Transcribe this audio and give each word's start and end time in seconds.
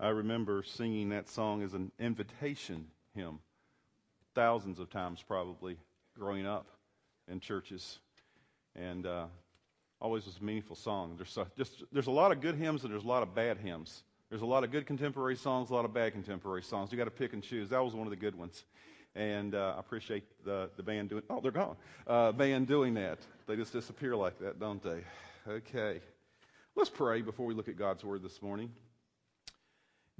I 0.00 0.10
remember 0.10 0.62
singing 0.62 1.08
that 1.08 1.28
song 1.28 1.62
as 1.62 1.74
an 1.74 1.90
invitation 1.98 2.86
hymn 3.16 3.40
thousands 4.34 4.78
of 4.78 4.90
times, 4.90 5.24
probably, 5.26 5.76
growing 6.16 6.46
up 6.46 6.66
in 7.26 7.40
churches. 7.40 7.98
And 8.76 9.06
uh, 9.06 9.26
always 10.00 10.24
was 10.24 10.38
a 10.40 10.44
meaningful 10.44 10.76
song. 10.76 11.14
There's, 11.16 11.32
so, 11.32 11.48
just, 11.56 11.82
there's 11.90 12.06
a 12.06 12.12
lot 12.12 12.30
of 12.30 12.40
good 12.40 12.54
hymns 12.54 12.84
and 12.84 12.92
there's 12.92 13.02
a 13.02 13.08
lot 13.08 13.24
of 13.24 13.34
bad 13.34 13.58
hymns. 13.58 14.04
There's 14.30 14.42
a 14.42 14.46
lot 14.46 14.62
of 14.62 14.70
good 14.70 14.86
contemporary 14.86 15.34
songs, 15.34 15.70
a 15.70 15.74
lot 15.74 15.84
of 15.84 15.92
bad 15.92 16.12
contemporary 16.12 16.62
songs. 16.62 16.92
You 16.92 16.98
got 16.98 17.04
to 17.04 17.10
pick 17.10 17.32
and 17.32 17.42
choose. 17.42 17.70
That 17.70 17.82
was 17.82 17.94
one 17.94 18.06
of 18.06 18.10
the 18.10 18.16
good 18.16 18.36
ones. 18.36 18.64
And 19.16 19.56
uh, 19.56 19.74
I 19.76 19.80
appreciate 19.80 20.22
the, 20.44 20.70
the 20.76 20.82
band 20.84 21.08
doing, 21.08 21.24
oh, 21.28 21.40
they're 21.40 21.50
gone. 21.50 21.76
Uh, 22.06 22.30
band 22.30 22.68
doing 22.68 22.94
that. 22.94 23.18
They 23.48 23.56
just 23.56 23.72
disappear 23.72 24.14
like 24.14 24.38
that, 24.38 24.60
don't 24.60 24.82
they? 24.82 25.02
Okay. 25.48 26.00
Let's 26.76 26.90
pray 26.90 27.22
before 27.22 27.46
we 27.46 27.54
look 27.54 27.68
at 27.68 27.76
God's 27.76 28.04
Word 28.04 28.22
this 28.22 28.40
morning. 28.42 28.70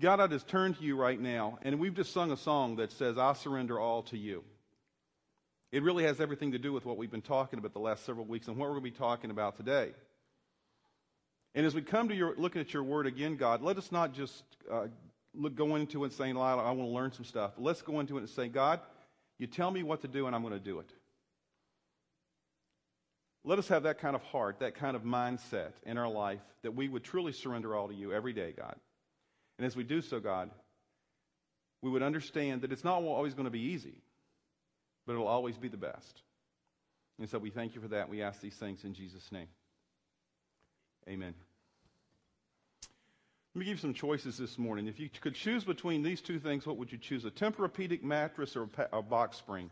God, 0.01 0.21
I 0.21 0.29
just 0.29 0.47
turn 0.47 0.75
to 0.75 0.83
you 0.83 0.97
right 0.97 1.21
now, 1.21 1.59
and 1.63 1.81
we've 1.81 1.95
just 1.95 2.13
sung 2.13 2.31
a 2.31 2.37
song 2.37 2.77
that 2.77 2.93
says, 2.93 3.19
I 3.19 3.33
surrender 3.33 3.81
all 3.81 4.03
to 4.05 4.17
you. 4.17 4.45
It 5.73 5.83
really 5.83 6.05
has 6.05 6.21
everything 6.21 6.53
to 6.53 6.59
do 6.59 6.73
with 6.73 6.85
what 6.85 6.97
we've 6.97 7.11
been 7.11 7.21
talking 7.21 7.59
about 7.59 7.73
the 7.73 7.81
last 7.81 8.07
several 8.07 8.25
weeks 8.25 8.47
and 8.47 8.57
what 8.57 8.69
we're 8.69 8.79
going 8.79 8.85
to 8.85 8.91
be 8.93 8.97
talking 8.97 9.31
about 9.31 9.57
today. 9.57 9.91
And 11.55 11.67
as 11.67 11.75
we 11.75 11.83
come 11.83 12.09
to 12.09 12.15
your 12.15 12.35
looking 12.37 12.61
at 12.61 12.73
your 12.73 12.85
word 12.85 13.07
again, 13.07 13.37
God, 13.37 13.61
let 13.61 13.77
us 13.77 13.91
not 13.91 14.15
just 14.15 14.45
uh, 14.71 14.87
look, 15.35 15.57
go 15.57 15.75
into 15.75 16.05
it 16.05 16.09
and 16.09 16.15
saying, 16.15 16.37
I 16.37 16.55
want 16.55 16.79
to 16.79 16.87
learn 16.87 17.13
some 17.13 17.25
stuff. 17.25 17.53
Let's 17.59 17.83
go 17.83 17.99
into 17.99 18.17
it 18.17 18.21
and 18.21 18.31
say, 18.31 18.49
God, 18.49 18.81
you 19.39 19.47
tell 19.47 19.71
me 19.71 19.83
what 19.83 20.03
to 20.03 20.09
do, 20.09 20.27
and 20.27 20.35
I'm 20.35 20.43
going 20.43 20.55
to 20.55 20.61
do 20.61 20.79
it. 20.79 20.91
Let 23.45 23.59
us 23.59 23.69
have 23.69 23.83
that 23.83 23.99
kind 23.99 24.15
of 24.15 24.23
heart, 24.23 24.61
that 24.61 24.75
kind 24.75 24.95
of 24.95 25.03
mindset 25.03 25.73
in 25.85 25.99
our 25.99 26.09
life 26.09 26.41
that 26.63 26.75
we 26.75 26.89
would 26.89 27.03
truly 27.03 27.33
surrender 27.33 27.75
all 27.75 27.89
to 27.89 27.95
you 27.95 28.13
every 28.13 28.33
day, 28.33 28.53
God. 28.57 28.77
And 29.59 29.67
as 29.67 29.75
we 29.75 29.83
do 29.85 30.01
so, 30.01 30.21
God, 30.21 30.51
we 31.83 31.91
would 31.91 32.03
understand 32.03 32.63
that 32.63 32.73
it's 32.73 32.85
not 32.85 33.03
always 33.03 33.35
going 33.35 33.45
to 33.45 33.51
be 33.51 33.61
easy, 33.61 34.01
but 35.07 35.13
it'll 35.13 35.27
always 35.27 35.57
be 35.57 35.69
the 35.69 35.77
best. 35.77 36.23
And 37.19 37.29
so 37.29 37.39
we 37.39 37.51
thank 37.51 37.75
you 37.75 37.81
for 37.81 37.89
that. 37.89 38.09
We 38.09 38.23
ask 38.23 38.41
these 38.41 38.55
things 38.55 38.85
in 38.85 38.95
Jesus' 38.95 39.31
name. 39.33 39.49
Amen. 41.09 41.35
Let 43.55 43.59
me 43.59 43.65
give 43.65 43.79
you 43.79 43.81
some 43.81 43.95
choices 43.95 44.39
this 44.39 44.59
morning. 44.59 44.87
If 44.87 45.01
you 45.01 45.09
could 45.09 45.35
choose 45.35 45.65
between 45.65 46.03
these 46.03 46.21
two 46.21 46.39
things, 46.39 46.65
what 46.65 46.77
would 46.77 46.93
you 46.93 46.99
choose? 46.99 47.25
A 47.25 47.31
Tempur-Pedic 47.31 48.05
mattress 48.05 48.55
or 48.55 48.69
a 48.93 49.03
box 49.03 49.37
spring? 49.39 49.71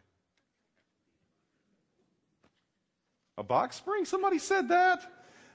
A 3.39 3.45
box 3.45 3.77
spring? 3.77 4.05
Somebody 4.05 4.39
said 4.39 4.70
that? 4.70 5.09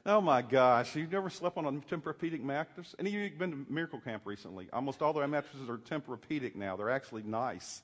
Oh 0.04 0.20
my 0.20 0.42
gosh, 0.42 0.96
you've 0.96 1.12
never 1.12 1.30
slept 1.30 1.58
on 1.58 1.66
a 1.66 1.72
Tempur-Pedic 1.72 2.42
mattress? 2.42 2.96
Any 2.98 3.10
of 3.10 3.22
you 3.22 3.30
been 3.38 3.52
to 3.52 3.72
Miracle 3.72 4.00
Camp 4.00 4.24
recently? 4.26 4.68
Almost 4.74 5.04
all 5.04 5.14
their 5.14 5.28
mattresses 5.28 5.70
are 5.70 5.78
Tempur-Pedic 5.78 6.56
now. 6.56 6.76
They're 6.76 6.90
actually 6.90 7.22
nice. 7.22 7.84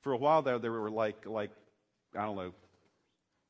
For 0.00 0.12
a 0.12 0.16
while 0.16 0.40
there, 0.40 0.58
they 0.58 0.70
were 0.70 0.90
like, 0.90 1.26
like, 1.26 1.50
I 2.16 2.24
don't 2.24 2.36
know. 2.36 2.52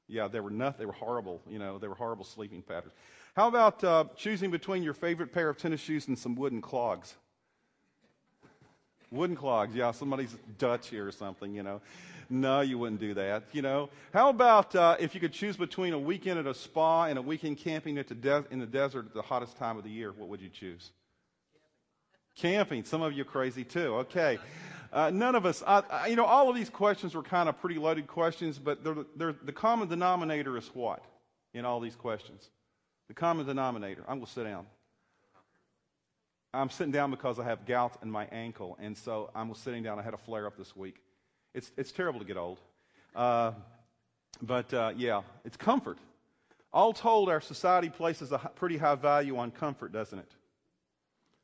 Yeah, 0.08 0.26
they 0.26 0.40
were 0.40 0.50
nothing. 0.50 0.80
They 0.80 0.86
were 0.86 0.92
horrible. 0.92 1.40
You 1.48 1.60
know, 1.60 1.78
they 1.78 1.86
were 1.86 1.94
horrible 1.94 2.24
sleeping 2.24 2.62
patterns. 2.62 2.94
How 3.36 3.46
about 3.46 3.84
uh, 3.84 4.04
choosing 4.16 4.50
between 4.50 4.82
your 4.82 4.94
favorite 4.94 5.32
pair 5.32 5.48
of 5.48 5.56
tennis 5.56 5.80
shoes 5.80 6.08
and 6.08 6.18
some 6.18 6.34
wooden 6.34 6.60
clogs? 6.60 7.14
Wooden 9.12 9.36
clogs, 9.36 9.74
yeah, 9.74 9.92
somebody's 9.92 10.36
Dutch 10.58 10.88
here 10.88 11.06
or 11.06 11.12
something, 11.12 11.54
you 11.54 11.62
know. 11.62 11.80
No, 12.32 12.60
you 12.60 12.78
wouldn't 12.78 13.00
do 13.00 13.14
that, 13.14 13.42
you 13.50 13.60
know. 13.60 13.90
How 14.14 14.28
about 14.28 14.76
uh, 14.76 14.96
if 15.00 15.16
you 15.16 15.20
could 15.20 15.32
choose 15.32 15.56
between 15.56 15.92
a 15.92 15.98
weekend 15.98 16.38
at 16.38 16.46
a 16.46 16.54
spa 16.54 17.06
and 17.06 17.18
a 17.18 17.22
weekend 17.22 17.58
camping 17.58 17.96
the 17.96 18.04
de- 18.04 18.44
in 18.52 18.60
the 18.60 18.66
desert 18.66 19.06
at 19.06 19.14
the 19.14 19.22
hottest 19.22 19.56
time 19.56 19.76
of 19.76 19.82
the 19.82 19.90
year? 19.90 20.12
What 20.12 20.28
would 20.28 20.40
you 20.40 20.48
choose? 20.48 20.92
Camping. 22.36 22.84
Some 22.84 23.02
of 23.02 23.12
you 23.12 23.22
are 23.22 23.24
crazy 23.24 23.64
too. 23.64 23.96
Okay. 23.96 24.38
Uh, 24.92 25.10
none 25.10 25.34
of 25.34 25.44
us, 25.44 25.62
I, 25.66 25.82
I, 25.90 26.06
you 26.06 26.14
know, 26.14 26.24
all 26.24 26.48
of 26.48 26.54
these 26.54 26.70
questions 26.70 27.16
were 27.16 27.22
kind 27.22 27.48
of 27.48 27.60
pretty 27.60 27.80
loaded 27.80 28.06
questions, 28.06 28.58
but 28.58 28.84
they're, 28.84 28.96
they're, 29.16 29.34
the 29.44 29.52
common 29.52 29.88
denominator 29.88 30.56
is 30.56 30.68
what 30.72 31.04
in 31.52 31.64
all 31.64 31.80
these 31.80 31.96
questions? 31.96 32.48
The 33.08 33.14
common 33.14 33.44
denominator. 33.44 34.02
I'm 34.02 34.18
going 34.18 34.26
to 34.26 34.32
sit 34.32 34.44
down. 34.44 34.66
I'm 36.54 36.70
sitting 36.70 36.92
down 36.92 37.10
because 37.10 37.38
I 37.40 37.44
have 37.44 37.66
gout 37.66 37.98
in 38.02 38.10
my 38.10 38.26
ankle, 38.26 38.76
and 38.80 38.96
so 38.96 39.30
I'm 39.34 39.52
sitting 39.54 39.82
down. 39.82 39.98
I 39.98 40.02
had 40.02 40.14
a 40.14 40.18
flare 40.18 40.46
up 40.46 40.56
this 40.56 40.76
week. 40.76 40.96
It's, 41.54 41.70
it's 41.76 41.92
terrible 41.92 42.20
to 42.20 42.26
get 42.26 42.36
old. 42.36 42.58
Uh, 43.14 43.52
but 44.40 44.72
uh, 44.72 44.92
yeah, 44.96 45.22
it's 45.44 45.56
comfort. 45.56 45.98
All 46.72 46.92
told, 46.92 47.28
our 47.28 47.40
society 47.40 47.88
places 47.88 48.30
a 48.30 48.38
pretty 48.38 48.76
high 48.76 48.94
value 48.94 49.36
on 49.36 49.50
comfort, 49.50 49.92
doesn't 49.92 50.18
it? 50.18 50.30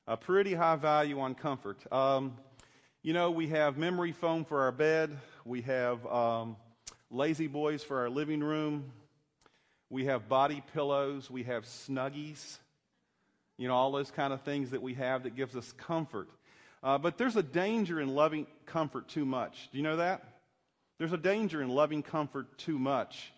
A 0.06 0.16
pretty 0.16 0.54
high 0.54 0.76
value 0.76 1.18
on 1.18 1.34
comfort. 1.34 1.78
Um, 1.92 2.36
you 3.02 3.12
know, 3.12 3.32
we 3.32 3.48
have 3.48 3.76
memory 3.76 4.12
foam 4.12 4.44
for 4.44 4.62
our 4.62 4.72
bed, 4.72 5.16
we 5.44 5.62
have 5.62 6.06
um, 6.06 6.56
La-Z-Boys 7.10 7.82
for 7.82 8.00
our 8.00 8.10
living 8.10 8.40
room, 8.40 8.92
we 9.90 10.04
have 10.04 10.28
body 10.28 10.62
pillows, 10.72 11.28
we 11.30 11.42
have 11.44 11.64
snuggies. 11.64 12.58
You 13.58 13.68
know, 13.68 13.74
all 13.74 13.90
those 13.90 14.10
kind 14.10 14.32
of 14.32 14.42
things 14.42 14.70
that 14.70 14.82
we 14.82 14.94
have 14.94 15.22
that 15.22 15.34
gives 15.34 15.56
us 15.56 15.72
comfort. 15.72 16.28
Uh, 16.82 16.98
but 16.98 17.18
there's 17.18 17.36
a 17.36 17.42
danger 17.42 18.00
in 18.00 18.14
loving 18.14 18.46
comfort 18.66 19.08
too 19.08 19.24
much. 19.24 19.68
Do 19.72 19.78
you 19.78 19.84
know 19.84 19.96
that? 19.96 20.22
There's 20.98 21.12
a 21.12 21.18
danger 21.18 21.62
in 21.62 21.68
loving 21.68 22.02
comfort 22.02 22.58
too 22.58 22.78
much. 22.78 23.32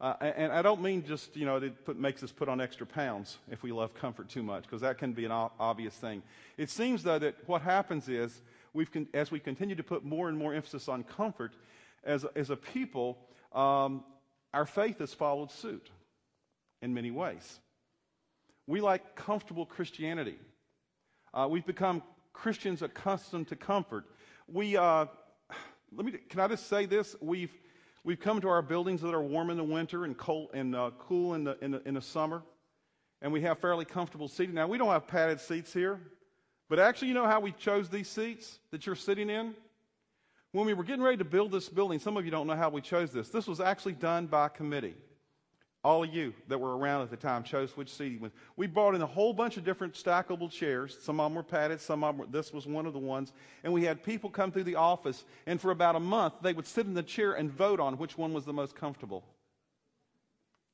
Uh, 0.00 0.14
and 0.20 0.52
I 0.52 0.62
don't 0.62 0.82
mean 0.82 1.04
just, 1.06 1.36
you 1.36 1.46
know, 1.46 1.56
it 1.56 1.84
put, 1.84 1.98
makes 1.98 2.22
us 2.22 2.32
put 2.32 2.48
on 2.48 2.60
extra 2.60 2.86
pounds 2.86 3.38
if 3.50 3.62
we 3.62 3.72
love 3.72 3.94
comfort 3.94 4.28
too 4.28 4.42
much, 4.42 4.64
because 4.64 4.80
that 4.80 4.98
can 4.98 5.12
be 5.12 5.24
an 5.24 5.30
obvious 5.30 5.94
thing. 5.94 6.22
It 6.56 6.68
seems, 6.70 7.02
though, 7.02 7.18
that 7.18 7.36
what 7.46 7.62
happens 7.62 8.08
is, 8.08 8.42
we've 8.72 8.90
con- 8.90 9.06
as 9.14 9.30
we 9.30 9.38
continue 9.38 9.76
to 9.76 9.84
put 9.84 10.04
more 10.04 10.28
and 10.28 10.36
more 10.36 10.52
emphasis 10.52 10.88
on 10.88 11.04
comfort, 11.04 11.52
as, 12.02 12.26
as 12.34 12.50
a 12.50 12.56
people, 12.56 13.16
um, 13.52 14.02
our 14.52 14.66
faith 14.66 14.98
has 14.98 15.14
followed 15.14 15.50
suit 15.52 15.88
in 16.82 16.92
many 16.92 17.10
ways. 17.10 17.60
We 18.66 18.80
like 18.80 19.14
comfortable 19.14 19.64
Christianity. 19.64 20.38
Uh, 21.32 21.46
we've 21.48 21.66
become 21.66 22.02
Christians 22.34 22.82
accustomed 22.82 23.48
to 23.48 23.56
comfort. 23.56 24.04
We, 24.46 24.76
uh, 24.76 25.06
let 25.96 26.04
me, 26.04 26.12
can 26.28 26.40
I 26.40 26.48
just 26.48 26.68
say 26.68 26.84
this? 26.84 27.16
We've, 27.22 27.52
we've 28.04 28.20
come 28.20 28.42
to 28.42 28.48
our 28.48 28.60
buildings 28.60 29.00
that 29.00 29.14
are 29.14 29.22
warm 29.22 29.48
in 29.48 29.56
the 29.56 29.64
winter 29.64 30.04
and, 30.04 30.18
cold, 30.18 30.50
and 30.52 30.76
uh, 30.76 30.90
cool 30.98 31.32
in 31.32 31.44
the, 31.44 31.56
in, 31.62 31.70
the, 31.70 31.88
in 31.88 31.94
the 31.94 32.02
summer, 32.02 32.42
and 33.22 33.32
we 33.32 33.40
have 33.40 33.58
fairly 33.60 33.86
comfortable 33.86 34.28
seating. 34.28 34.54
Now, 34.54 34.66
we 34.66 34.76
don't 34.76 34.90
have 34.90 35.06
padded 35.06 35.40
seats 35.40 35.72
here, 35.72 35.98
but 36.68 36.78
actually, 36.78 37.08
you 37.08 37.14
know 37.14 37.26
how 37.26 37.40
we 37.40 37.52
chose 37.52 37.88
these 37.88 38.08
seats 38.08 38.58
that 38.70 38.84
you're 38.84 38.96
sitting 38.96 39.30
in? 39.30 39.54
When 40.52 40.66
we 40.66 40.74
were 40.74 40.84
getting 40.84 41.02
ready 41.02 41.16
to 41.16 41.24
build 41.24 41.50
this 41.50 41.68
building, 41.68 41.98
some 41.98 42.16
of 42.16 42.24
you 42.24 42.30
don't 42.30 42.46
know 42.46 42.56
how 42.56 42.68
we 42.68 42.80
chose 42.80 43.10
this. 43.10 43.30
This 43.30 43.46
was 43.46 43.60
actually 43.60 43.94
done 43.94 44.26
by 44.26 44.48
committee 44.48 44.94
all 45.84 46.02
of 46.02 46.12
you 46.12 46.32
that 46.48 46.58
were 46.58 46.76
around 46.76 47.02
at 47.02 47.10
the 47.10 47.16
time 47.16 47.44
chose 47.44 47.76
which 47.76 47.92
seating 47.92 48.18
was. 48.18 48.32
We 48.56 48.66
brought 48.66 48.94
in 48.94 49.02
a 49.02 49.06
whole 49.06 49.34
bunch 49.34 49.58
of 49.58 49.64
different 49.64 49.92
stackable 49.94 50.50
chairs. 50.50 50.96
Some 51.02 51.20
of 51.20 51.30
them 51.30 51.36
were 51.36 51.42
padded, 51.42 51.80
some 51.80 52.02
of 52.02 52.16
them 52.16 52.18
were, 52.18 52.32
this 52.32 52.52
was 52.52 52.66
one 52.66 52.86
of 52.86 52.94
the 52.94 52.98
ones. 52.98 53.32
And 53.62 53.72
we 53.72 53.84
had 53.84 54.02
people 54.02 54.30
come 54.30 54.50
through 54.50 54.64
the 54.64 54.76
office, 54.76 55.24
and 55.46 55.60
for 55.60 55.70
about 55.70 55.94
a 55.94 56.00
month, 56.00 56.34
they 56.40 56.54
would 56.54 56.66
sit 56.66 56.86
in 56.86 56.94
the 56.94 57.02
chair 57.02 57.34
and 57.34 57.50
vote 57.50 57.80
on 57.80 57.98
which 57.98 58.16
one 58.16 58.32
was 58.32 58.46
the 58.46 58.52
most 58.52 58.74
comfortable. 58.74 59.24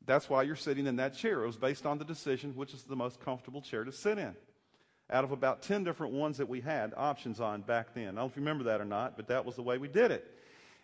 That's 0.06 0.30
why 0.30 0.44
you're 0.44 0.56
sitting 0.56 0.86
in 0.86 0.96
that 0.96 1.16
chair. 1.16 1.42
It 1.42 1.46
was 1.46 1.56
based 1.56 1.86
on 1.86 1.98
the 1.98 2.04
decision 2.04 2.54
which 2.54 2.72
is 2.72 2.84
the 2.84 2.96
most 2.96 3.20
comfortable 3.20 3.60
chair 3.60 3.84
to 3.84 3.92
sit 3.92 4.16
in. 4.16 4.34
Out 5.10 5.24
of 5.24 5.32
about 5.32 5.62
10 5.62 5.82
different 5.82 6.12
ones 6.12 6.38
that 6.38 6.48
we 6.48 6.60
had 6.60 6.94
options 6.96 7.40
on 7.40 7.62
back 7.62 7.94
then. 7.94 8.02
I 8.02 8.06
don't 8.06 8.14
know 8.14 8.26
if 8.26 8.36
you 8.36 8.42
remember 8.42 8.64
that 8.64 8.80
or 8.80 8.84
not, 8.84 9.16
but 9.16 9.26
that 9.26 9.44
was 9.44 9.56
the 9.56 9.62
way 9.62 9.76
we 9.76 9.88
did 9.88 10.12
it. 10.12 10.24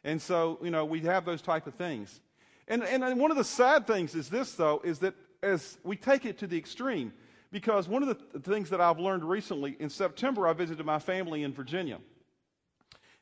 And 0.03 0.21
so, 0.21 0.59
you 0.63 0.71
know, 0.71 0.85
we 0.85 1.01
have 1.01 1.25
those 1.25 1.43
type 1.43 1.69
of 1.69 1.75
things. 1.75 2.21
And, 2.69 2.83
and 2.83 3.21
one 3.21 3.31
of 3.31 3.37
the 3.37 3.45
sad 3.45 3.87
things 3.87 4.15
is 4.15 4.29
this, 4.29 4.55
though, 4.55 4.81
is 4.85 4.99
that 5.01 5.15
as 5.43 5.79
we 5.85 5.97
take 5.97 6.25
it 6.25 6.39
to 6.39 6.47
the 6.47 6.59
extreme, 6.59 7.13
because 7.53 7.89
one 7.89 8.03
of 8.03 8.09
the 8.33 8.41
things 8.41 8.71
that 8.71 8.81
I've 8.81 8.99
learned 8.99 9.25
recently, 9.25 9.77
in 9.79 9.89
September, 9.89 10.49
I 10.49 10.53
visited 10.53 10.85
my 10.85 10.99
family 10.99 11.45
in 11.45 11.53
Virginia. 11.53 11.99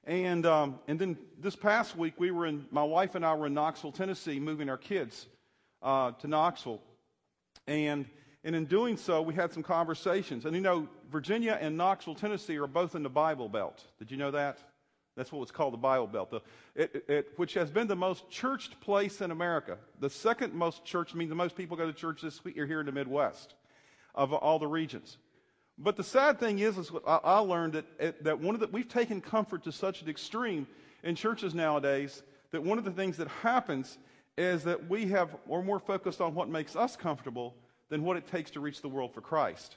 And, 0.04 0.46
um, 0.46 0.78
and 0.88 0.98
then 0.98 1.18
this 1.38 1.56
past 1.56 1.96
week, 1.96 2.14
we 2.18 2.30
were 2.30 2.46
in, 2.46 2.66
my 2.70 2.82
wife 2.82 3.14
and 3.14 3.24
I 3.24 3.34
were 3.34 3.46
in 3.46 3.54
Knoxville, 3.54 3.92
Tennessee, 3.92 4.40
moving 4.40 4.68
our 4.68 4.76
kids 4.76 5.26
uh, 5.82 6.12
to 6.12 6.28
Knoxville. 6.28 6.80
And, 7.66 8.06
and 8.44 8.56
in 8.56 8.66
doing 8.66 8.96
so, 8.96 9.22
we 9.22 9.34
had 9.34 9.52
some 9.52 9.62
conversations. 9.62 10.44
And 10.46 10.54
you 10.54 10.62
know, 10.62 10.88
Virginia 11.10 11.58
and 11.60 11.76
Knoxville, 11.76 12.14
Tennessee 12.14 12.56
are 12.56 12.66
both 12.66 12.94
in 12.94 13.02
the 13.02 13.10
Bible 13.10 13.48
Belt. 13.48 13.82
Did 13.98 14.10
you 14.10 14.16
know 14.16 14.30
that? 14.30 14.58
That's 15.16 15.30
what 15.30 15.38
was 15.40 15.52
called 15.52 15.72
the 15.72 15.78
Bible 15.78 16.08
Belt, 16.08 16.30
the, 16.30 16.40
it, 16.74 17.04
it, 17.08 17.32
which 17.36 17.54
has 17.54 17.70
been 17.70 17.86
the 17.86 17.94
most 17.94 18.28
churched 18.30 18.80
place 18.80 19.20
in 19.20 19.30
America. 19.30 19.78
The 20.00 20.10
second 20.10 20.54
most 20.54 20.84
church, 20.84 21.12
I 21.14 21.16
mean, 21.16 21.28
the 21.28 21.36
most 21.36 21.56
people 21.56 21.76
go 21.76 21.86
to 21.86 21.92
church 21.92 22.20
this 22.20 22.42
week 22.44 22.56
You're 22.56 22.66
here 22.66 22.80
in 22.80 22.86
the 22.86 22.92
Midwest 22.92 23.54
of 24.14 24.32
all 24.32 24.58
the 24.58 24.66
regions. 24.66 25.18
But 25.78 25.96
the 25.96 26.04
sad 26.04 26.40
thing 26.40 26.58
is, 26.58 26.78
is 26.78 26.90
I, 27.06 27.20
I 27.22 27.38
learned 27.38 27.74
that, 27.74 28.24
that 28.24 28.40
one 28.40 28.54
of 28.54 28.60
the, 28.60 28.68
we've 28.68 28.88
taken 28.88 29.20
comfort 29.20 29.64
to 29.64 29.72
such 29.72 30.02
an 30.02 30.08
extreme 30.08 30.66
in 31.02 31.14
churches 31.14 31.54
nowadays 31.54 32.22
that 32.50 32.62
one 32.62 32.78
of 32.78 32.84
the 32.84 32.90
things 32.90 33.16
that 33.16 33.28
happens 33.28 33.98
is 34.36 34.64
that 34.64 34.88
we 34.88 35.06
have, 35.06 35.36
we're 35.46 35.62
more 35.62 35.80
focused 35.80 36.20
on 36.20 36.34
what 36.34 36.48
makes 36.48 36.74
us 36.74 36.96
comfortable 36.96 37.54
than 37.88 38.02
what 38.02 38.16
it 38.16 38.26
takes 38.26 38.50
to 38.52 38.60
reach 38.60 38.82
the 38.82 38.88
world 38.88 39.14
for 39.14 39.20
Christ. 39.20 39.76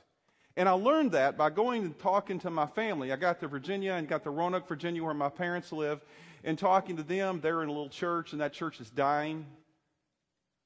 And 0.57 0.67
I 0.67 0.71
learned 0.71 1.11
that 1.11 1.37
by 1.37 1.51
going 1.51 1.83
and 1.83 1.99
talking 1.99 2.39
to 2.39 2.49
my 2.49 2.65
family. 2.65 3.13
I 3.13 3.15
got 3.15 3.39
to 3.41 3.47
Virginia 3.47 3.93
and 3.93 4.07
got 4.07 4.23
to 4.23 4.31
Roanoke, 4.31 4.67
Virginia, 4.67 5.03
where 5.03 5.13
my 5.13 5.29
parents 5.29 5.71
live, 5.71 6.01
and 6.43 6.57
talking 6.57 6.97
to 6.97 7.03
them. 7.03 7.39
They're 7.41 7.61
in 7.61 7.69
a 7.69 7.71
little 7.71 7.89
church, 7.89 8.31
and 8.31 8.41
that 8.41 8.53
church 8.53 8.81
is 8.81 8.89
dying. 8.89 9.45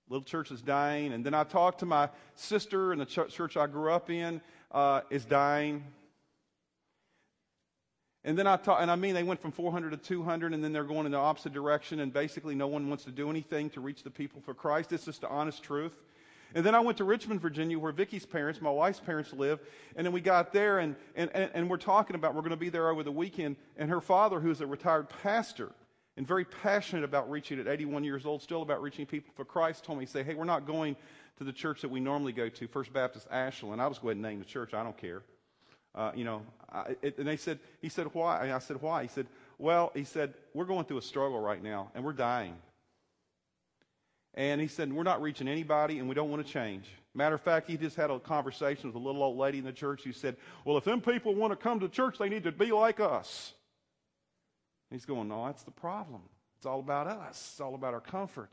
Little 0.08 0.24
church 0.24 0.50
is 0.50 0.62
dying. 0.62 1.12
And 1.12 1.26
then 1.26 1.34
I 1.34 1.44
talked 1.44 1.80
to 1.80 1.86
my 1.86 2.08
sister, 2.36 2.94
and 2.94 3.02
the 3.02 3.06
church 3.06 3.58
I 3.58 3.68
grew 3.68 3.92
up 3.92 4.10
in 4.10 4.40
uh, 4.72 5.02
is 5.10 5.26
dying. 5.26 5.84
And 8.24 8.40
then 8.40 8.48
I 8.48 8.56
taught, 8.56 8.82
and 8.82 8.90
I 8.90 8.96
mean, 8.96 9.14
they 9.14 9.24
went 9.24 9.42
from 9.42 9.52
400 9.52 9.90
to 9.90 9.98
200, 9.98 10.54
and 10.54 10.64
then 10.64 10.72
they're 10.72 10.86
going 10.86 11.06
in 11.06 11.12
the 11.12 11.18
opposite 11.18 11.52
direction, 11.52 12.00
and 12.00 12.14
basically 12.14 12.56
no 12.56 12.68
one 12.68 12.88
wants 12.88 13.04
to 13.04 13.12
do 13.12 13.30
anything 13.30 13.70
to 13.72 13.82
reach 13.82 14.04
the 14.04 14.12
people 14.12 14.40
for 14.40 14.54
Christ. 14.54 14.94
It's 14.94 15.04
just 15.04 15.20
the 15.20 15.28
honest 15.28 15.64
truth. 15.64 15.98
And 16.54 16.66
then 16.66 16.76
I 16.76 16.80
went 16.80 16.98
to 16.98 17.04
Richmond, 17.04 17.42
Virginia, 17.42 17.80
where 17.80 17.92
Vicky's 17.92 18.26
parents, 18.26 18.62
my 18.62 18.70
wife's 18.70 19.00
parents, 19.00 19.34
live. 19.34 19.60
And 19.96 20.06
then 20.06 20.14
we 20.14 20.22
got 20.22 20.52
there, 20.52 20.80
and, 20.80 20.96
and, 21.16 21.30
and 21.34 21.70
we're 21.70 21.78
talking 21.78 22.16
about 22.16 22.36
we're 22.36 22.42
going 22.42 22.52
to 22.52 22.58
be 22.58 22.70
there 22.70 22.90
over 22.90 23.04
the 23.04 23.12
weekend. 23.12 23.56
And 23.78 23.90
her 23.90 24.02
father, 24.02 24.40
who's 24.40 24.62
a 24.62 24.68
retired 24.68 25.08
pastor 25.22 25.72
and 26.18 26.28
very 26.28 26.46
passionate 26.46 27.04
about 27.04 27.30
reaching 27.32 27.60
at 27.60 27.68
81 27.68 28.04
years 28.04 28.26
old, 28.26 28.42
still 28.42 28.62
about 28.62 28.82
reaching 28.82 29.06
people 29.06 29.32
for 29.36 29.46
Christ, 29.46 29.86
told 29.86 30.00
me, 30.00 30.06
say, 30.06 30.24
hey, 30.24 30.34
we're 30.34 30.44
not 30.44 30.66
going 30.66 30.96
to 31.38 31.44
the 31.44 31.54
church 31.54 31.82
that 31.82 31.90
we 31.90 32.00
normally 32.00 32.34
go 32.34 32.50
to, 32.50 32.68
First 32.68 32.92
Baptist 32.92 33.28
Ashland. 33.32 33.82
I'll 33.82 33.90
just 33.90 34.02
go 34.02 34.10
ahead 34.10 34.18
and 34.18 34.24
name 34.24 34.40
the 34.40 34.46
church. 34.46 34.74
I 34.74 34.84
don't 34.84 34.98
care. 34.98 35.24
Uh, 35.96 36.12
you 36.16 36.24
know, 36.24 36.42
I, 36.72 36.96
it, 37.02 37.18
and 37.18 37.28
they 37.28 37.38
said, 37.38 37.60
he 37.82 37.90
said, 37.90 38.08
why? 38.14 38.44
And 38.44 38.52
I 38.52 38.60
said, 38.60 38.82
why? 38.82 39.04
He 39.04 39.08
said, 39.10 39.28
well, 39.58 39.92
he 39.94 40.04
said, 40.04 40.34
we're 40.54 40.66
going 40.66 40.86
through 40.86 40.98
a 40.98 41.02
struggle 41.02 41.40
right 41.40 41.62
now, 41.62 41.92
and 41.96 42.04
we're 42.04 42.14
dying. 42.14 42.56
And 44.34 44.62
he 44.62 44.68
said, 44.68 44.92
We're 44.92 45.04
not 45.04 45.22
reaching 45.22 45.48
anybody 45.48 46.00
and 46.00 46.08
we 46.08 46.16
don't 46.16 46.30
want 46.30 46.46
to 46.46 46.52
change. 46.52 46.86
Matter 47.14 47.36
of 47.36 47.42
fact, 47.42 47.68
he 47.68 47.76
just 47.76 47.98
had 47.98 48.10
a 48.10 48.20
conversation 48.20 48.88
with 48.88 48.96
a 48.96 49.00
little 49.00 49.22
old 49.22 49.38
lady 49.38 49.58
in 49.58 49.66
the 49.66 49.74
church 49.74 50.04
who 50.04 50.14
said, 50.14 50.38
Well, 50.64 50.78
if 50.78 50.86
them 50.86 51.02
people 51.02 51.36
want 51.36 51.52
to 51.52 51.58
come 51.58 51.80
to 51.82 51.90
church, 51.90 52.18
they 52.18 52.30
need 52.30 52.44
to 52.44 52.52
be 52.52 52.72
like 52.72 53.00
us. 53.00 53.54
And 54.90 54.98
he's 54.98 55.06
going, 55.06 55.28
No, 55.28 55.46
that's 55.46 55.64
the 55.64 55.72
problem. 55.72 56.22
It's 56.58 56.66
all 56.66 56.80
about 56.80 57.08
us, 57.08 57.50
it's 57.52 57.62
all 57.62 57.76
about 57.76 57.94
our 57.94 58.02
comfort. 58.02 58.50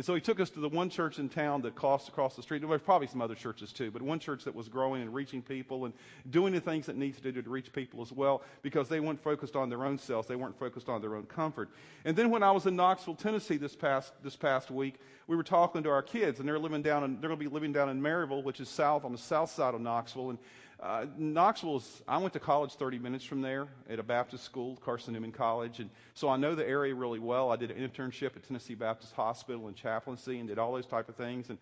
And 0.00 0.04
so 0.06 0.14
he 0.14 0.20
took 0.22 0.40
us 0.40 0.48
to 0.48 0.60
the 0.60 0.68
one 0.70 0.88
church 0.88 1.18
in 1.18 1.28
town 1.28 1.60
that 1.60 1.74
crossed 1.74 2.08
across 2.08 2.34
the 2.34 2.40
street. 2.40 2.66
There's 2.66 2.80
probably 2.80 3.06
some 3.06 3.20
other 3.20 3.34
churches 3.34 3.70
too, 3.70 3.90
but 3.90 4.00
one 4.00 4.18
church 4.18 4.44
that 4.44 4.54
was 4.54 4.66
growing 4.66 5.02
and 5.02 5.12
reaching 5.12 5.42
people 5.42 5.84
and 5.84 5.92
doing 6.30 6.54
the 6.54 6.60
things 6.62 6.86
that 6.86 6.96
needs 6.96 7.20
to 7.20 7.30
do 7.30 7.42
to 7.42 7.50
reach 7.50 7.70
people 7.70 8.00
as 8.00 8.10
well 8.10 8.40
because 8.62 8.88
they 8.88 8.98
weren't 8.98 9.22
focused 9.22 9.56
on 9.56 9.68
their 9.68 9.84
own 9.84 9.98
selves. 9.98 10.26
They 10.26 10.36
weren't 10.36 10.58
focused 10.58 10.88
on 10.88 11.02
their 11.02 11.16
own 11.16 11.24
comfort. 11.24 11.68
And 12.06 12.16
then 12.16 12.30
when 12.30 12.42
I 12.42 12.50
was 12.50 12.64
in 12.64 12.76
Knoxville, 12.76 13.16
Tennessee 13.16 13.58
this 13.58 13.76
past, 13.76 14.14
this 14.22 14.36
past 14.36 14.70
week, 14.70 14.94
we 15.26 15.36
were 15.36 15.42
talking 15.42 15.82
to 15.82 15.90
our 15.90 16.00
kids 16.00 16.40
and 16.40 16.48
they're 16.48 16.58
living 16.58 16.80
down 16.80 17.04
in, 17.04 17.20
they're 17.20 17.28
going 17.28 17.38
to 17.38 17.44
be 17.44 17.52
living 17.52 17.74
down 17.74 17.90
in 17.90 18.00
Maryville, 18.00 18.42
which 18.42 18.60
is 18.60 18.70
south 18.70 19.04
on 19.04 19.12
the 19.12 19.18
south 19.18 19.50
side 19.50 19.74
of 19.74 19.82
Knoxville. 19.82 20.30
And 20.30 20.38
uh, 20.82 21.04
Knoxville 21.18 21.76
is, 21.76 22.02
I 22.08 22.16
went 22.16 22.32
to 22.32 22.40
college 22.40 22.72
30 22.72 22.98
minutes 22.98 23.24
from 23.24 23.42
there 23.42 23.68
at 23.88 23.98
a 23.98 24.02
Baptist 24.02 24.44
school, 24.44 24.78
Carson 24.82 25.12
Newman 25.12 25.32
College. 25.32 25.78
And 25.78 25.90
so 26.14 26.28
I 26.28 26.36
know 26.36 26.54
the 26.54 26.66
area 26.66 26.94
really 26.94 27.18
well. 27.18 27.50
I 27.50 27.56
did 27.56 27.70
an 27.70 27.86
internship 27.86 28.36
at 28.36 28.44
Tennessee 28.44 28.74
Baptist 28.74 29.12
Hospital 29.12 29.68
in 29.68 29.74
chaplaincy 29.74 30.38
and 30.38 30.48
did 30.48 30.58
all 30.58 30.72
those 30.72 30.86
type 30.86 31.08
of 31.10 31.16
things. 31.16 31.50
And, 31.50 31.58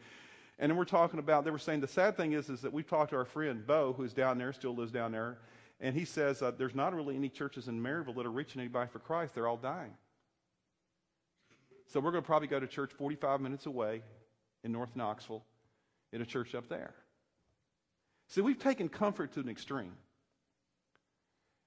and 0.60 0.70
then 0.70 0.76
we're 0.76 0.84
talking 0.84 1.18
about, 1.18 1.44
they 1.44 1.50
were 1.50 1.58
saying 1.58 1.80
the 1.80 1.88
sad 1.88 2.16
thing 2.16 2.32
is, 2.32 2.48
is 2.48 2.60
that 2.60 2.72
we've 2.72 2.88
talked 2.88 3.10
to 3.10 3.16
our 3.16 3.24
friend 3.24 3.66
Bo, 3.66 3.92
who's 3.92 4.12
down 4.12 4.38
there, 4.38 4.52
still 4.52 4.74
lives 4.74 4.92
down 4.92 5.10
there. 5.10 5.38
And 5.80 5.96
he 5.96 6.04
says 6.04 6.40
uh, 6.40 6.52
there's 6.56 6.74
not 6.74 6.94
really 6.94 7.16
any 7.16 7.28
churches 7.28 7.66
in 7.66 7.82
Maryville 7.82 8.14
that 8.16 8.26
are 8.26 8.30
reaching 8.30 8.60
anybody 8.60 8.88
for 8.92 9.00
Christ. 9.00 9.34
They're 9.34 9.48
all 9.48 9.56
dying. 9.56 9.94
So 11.86 11.98
we're 11.98 12.12
going 12.12 12.22
to 12.22 12.26
probably 12.26 12.48
go 12.48 12.60
to 12.60 12.66
church 12.66 12.92
45 12.92 13.40
minutes 13.40 13.66
away 13.66 14.02
in 14.62 14.70
North 14.70 14.94
Knoxville 14.94 15.44
in 16.12 16.22
a 16.22 16.26
church 16.26 16.54
up 16.54 16.68
there. 16.68 16.94
See, 18.28 18.40
we've 18.42 18.58
taken 18.58 18.88
comfort 18.88 19.32
to 19.32 19.40
an 19.40 19.48
extreme. 19.48 19.92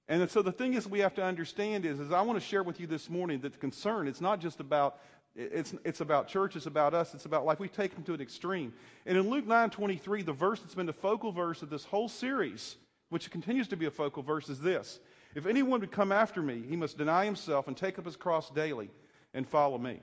And 0.07 0.29
so 0.29 0.41
the 0.41 0.51
thing 0.51 0.73
is 0.73 0.87
we 0.87 0.99
have 0.99 1.15
to 1.15 1.23
understand 1.23 1.85
is, 1.85 1.99
is 1.99 2.11
I 2.11 2.21
want 2.21 2.39
to 2.39 2.45
share 2.45 2.63
with 2.63 2.79
you 2.79 2.87
this 2.87 3.09
morning 3.09 3.39
that 3.41 3.53
the 3.53 3.59
concern, 3.59 4.07
it's 4.07 4.21
not 4.21 4.39
just 4.39 4.59
about, 4.59 4.99
it's, 5.35 5.73
it's 5.85 6.01
about 6.01 6.27
church, 6.27 6.55
it's 6.55 6.65
about 6.65 6.93
us, 6.93 7.13
it's 7.13 7.25
about 7.25 7.45
life. 7.45 7.59
We've 7.59 7.71
taken 7.71 8.03
to 8.03 8.13
an 8.13 8.21
extreme. 8.21 8.73
And 9.05 9.17
in 9.17 9.29
Luke 9.29 9.47
9 9.47 9.69
23, 9.69 10.21
the 10.21 10.33
verse 10.33 10.59
that's 10.59 10.75
been 10.75 10.85
the 10.85 10.93
focal 10.93 11.31
verse 11.31 11.61
of 11.61 11.69
this 11.69 11.85
whole 11.85 12.09
series, 12.09 12.75
which 13.09 13.31
continues 13.31 13.67
to 13.69 13.77
be 13.77 13.85
a 13.85 13.91
focal 13.91 14.21
verse, 14.21 14.49
is 14.49 14.59
this. 14.59 14.99
If 15.33 15.45
anyone 15.45 15.79
would 15.79 15.91
come 15.91 16.11
after 16.11 16.41
me, 16.41 16.61
he 16.67 16.75
must 16.75 16.97
deny 16.97 17.25
himself 17.25 17.67
and 17.67 17.77
take 17.77 17.97
up 17.97 18.05
his 18.05 18.17
cross 18.17 18.49
daily 18.49 18.91
and 19.33 19.47
follow 19.47 19.77
me. 19.77 20.01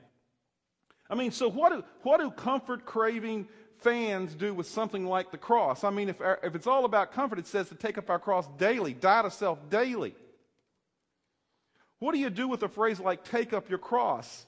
I 1.11 1.14
mean, 1.14 1.31
so 1.31 1.49
what 1.49 1.72
do, 1.72 1.84
what 2.02 2.20
do 2.20 2.31
comfort 2.31 2.84
craving 2.84 3.49
fans 3.80 4.34
do 4.34 4.54
with 4.54 4.66
something 4.66 5.06
like 5.06 5.30
the 5.30 5.38
cross? 5.38 5.84
I 5.84 5.90
mean, 5.90 6.08
if, 6.08 6.20
our, 6.20 6.38
if 6.42 6.54
it's 6.54 6.66
all 6.66 6.84
about 6.84 7.12
comfort, 7.12 7.38
it 7.38 7.46
says 7.46 7.69
to 7.69 7.75
take 7.75 7.98
up 7.98 8.10
our 8.10 8.19
cross 8.19 8.46
daily, 8.58 8.94
die 8.94 9.22
to 9.22 9.30
self 9.30 9.70
daily. 9.70 10.14
What 11.98 12.12
do 12.12 12.19
you 12.19 12.30
do 12.30 12.46
with 12.48 12.62
a 12.62 12.69
phrase 12.69 13.00
like 13.00 13.25
take 13.25 13.52
up 13.52 13.69
your 13.69 13.78
cross? 13.78 14.46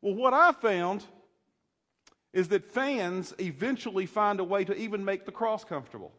Well, 0.00 0.14
what 0.14 0.34
I 0.34 0.52
found 0.52 1.04
is 2.32 2.48
that 2.48 2.64
fans 2.70 3.34
eventually 3.38 4.06
find 4.06 4.40
a 4.40 4.44
way 4.44 4.64
to 4.64 4.74
even 4.74 5.04
make 5.04 5.26
the 5.26 5.32
cross 5.32 5.64
comfortable. 5.64 6.12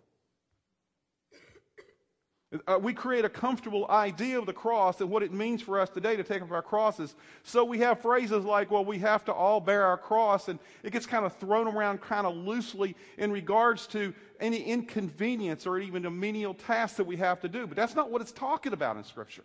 Uh, 2.68 2.78
we 2.80 2.94
create 2.94 3.26
a 3.26 3.30
comfortable 3.30 3.90
idea 3.90 4.38
of 4.38 4.46
the 4.46 4.54
cross 4.54 5.02
and 5.02 5.10
what 5.10 5.24
it 5.24 5.34
means 5.34 5.62
for 5.62 5.80
us 5.80 5.90
today 5.90 6.16
to 6.16 6.24
take 6.24 6.42
up 6.42 6.52
our 6.52 6.62
crosses. 6.62 7.16
So 7.42 7.64
we 7.64 7.80
have 7.80 8.00
phrases 8.00 8.46
like, 8.46 8.70
well, 8.70 8.86
we 8.86 9.00
have 9.00 9.26
to 9.26 9.34
all 9.34 9.60
bear 9.60 9.84
our 9.84 9.98
cross, 9.98 10.50
and 10.50 10.60
it 10.84 10.92
gets 10.92 11.08
kind 11.08 11.26
of 11.26 11.36
thrown 11.38 11.68
around 11.68 12.02
kind 12.02 12.28
of 12.28 12.36
loosely 12.36 12.96
in 13.18 13.32
regards 13.32 13.88
to 13.88 14.14
any 14.40 14.62
inconvenience 14.62 15.66
or 15.66 15.80
even 15.80 16.06
a 16.06 16.12
menial 16.12 16.54
task 16.54 16.98
that 16.98 17.06
we 17.06 17.18
have 17.18 17.40
to 17.42 17.50
do. 17.50 17.66
But 17.66 17.76
that's 17.76 17.96
not 17.96 18.12
what 18.12 18.22
it's 18.22 18.32
talking 18.32 18.74
about 18.74 18.98
in 18.98 19.04
Scripture. 19.04 19.44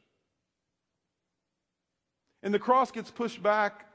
And 2.43 2.52
the 2.52 2.58
cross 2.58 2.90
gets 2.90 3.10
pushed 3.10 3.43
back, 3.43 3.87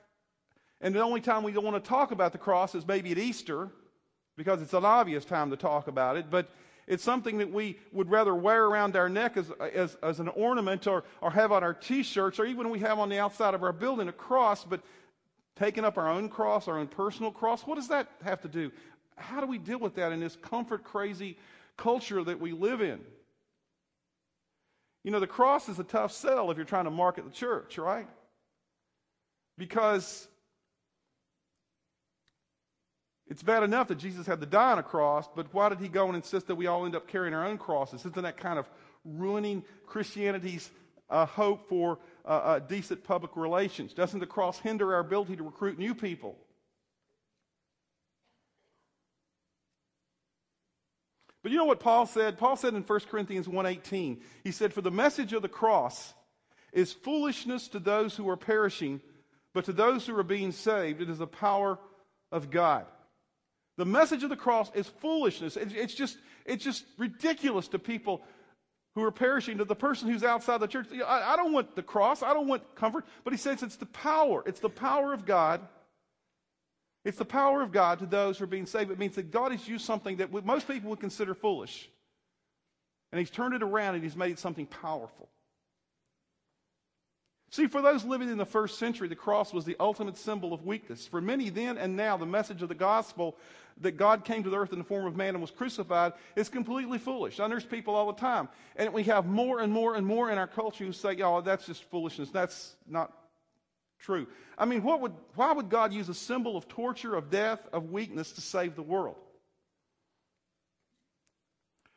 and 0.82 0.96
the 0.96 1.02
only 1.02 1.22
time 1.22 1.44
we 1.44 1.52
don't 1.52 1.64
want 1.64 1.82
to 1.82 1.88
talk 1.88 2.12
about 2.12 2.32
the 2.32 2.40
cross 2.40 2.74
is 2.74 2.88
maybe 2.88 3.12
at 3.12 3.20
Easter, 3.20 3.70
because 4.38 4.60
it's 4.60 4.74
an 4.74 4.86
obvious 4.86 5.24
time 5.24 5.52
to 5.52 5.56
talk 5.56 5.88
about 5.88 6.18
it. 6.18 6.32
But 6.32 6.50
it's 6.88 7.04
something 7.04 7.38
that 7.38 7.52
we 7.52 7.80
would 7.92 8.10
rather 8.10 8.36
wear 8.36 8.66
around 8.66 8.96
our 8.96 9.10
neck 9.10 9.38
as, 9.38 9.52
as, 9.74 9.96
as 10.04 10.20
an 10.20 10.28
ornament 10.30 10.86
or, 10.88 11.04
or 11.22 11.32
have 11.32 11.52
on 11.52 11.64
our 11.64 11.74
t 11.74 12.04
shirts 12.04 12.40
or 12.40 12.46
even 12.46 12.70
we 12.70 12.80
have 12.80 13.00
on 13.00 13.10
the 13.10 13.20
outside 13.20 13.54
of 13.54 13.64
our 13.64 13.72
building 13.72 14.08
a 14.08 14.14
cross, 14.14 14.64
but 14.64 14.82
taking 15.56 15.86
up 15.86 15.98
our 15.98 16.10
own 16.10 16.30
cross, 16.30 16.68
our 16.68 16.80
own 16.80 16.88
personal 16.88 17.32
cross, 17.32 17.62
what 17.62 17.76
does 17.76 17.88
that 17.88 18.10
have 18.24 18.42
to 18.42 18.48
do? 18.48 18.72
How 19.16 19.40
do 19.40 19.48
we 19.48 19.58
deal 19.58 19.80
with 19.80 19.96
that 19.96 20.12
in 20.12 20.20
this 20.20 20.36
comfort 20.36 20.84
crazy 20.84 21.38
culture 21.78 22.24
that 22.24 22.40
we 22.40 22.52
live 22.52 22.82
in? 22.82 23.00
You 25.04 25.12
know, 25.12 25.20
the 25.20 25.28
cross 25.28 25.70
is 25.70 25.80
a 25.80 25.84
tough 25.84 26.12
sell 26.12 26.50
if 26.50 26.58
you're 26.58 26.66
trying 26.66 26.86
to 26.86 26.92
market 26.92 27.26
the 27.26 27.32
church, 27.32 27.78
right? 27.78 28.08
Because 29.58 30.28
it's 33.34 33.42
bad 33.42 33.64
enough 33.64 33.88
that 33.88 33.98
Jesus 33.98 34.28
had 34.28 34.42
to 34.42 34.46
die 34.46 34.74
on 34.74 34.78
a 34.78 34.84
cross, 34.84 35.28
but 35.36 35.52
why 35.56 35.68
did 35.68 35.80
he 35.80 35.88
go 35.88 36.06
and 36.06 36.16
insist 36.16 36.46
that 36.46 36.54
we 36.54 36.68
all 36.68 36.86
end 36.86 36.96
up 36.96 37.08
carrying 37.08 37.34
our 37.34 37.44
own 37.44 37.58
crosses? 37.58 38.02
Isn't 38.02 38.22
that 38.22 38.38
kind 38.38 38.60
of 38.60 38.70
ruining 39.04 39.64
Christianity's 39.88 40.70
uh, 41.10 41.26
hope 41.26 41.68
for 41.68 41.98
uh, 42.26 42.28
uh, 42.28 42.60
decent 42.60 43.04
public 43.04 43.36
relations? 43.36 43.92
Doesn't 43.96 44.20
the 44.20 44.28
cross 44.28 44.60
hinder 44.60 44.94
our 44.94 45.00
ability 45.00 45.36
to 45.38 45.44
recruit 45.44 45.80
new 45.80 45.96
people? 45.96 46.38
But 51.42 51.52
you 51.52 51.58
know 51.58 51.66
what 51.66 51.80
Paul 51.80 52.06
said? 52.06 52.38
Paul 52.38 52.56
said 52.56 52.76
in 52.76 52.84
1 52.84 53.00
Corinthians 53.10 53.48
1:18, 53.48 54.22
he 54.44 54.52
said, 54.52 54.72
"For 54.72 54.82
the 54.82 54.92
message 54.92 55.34
of 55.34 55.42
the 55.42 55.50
cross 55.50 56.14
is 56.72 56.94
foolishness 56.94 57.68
to 57.70 57.80
those 57.80 58.16
who 58.16 58.30
are 58.30 58.38
perishing, 58.38 59.02
but 59.54 59.66
to 59.66 59.74
those 59.74 60.06
who 60.06 60.16
are 60.20 60.22
being 60.22 60.52
saved, 60.52 61.02
it 61.02 61.10
is 61.10 61.18
the 61.18 61.26
power 61.26 61.80
of 62.32 62.52
God." 62.52 62.86
The 63.78 63.86
message 63.86 64.24
of 64.24 64.30
the 64.30 64.36
cross 64.36 64.72
is 64.76 64.88
foolishness. 64.88 65.58
It's 65.58 65.96
just, 65.96 66.18
it's 66.46 66.64
just 66.64 66.86
ridiculous 66.98 67.68
to 67.70 67.80
people 67.80 68.22
who 68.96 69.04
are 69.04 69.12
perishing, 69.12 69.58
to 69.58 69.66
the 69.66 69.76
person 69.76 70.10
who's 70.10 70.24
outside 70.24 70.60
the 70.60 70.68
church. 70.68 70.88
I, 71.06 71.34
I 71.34 71.36
don't 71.36 71.52
want 71.52 71.76
the 71.76 71.82
cross. 71.82 72.22
I 72.22 72.34
don't 72.34 72.48
want 72.48 72.76
comfort. 72.76 73.06
But 73.24 73.34
he 73.34 73.38
says 73.38 73.64
it's 73.64 73.78
the 73.78 73.88
power. 73.88 74.44
It's 74.46 74.60
the 74.60 74.70
power 74.70 75.14
of 75.14 75.26
God. 75.26 75.62
It's 77.04 77.18
the 77.18 77.26
power 77.26 77.62
of 77.62 77.72
God 77.72 78.00
to 78.00 78.06
those 78.06 78.38
who 78.38 78.44
are 78.44 78.48
being 78.48 78.68
saved. 78.68 78.92
It 78.92 79.00
means 79.00 79.16
that 79.16 79.32
God 79.32 79.52
has 79.52 79.68
used 79.68 79.86
something 79.86 80.18
that 80.18 80.32
most 80.46 80.68
people 80.68 80.92
would 80.92 81.00
consider 81.00 81.34
foolish. 81.34 81.90
And 83.12 83.20
he's 83.20 83.32
turned 83.32 83.56
it 83.56 83.64
around 83.64 83.96
and 83.96 84.04
he's 84.04 84.16
made 84.16 84.32
it 84.32 84.40
something 84.40 84.68
powerful. 84.68 85.30
See, 87.54 87.68
for 87.68 87.84
those 87.84 88.04
living 88.04 88.30
in 88.30 88.40
the 88.40 88.48
first 88.48 88.80
century, 88.80 89.08
the 89.08 89.16
cross 89.16 89.54
was 89.54 89.64
the 89.64 89.76
ultimate 89.80 90.18
symbol 90.18 90.54
of 90.54 90.66
weakness. 90.66 91.06
For 91.06 91.22
many 91.22 91.52
then 91.52 91.78
and 91.78 91.96
now, 91.96 92.18
the 92.18 92.26
message 92.26 92.64
of 92.64 92.68
the 92.68 92.74
gospel 92.74 93.38
that 93.82 93.92
God 93.92 94.26
came 94.26 94.42
to 94.42 94.50
the 94.50 94.58
earth 94.58 94.74
in 94.74 94.80
the 94.80 94.84
form 94.84 95.06
of 95.06 95.16
man 95.16 95.36
and 95.36 95.40
was 95.40 95.52
crucified 95.52 96.14
is 96.36 96.50
completely 96.50 96.98
foolish. 96.98 97.38
And 97.38 97.54
there's 97.54 97.64
people 97.64 97.94
all 97.94 98.12
the 98.12 98.20
time. 98.20 98.50
And 98.76 98.92
we 98.92 99.04
have 99.04 99.28
more 99.28 99.60
and 99.60 99.72
more 99.72 99.94
and 99.94 100.04
more 100.04 100.32
in 100.32 100.40
our 100.40 100.48
culture 100.48 100.84
who 100.84 100.92
say, 100.92 101.16
oh, 101.22 101.42
that's 101.42 101.68
just 101.68 101.84
foolishness. 101.92 102.32
That's 102.32 102.76
not 102.90 103.14
true. 104.00 104.26
I 104.58 104.66
mean, 104.66 104.82
what 104.82 105.02
would, 105.02 105.14
why 105.36 105.54
would 105.54 105.70
God 105.70 105.94
use 105.94 106.10
a 106.10 106.16
symbol 106.16 106.58
of 106.58 106.68
torture, 106.68 107.14
of 107.14 107.30
death, 107.30 107.60
of 107.72 107.92
weakness 107.92 108.32
to 108.32 108.42
save 108.42 108.76
the 108.76 108.82
world? 108.82 109.18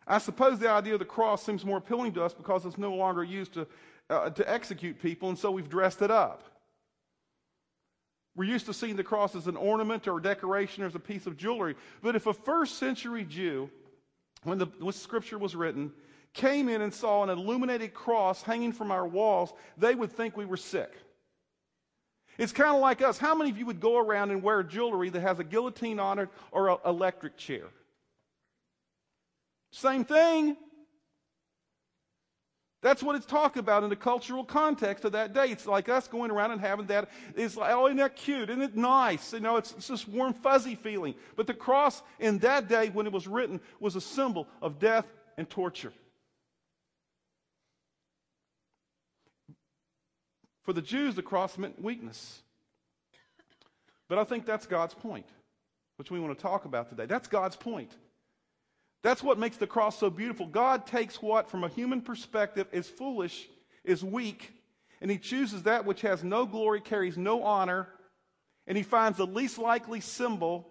I 0.06 0.18
suppose 0.18 0.58
the 0.58 0.70
idea 0.70 0.92
of 0.92 0.98
the 1.00 1.04
cross 1.04 1.42
seems 1.44 1.64
more 1.64 1.78
appealing 1.78 2.12
to 2.12 2.22
us 2.22 2.32
because 2.32 2.64
it's 2.64 2.78
no 2.78 2.94
longer 2.94 3.25
used 3.25 3.54
to, 3.54 3.66
uh, 4.08 4.30
to 4.30 4.50
execute 4.50 5.00
people, 5.00 5.28
and 5.28 5.38
so 5.38 5.50
we've 5.50 5.68
dressed 5.68 6.02
it 6.02 6.10
up. 6.10 6.42
We're 8.36 8.44
used 8.44 8.66
to 8.66 8.75
seeing 8.75 8.96
the 8.96 9.04
cross 9.04 9.34
as 9.34 9.46
an 9.46 9.56
ornament 9.56 10.06
or 10.06 10.18
a 10.18 10.22
decoration 10.22 10.82
or 10.82 10.86
as 10.86 10.94
a 10.94 11.00
piece 11.00 11.26
of 11.26 11.36
jewelry. 11.36 11.75
But 12.02 12.16
if 12.16 12.26
a 12.26 12.34
first 12.34 12.78
century 12.78 13.25
Jew, 13.25 13.70
when 14.44 14.58
the 14.58 14.66
when 14.78 14.92
scripture 14.92 15.38
was 15.38 15.56
written, 15.56 15.92
came 16.34 16.68
in 16.68 16.82
and 16.82 16.92
saw 16.92 17.22
an 17.22 17.30
illuminated 17.30 17.94
cross 17.94 18.42
hanging 18.42 18.72
from 18.72 18.90
our 18.90 19.06
walls, 19.06 19.54
they 19.78 19.94
would 19.94 20.12
think 20.12 20.36
we 20.36 20.44
were 20.44 20.58
sick. 20.58 20.92
It's 22.38 22.52
kind 22.52 22.75
of 22.75 22.82
like 22.82 23.00
us. 23.00 23.16
How 23.16 23.34
many 23.34 23.48
of 23.48 23.58
you 23.58 23.64
would 23.64 23.80
go 23.80 23.96
around 23.96 24.30
and 24.30 24.42
wear 24.42 24.62
jewelry 24.62 25.08
that 25.08 25.20
has 25.20 25.38
a 25.38 25.44
guillotine 25.44 25.98
on 25.98 26.18
it 26.18 26.28
or 26.52 26.68
an 26.68 26.76
electric 26.84 27.38
chair? 27.38 27.64
Same 29.72 30.04
thing. 30.04 30.58
That's 32.83 33.02
what 33.02 33.16
it's 33.16 33.26
talking 33.26 33.61
about 33.61 33.83
in 33.83 33.90
the 33.90 33.97
cultural 33.97 34.45
context 34.45 35.04
of 35.04 35.12
that 35.12 35.33
day. 35.33 35.47
It's 35.47 35.66
like 35.66 35.88
us 35.88 36.06
going 36.09 36.30
around 36.30 36.52
and 36.52 36.61
having 36.61 36.87
that. 36.87 37.09
It's 37.35 37.56
like, 37.56 37.73
oh, 37.73 37.87
isn't 37.87 37.97
that 37.97 38.16
cute? 38.16 38.50
Isn't 38.50 38.62
it 38.62 38.76
nice? 38.76 39.33
You 39.33 39.40
know, 39.40 39.56
it's, 39.56 39.73
it's 39.73 39.88
this 39.88 40.06
warm, 40.06 40.35
fuzzy 40.35 40.75
feeling. 40.75 41.14
But 41.37 41.47
the 41.47 41.54
cross 41.54 42.02
in 42.21 42.38
that 42.38 42.68
day, 42.68 42.90
when 42.90 43.06
it 43.06 43.12
was 43.12 43.26
written, 43.26 43.61
was 43.80 43.97
a 43.97 44.00
symbol 44.00 44.47
of 44.61 44.78
death 44.78 45.06
and 45.37 45.49
torture. 45.49 45.92
For 50.64 50.73
the 50.73 50.83
Jews, 50.83 51.14
the 51.14 51.23
cross 51.23 51.56
meant 51.56 51.80
weakness. 51.83 52.42
But 54.09 54.18
I 54.18 54.25
think 54.25 54.45
that's 54.45 54.66
God's 54.66 54.95
point, 54.95 55.26
which 55.97 56.11
we 56.11 56.21
want 56.21 56.37
to 56.37 56.42
talk 56.42 56.66
about 56.66 56.90
today. 56.90 57.06
That's 57.06 57.26
God's 57.26 57.56
point. 57.56 57.97
That's 59.06 59.22
what 59.22 59.38
makes 59.38 59.56
the 59.56 59.68
cross 59.68 60.00
so 60.00 60.10
beautiful. 60.10 60.46
God 60.46 60.84
takes 60.84 61.22
what, 61.22 61.48
from 61.48 61.62
a 61.62 61.68
human 61.68 62.00
perspective, 62.00 62.66
is 62.72 62.88
foolish, 62.88 63.46
is 63.84 64.02
weak, 64.02 64.52
and 65.00 65.08
He 65.08 65.16
chooses 65.16 65.62
that 65.62 65.84
which 65.84 66.00
has 66.00 66.25
no 66.25 66.44
glory, 66.44 66.80
carries 66.80 67.16
no 67.16 67.44
honor, 67.44 67.86
and 68.66 68.76
He 68.76 68.82
finds 68.82 69.16
the 69.16 69.25
least 69.25 69.58
likely 69.58 70.00
symbol 70.00 70.66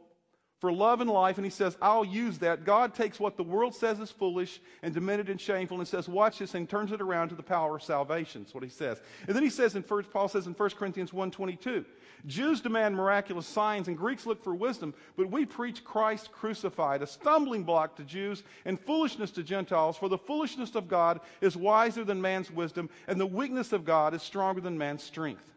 for 0.60 0.72
love 0.72 1.02
and 1.02 1.10
life, 1.10 1.38
and 1.38 1.46
he 1.46 1.52
says, 1.52 1.78
I'll 1.82 2.06
use 2.06 2.38
that. 2.40 2.64
God 2.64 2.96
takes 2.96 3.20
what 3.20 3.36
the 3.36 3.44
world 3.44 3.76
says 3.76 4.00
is 4.00 4.10
foolish 4.10 4.62
and 4.84 4.94
demented 4.94 5.30
and 5.30 5.40
shameful 5.40 5.80
and 5.80 5.88
says, 5.88 6.08
Watch 6.08 6.40
this, 6.40 6.56
and 6.56 6.70
turns 6.70 6.92
it 6.94 7.02
around 7.02 7.30
to 7.30 7.36
the 7.36 7.44
power 7.44 7.76
of 7.76 7.84
salvation. 7.84 8.44
That's 8.44 8.54
what 8.54 8.64
he 8.64 8.70
says. 8.70 9.02
And 9.28 9.36
then 9.36 9.44
he 9.44 9.50
says 9.50 9.76
in 9.76 9.84
first, 9.84 10.10
Paul 10.12 10.30
says 10.30 10.48
in 10.48 10.54
1 10.54 10.70
Corinthians 10.72 11.12
1.22, 11.12 11.86
Jews 12.26 12.62
demand 12.62 12.96
miraculous 12.96 13.46
signs 13.46 13.88
and 13.88 13.98
Greeks 13.98 14.26
look 14.26 14.44
for 14.44 14.56
wisdom, 14.56 14.94
but 15.18 15.30
we 15.30 15.46
preach 15.46 15.84
Christ 15.84 16.32
crucified, 16.32 17.02
a 17.02 17.08
stumbling 17.08 17.64
block 17.64 17.96
to 17.98 18.04
Jews 18.04 18.44
and 18.64 18.80
foolishness 18.80 19.32
to 19.32 19.44
Gentiles, 19.44 19.98
for 19.98 20.10
the 20.10 20.18
foolishness 20.18 20.76
of 20.76 20.88
God 20.88 21.20
is 21.42 21.58
wiser 21.58 22.04
than 22.04 22.22
man's 22.22 22.50
wisdom, 22.50 22.90
and 23.08 23.20
the 23.20 23.26
weakness 23.26 23.74
of 23.74 23.86
God 23.86 24.14
is 24.14 24.24
stronger 24.24 24.62
than 24.62 24.78
man's 24.78 25.04
strength. 25.04 25.55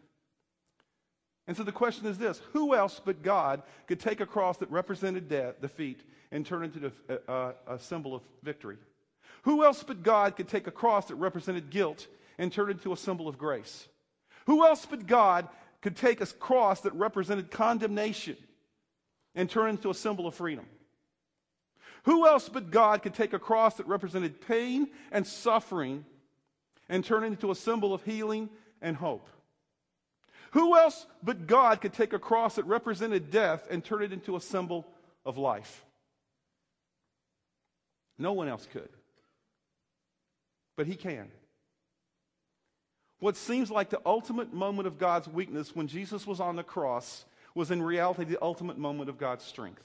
And 1.49 1.57
so 1.57 1.63
the 1.63 1.71
question 1.71 2.05
is 2.05 2.19
this 2.19 2.39
who 2.53 2.75
else 2.75 3.01
but 3.03 3.23
God 3.23 3.63
could 3.87 3.99
take 3.99 4.21
a 4.21 4.25
cross 4.27 4.57
that 4.57 4.69
represented 4.69 5.27
death, 5.27 5.59
defeat, 5.59 5.99
and 6.31 6.45
turn 6.45 6.63
it 6.63 6.75
into 6.75 6.91
a, 7.09 7.33
a, 7.33 7.53
a 7.73 7.79
symbol 7.79 8.13
of 8.13 8.21
victory? 8.43 8.77
Who 9.41 9.63
else 9.63 9.81
but 9.81 10.03
God 10.03 10.35
could 10.35 10.47
take 10.47 10.67
a 10.67 10.71
cross 10.71 11.07
that 11.07 11.15
represented 11.15 11.71
guilt 11.71 12.05
and 12.37 12.53
turn 12.53 12.69
it 12.69 12.73
into 12.73 12.93
a 12.93 12.97
symbol 12.97 13.27
of 13.27 13.39
grace? 13.39 13.87
Who 14.45 14.63
else 14.63 14.85
but 14.85 15.07
God 15.07 15.47
could 15.81 15.95
take 15.95 16.21
a 16.21 16.27
cross 16.27 16.81
that 16.81 16.93
represented 16.93 17.49
condemnation 17.49 18.37
and 19.33 19.49
turn 19.49 19.69
it 19.69 19.71
into 19.71 19.89
a 19.89 19.95
symbol 19.95 20.27
of 20.27 20.35
freedom? 20.35 20.67
Who 22.03 22.27
else 22.27 22.47
but 22.47 22.69
God 22.69 23.01
could 23.01 23.15
take 23.15 23.33
a 23.33 23.39
cross 23.39 23.77
that 23.77 23.87
represented 23.87 24.39
pain 24.47 24.89
and 25.11 25.25
suffering 25.25 26.05
and 26.89 27.03
turn 27.03 27.23
it 27.23 27.27
into 27.27 27.49
a 27.49 27.55
symbol 27.55 27.91
of 27.91 28.03
healing 28.03 28.49
and 28.83 28.95
hope? 28.95 29.27
Who 30.51 30.77
else 30.77 31.05
but 31.21 31.47
God 31.47 31.81
could 31.81 31.93
take 31.93 32.13
a 32.13 32.19
cross 32.19 32.55
that 32.55 32.65
represented 32.65 33.31
death 33.31 33.67
and 33.69 33.83
turn 33.83 34.03
it 34.03 34.13
into 34.13 34.35
a 34.35 34.41
symbol 34.41 34.87
of 35.25 35.37
life? 35.37 35.85
No 38.17 38.33
one 38.33 38.47
else 38.47 38.67
could. 38.71 38.89
But 40.75 40.87
He 40.87 40.95
can. 40.95 41.29
What 43.19 43.35
seems 43.35 43.69
like 43.69 43.89
the 43.89 44.01
ultimate 44.05 44.53
moment 44.53 44.87
of 44.87 44.97
God's 44.97 45.27
weakness 45.27 45.75
when 45.75 45.87
Jesus 45.87 46.25
was 46.25 46.39
on 46.39 46.55
the 46.55 46.63
cross 46.63 47.25
was 47.53 47.71
in 47.71 47.81
reality 47.81 48.23
the 48.23 48.41
ultimate 48.41 48.77
moment 48.77 49.09
of 49.09 49.17
God's 49.17 49.43
strength. 49.43 49.83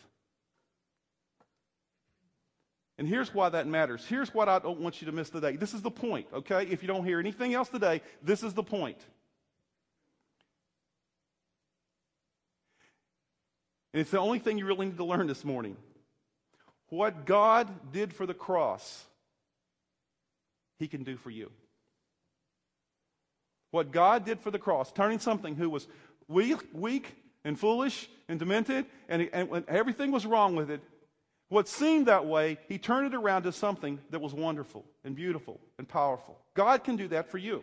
And 2.96 3.08
here's 3.08 3.34
why 3.34 3.48
that 3.48 3.66
matters. 3.66 4.06
Here's 4.06 4.32
what 4.32 4.48
I 4.48 4.60
don't 4.60 4.78
want 4.78 5.00
you 5.00 5.06
to 5.06 5.12
miss 5.12 5.30
today. 5.30 5.56
This 5.56 5.74
is 5.74 5.82
the 5.82 5.90
point, 5.90 6.28
okay? 6.32 6.64
If 6.66 6.80
you 6.82 6.86
don't 6.86 7.04
hear 7.04 7.18
anything 7.18 7.52
else 7.52 7.68
today, 7.68 8.02
this 8.22 8.44
is 8.44 8.54
the 8.54 8.62
point. 8.62 8.98
And 13.94 14.00
it's 14.00 14.10
the 14.10 14.18
only 14.18 14.40
thing 14.40 14.58
you 14.58 14.66
really 14.66 14.86
need 14.86 14.96
to 14.96 15.04
learn 15.04 15.28
this 15.28 15.44
morning. 15.44 15.76
What 16.88 17.24
God 17.24 17.92
did 17.92 18.12
for 18.12 18.26
the 18.26 18.34
cross, 18.34 19.04
He 20.80 20.88
can 20.88 21.04
do 21.04 21.16
for 21.16 21.30
you. 21.30 21.52
What 23.70 23.92
God 23.92 24.24
did 24.24 24.40
for 24.40 24.50
the 24.50 24.58
cross, 24.58 24.90
turning 24.90 25.20
something 25.20 25.54
who 25.54 25.70
was 25.70 25.86
weak, 26.26 26.58
weak 26.72 27.14
and 27.44 27.58
foolish 27.58 28.08
and 28.28 28.40
demented, 28.40 28.86
and, 29.08 29.30
and 29.32 29.64
everything 29.68 30.10
was 30.10 30.26
wrong 30.26 30.56
with 30.56 30.72
it, 30.72 30.82
what 31.48 31.68
seemed 31.68 32.06
that 32.06 32.26
way, 32.26 32.58
He 32.66 32.78
turned 32.78 33.06
it 33.06 33.14
around 33.14 33.44
to 33.44 33.52
something 33.52 34.00
that 34.10 34.20
was 34.20 34.34
wonderful 34.34 34.84
and 35.04 35.14
beautiful 35.14 35.60
and 35.78 35.86
powerful. 35.86 36.36
God 36.54 36.82
can 36.82 36.96
do 36.96 37.06
that 37.08 37.30
for 37.30 37.38
you. 37.38 37.62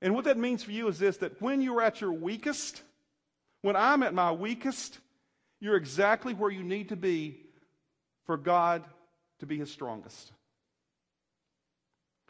And 0.00 0.14
what 0.14 0.24
that 0.24 0.38
means 0.38 0.62
for 0.62 0.72
you 0.72 0.88
is 0.88 0.98
this 0.98 1.18
that 1.18 1.42
when 1.42 1.60
you're 1.60 1.82
at 1.82 2.00
your 2.00 2.12
weakest, 2.12 2.82
when 3.62 3.76
I'm 3.76 4.02
at 4.02 4.14
my 4.14 4.32
weakest, 4.32 4.98
you're 5.60 5.76
exactly 5.76 6.34
where 6.34 6.50
you 6.50 6.62
need 6.62 6.90
to 6.90 6.96
be 6.96 7.40
for 8.26 8.36
God 8.36 8.84
to 9.40 9.46
be 9.46 9.58
his 9.58 9.70
strongest. 9.70 10.32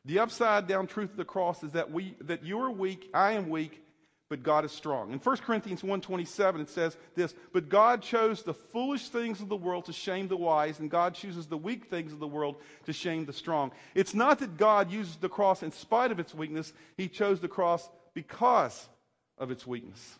The 0.04 0.20
upside 0.20 0.66
down 0.66 0.86
truth 0.86 1.10
of 1.10 1.16
the 1.16 1.24
cross 1.24 1.62
is 1.62 1.72
that 1.72 1.90
we 1.90 2.14
that 2.22 2.44
you're 2.44 2.70
weak, 2.70 3.10
I 3.12 3.32
am 3.32 3.50
weak, 3.50 3.82
but 4.30 4.42
God 4.42 4.64
is 4.64 4.72
strong. 4.72 5.12
In 5.12 5.18
1 5.18 5.36
Corinthians 5.38 5.82
1:27 5.82 6.60
it 6.60 6.70
says 6.70 6.96
this, 7.14 7.34
but 7.52 7.68
God 7.68 8.00
chose 8.02 8.42
the 8.42 8.54
foolish 8.54 9.08
things 9.08 9.40
of 9.40 9.48
the 9.48 9.56
world 9.56 9.84
to 9.86 9.92
shame 9.92 10.28
the 10.28 10.36
wise, 10.36 10.78
and 10.78 10.90
God 10.90 11.14
chooses 11.14 11.46
the 11.46 11.58
weak 11.58 11.86
things 11.86 12.12
of 12.12 12.20
the 12.20 12.26
world 12.26 12.56
to 12.86 12.92
shame 12.92 13.26
the 13.26 13.32
strong. 13.32 13.70
It's 13.94 14.14
not 14.14 14.38
that 14.38 14.56
God 14.56 14.90
uses 14.90 15.16
the 15.16 15.28
cross 15.28 15.62
in 15.62 15.72
spite 15.72 16.10
of 16.10 16.20
its 16.20 16.34
weakness, 16.34 16.72
he 16.96 17.08
chose 17.08 17.40
the 17.40 17.48
cross 17.48 17.88
because 18.14 18.88
of 19.36 19.50
its 19.50 19.66
weakness. 19.66 20.18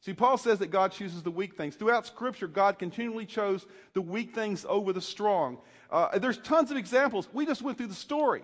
See, 0.00 0.14
Paul 0.14 0.38
says 0.38 0.60
that 0.60 0.70
God 0.70 0.92
chooses 0.92 1.22
the 1.22 1.30
weak 1.30 1.56
things. 1.56 1.76
Throughout 1.76 2.06
Scripture, 2.06 2.48
God 2.48 2.78
continually 2.78 3.26
chose 3.26 3.66
the 3.92 4.00
weak 4.00 4.34
things 4.34 4.64
over 4.66 4.92
the 4.92 5.00
strong. 5.00 5.58
Uh, 5.90 6.18
there's 6.18 6.38
tons 6.38 6.70
of 6.70 6.78
examples. 6.78 7.28
We 7.32 7.44
just 7.44 7.60
went 7.60 7.76
through 7.76 7.88
the 7.88 7.94
story. 7.94 8.42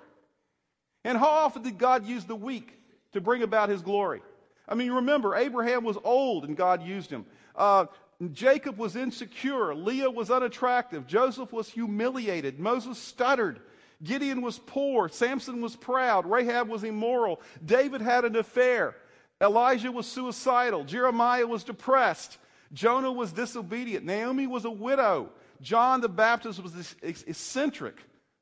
And 1.05 1.17
how 1.17 1.29
often 1.29 1.63
did 1.63 1.79
God 1.79 2.07
use 2.07 2.25
the 2.25 2.35
weak 2.35 2.79
to 3.13 3.21
bring 3.21 3.43
about 3.43 3.71
his 3.71 3.81
glory? 3.81 4.21
I 4.69 4.75
mean, 4.75 4.93
remember, 4.93 5.35
Abraham 5.35 5.85
was 5.85 5.97
old 6.05 6.45
and 6.45 6.57
God 6.57 6.83
used 6.83 7.11
him. 7.11 7.25
Uh, 7.55 7.87
Jacob 8.33 8.77
was 8.77 8.97
insecure. 8.97 9.75
Leah 9.75 10.11
was 10.11 10.31
unattractive. 10.31 11.07
Joseph 11.07 11.53
was 11.53 11.69
humiliated. 11.69 12.59
Moses 12.59 12.99
stuttered. 12.99 13.61
Gideon 14.03 14.43
was 14.43 14.59
poor. 14.59 15.09
Samson 15.09 15.63
was 15.63 15.77
proud. 15.77 16.27
Rahab 16.27 16.69
was 16.69 16.85
immoral. 16.85 17.41
David 17.65 18.03
had 18.03 18.25
an 18.25 18.37
affair. 18.37 18.97
Elijah 19.41 19.93
was 19.93 20.07
suicidal. 20.07 20.85
Jeremiah 20.85 21.47
was 21.47 21.65
depressed. 21.65 22.39
Jonah 22.73 23.13
was 23.13 23.33
disobedient. 23.33 24.05
Naomi 24.05 24.47
was 24.47 24.65
a 24.65 24.71
widow. 24.71 25.31
John 25.61 26.01
the 26.01 26.09
Baptist 26.09 26.63
was 26.63 26.95
eccentric, 27.03 27.97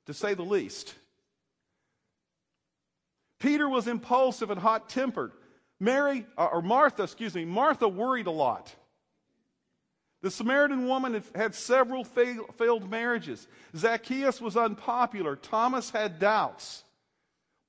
to 0.06 0.14
say 0.14 0.34
the 0.34 0.42
least. 0.42 0.94
Peter 3.40 3.68
was 3.68 3.88
impulsive 3.88 4.50
and 4.50 4.60
hot 4.60 4.88
tempered. 4.88 5.32
Mary, 5.80 6.24
uh, 6.38 6.46
or 6.46 6.62
Martha, 6.62 7.02
excuse 7.02 7.34
me, 7.34 7.44
Martha 7.44 7.86
worried 7.86 8.26
a 8.26 8.30
lot. 8.30 8.74
The 10.22 10.30
Samaritan 10.30 10.86
woman 10.86 11.22
had 11.34 11.54
several 11.54 12.04
failed 12.04 12.90
marriages. 12.90 13.46
Zacchaeus 13.76 14.40
was 14.40 14.56
unpopular. 14.56 15.36
Thomas 15.36 15.90
had 15.90 16.18
doubts. 16.18 16.82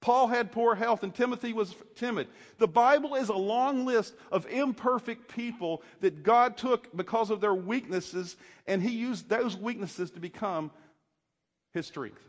Paul 0.06 0.28
had 0.28 0.52
poor 0.52 0.76
health 0.76 1.02
and 1.02 1.12
Timothy 1.12 1.52
was 1.52 1.74
timid. 1.96 2.28
The 2.60 2.68
Bible 2.68 3.16
is 3.16 3.30
a 3.30 3.36
long 3.36 3.88
list 3.88 4.14
of 4.32 4.46
imperfect 4.46 5.34
people 5.34 5.82
that 6.02 6.22
God 6.22 6.58
took 6.58 6.96
because 6.96 7.32
of 7.32 7.42
their 7.42 7.56
weaknesses, 7.56 8.38
and 8.68 8.84
He 8.84 8.92
used 8.92 9.28
those 9.30 9.58
weaknesses 9.58 10.12
to 10.12 10.20
become 10.20 10.70
His 11.74 11.88
strength. 11.88 12.22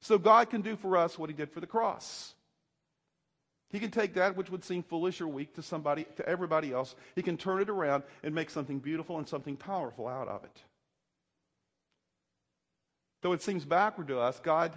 So 0.00 0.16
God 0.16 0.48
can 0.48 0.62
do 0.62 0.76
for 0.76 0.96
us 0.96 1.18
what 1.18 1.28
He 1.28 1.34
did 1.34 1.50
for 1.50 1.58
the 1.58 1.66
cross. 1.66 2.34
He 3.72 3.80
can 3.80 3.90
take 3.90 4.14
that 4.14 4.36
which 4.36 4.48
would 4.48 4.62
seem 4.62 4.84
foolish 4.84 5.20
or 5.20 5.26
weak 5.26 5.56
to 5.56 5.62
somebody, 5.62 6.06
to 6.18 6.28
everybody 6.28 6.72
else. 6.72 6.94
He 7.16 7.22
can 7.22 7.36
turn 7.36 7.60
it 7.60 7.68
around 7.68 8.04
and 8.22 8.32
make 8.32 8.50
something 8.50 8.78
beautiful 8.78 9.18
and 9.18 9.28
something 9.28 9.56
powerful 9.56 10.06
out 10.06 10.28
of 10.28 10.44
it. 10.44 10.62
Though 13.22 13.32
it 13.32 13.42
seems 13.42 13.64
backward 13.64 14.06
to 14.06 14.20
us, 14.20 14.38
God 14.38 14.72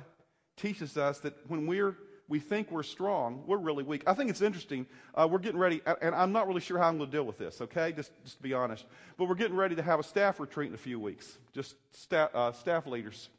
teaches 0.57 0.97
us 0.97 1.19
that 1.19 1.33
when 1.49 1.67
we're 1.67 1.95
we 2.29 2.39
think 2.39 2.71
we're 2.71 2.83
strong, 2.83 3.43
we're 3.45 3.57
really 3.57 3.83
weak. 3.83 4.03
I 4.07 4.13
think 4.13 4.29
it's 4.29 4.41
interesting. 4.41 4.85
Uh, 5.13 5.27
we're 5.29 5.39
getting 5.39 5.59
ready, 5.59 5.81
and 6.01 6.15
I'm 6.15 6.31
not 6.31 6.47
really 6.47 6.61
sure 6.61 6.77
how 6.77 6.87
I'm 6.87 6.97
going 6.97 7.09
to 7.11 7.15
deal 7.15 7.25
with 7.25 7.37
this, 7.37 7.61
okay? 7.61 7.91
Just, 7.91 8.11
just 8.23 8.37
to 8.37 8.43
be 8.43 8.53
honest. 8.53 8.85
But 9.17 9.27
we're 9.27 9.35
getting 9.35 9.57
ready 9.57 9.75
to 9.75 9.83
have 9.83 9.99
a 9.99 10.03
staff 10.03 10.39
retreat 10.39 10.69
in 10.69 10.73
a 10.73 10.77
few 10.77 10.99
weeks, 10.99 11.37
just 11.51 11.75
staff, 11.91 12.29
uh, 12.33 12.51
staff 12.53 12.87
leaders. 12.87 13.29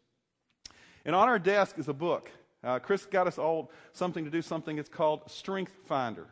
And 1.04 1.16
on 1.16 1.28
our 1.28 1.38
desk 1.38 1.78
is 1.78 1.88
a 1.88 1.94
book. 1.94 2.30
Uh, 2.62 2.78
Chris 2.78 3.04
got 3.06 3.26
us 3.26 3.38
all 3.38 3.71
something 3.92 4.25
to 4.25 4.30
do 4.30 4.42
something. 4.42 4.78
It's 4.78 4.88
called 4.88 5.30
Strength 5.30 5.73
Finder. 5.87 6.26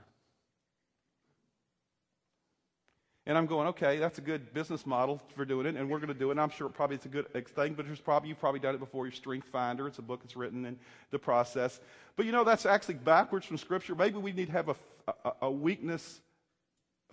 And 3.24 3.38
I'm 3.38 3.46
going, 3.46 3.68
okay, 3.68 3.98
that's 3.98 4.18
a 4.18 4.20
good 4.20 4.52
business 4.52 4.84
model 4.84 5.22
for 5.36 5.44
doing 5.44 5.66
it, 5.66 5.76
and 5.76 5.88
we're 5.88 5.98
going 5.98 6.08
to 6.08 6.18
do 6.18 6.30
it. 6.30 6.32
And 6.32 6.40
I'm 6.40 6.50
sure 6.50 6.68
probably 6.68 6.96
it's 6.96 7.06
a 7.06 7.08
good 7.08 7.32
thing, 7.54 7.74
but 7.74 7.86
there's 7.86 8.00
probably 8.00 8.28
you've 8.28 8.40
probably 8.40 8.58
done 8.58 8.74
it 8.74 8.78
before. 8.78 9.06
Your 9.06 9.12
Strength 9.12 9.46
Finder, 9.48 9.86
it's 9.86 9.98
a 9.98 10.02
book 10.02 10.20
that's 10.22 10.36
written 10.36 10.64
in 10.64 10.76
the 11.12 11.18
process. 11.18 11.80
But 12.16 12.26
you 12.26 12.32
know 12.32 12.42
that's 12.42 12.66
actually 12.66 12.94
backwards 12.94 13.46
from 13.46 13.58
Scripture. 13.58 13.94
Maybe 13.94 14.18
we 14.18 14.32
need 14.32 14.46
to 14.46 14.52
have 14.52 14.70
a, 14.70 14.76
a, 15.24 15.32
a 15.42 15.50
weakness 15.50 16.20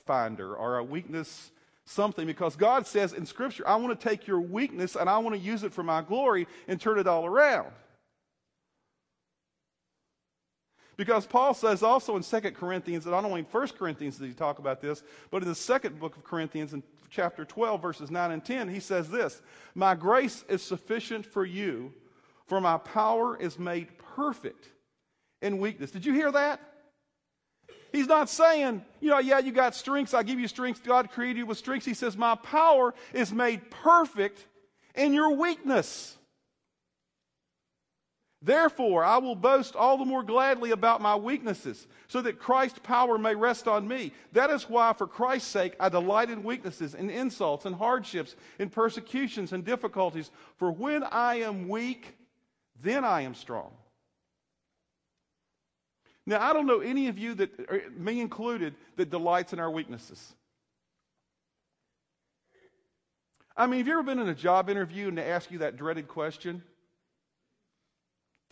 finder 0.05 0.55
or 0.55 0.77
a 0.77 0.83
weakness 0.83 1.51
something 1.85 2.25
because 2.25 2.55
God 2.55 2.87
says 2.87 3.13
in 3.13 3.25
Scripture, 3.25 3.67
I 3.67 3.75
want 3.75 3.99
to 3.99 4.09
take 4.09 4.27
your 4.27 4.41
weakness 4.41 4.95
and 4.95 5.09
I 5.09 5.17
want 5.19 5.35
to 5.35 5.41
use 5.41 5.63
it 5.63 5.73
for 5.73 5.83
my 5.83 6.01
glory 6.01 6.47
and 6.67 6.79
turn 6.79 6.99
it 6.99 7.07
all 7.07 7.25
around. 7.25 7.71
Because 10.99 11.25
Paul 11.25 11.53
says 11.53 11.81
also 11.81 12.17
in 12.17 12.23
2 12.23 12.51
Corinthians, 12.51 13.05
and 13.05 13.13
not 13.13 13.23
only 13.23 13.39
in 13.39 13.45
1 13.45 13.67
Corinthians 13.69 14.17
does 14.17 14.27
he 14.27 14.33
talk 14.33 14.59
about 14.59 14.81
this, 14.81 15.01
but 15.31 15.41
in 15.41 15.47
the 15.47 15.55
second 15.55 15.97
book 15.97 16.17
of 16.17 16.25
Corinthians, 16.25 16.73
in 16.73 16.83
chapter 17.09 17.45
12, 17.45 17.81
verses 17.81 18.11
9 18.11 18.31
and 18.31 18.43
10, 18.43 18.67
he 18.67 18.81
says 18.81 19.09
this 19.09 19.41
My 19.75 19.95
grace 19.95 20.43
is 20.49 20.61
sufficient 20.61 21.25
for 21.25 21.45
you, 21.45 21.93
for 22.47 22.59
my 22.59 22.77
power 22.79 23.37
is 23.37 23.57
made 23.57 23.87
perfect 23.97 24.67
in 25.41 25.59
weakness. 25.59 25.89
Did 25.89 26.05
you 26.05 26.11
hear 26.11 26.33
that? 26.33 26.59
He's 27.93 28.07
not 28.07 28.29
saying, 28.29 28.83
you 28.99 29.09
know, 29.09 29.19
yeah, 29.19 29.39
you 29.39 29.53
got 29.53 29.75
strengths, 29.75 30.13
I 30.13 30.23
give 30.23 30.37
you 30.37 30.49
strengths, 30.49 30.81
God 30.81 31.11
created 31.11 31.37
you 31.37 31.45
with 31.45 31.57
strengths. 31.57 31.85
He 31.85 31.93
says, 31.93 32.17
My 32.17 32.35
power 32.35 32.93
is 33.13 33.31
made 33.31 33.71
perfect 33.71 34.45
in 34.95 35.13
your 35.13 35.31
weakness. 35.31 36.17
Therefore, 38.41 39.03
I 39.03 39.17
will 39.17 39.36
boast 39.36 39.75
all 39.75 39.98
the 39.98 40.05
more 40.05 40.24
gladly 40.24 40.72
about 40.72 41.01
my 41.01 41.15
weaknesses, 41.15 41.88
so 42.08 42.22
that 42.22 42.39
Christ's 42.39 42.79
power 42.79 43.17
may 43.17 43.36
rest 43.36 43.67
on 43.67 43.86
me. 43.86 44.13
That 44.31 44.50
is 44.50 44.69
why, 44.69 44.93
for 44.93 45.08
Christ's 45.08 45.50
sake, 45.50 45.75
I 45.77 45.89
delight 45.89 46.29
in 46.29 46.43
weaknesses, 46.43 46.96
in 46.96 47.10
insults, 47.10 47.65
and 47.65 47.75
hardships, 47.75 48.38
in 48.58 48.69
persecutions 48.69 49.51
and 49.51 49.65
difficulties. 49.65 50.31
For 50.55 50.72
when 50.72 51.03
I 51.03 51.41
am 51.41 51.67
weak, 51.67 52.15
then 52.81 53.03
I 53.03 53.22
am 53.22 53.36
strong. 53.36 53.72
Now, 56.25 56.41
I 56.41 56.53
don't 56.53 56.67
know 56.67 56.79
any 56.79 57.08
of 57.08 57.17
you 57.17 57.34
that, 57.36 57.60
er, 57.60 57.84
me 57.98 58.22
included, 58.22 58.75
that 58.96 59.10
delights 59.10 59.51
in 59.51 59.60
our 59.60 59.69
weaknesses. 59.69 60.34
I 63.58 63.67
mean, 63.67 63.79
have 63.79 63.88
you 63.88 63.93
ever 63.93 64.03
been 64.03 64.19
in 64.19 64.29
a 64.29 64.36
job 64.36 64.69
interview 64.69 65.10
and 65.10 65.17
they 65.17 65.29
ask 65.29 65.51
you 65.51 65.58
that 65.58 65.75
dreaded 65.75 66.08
question? 66.08 66.63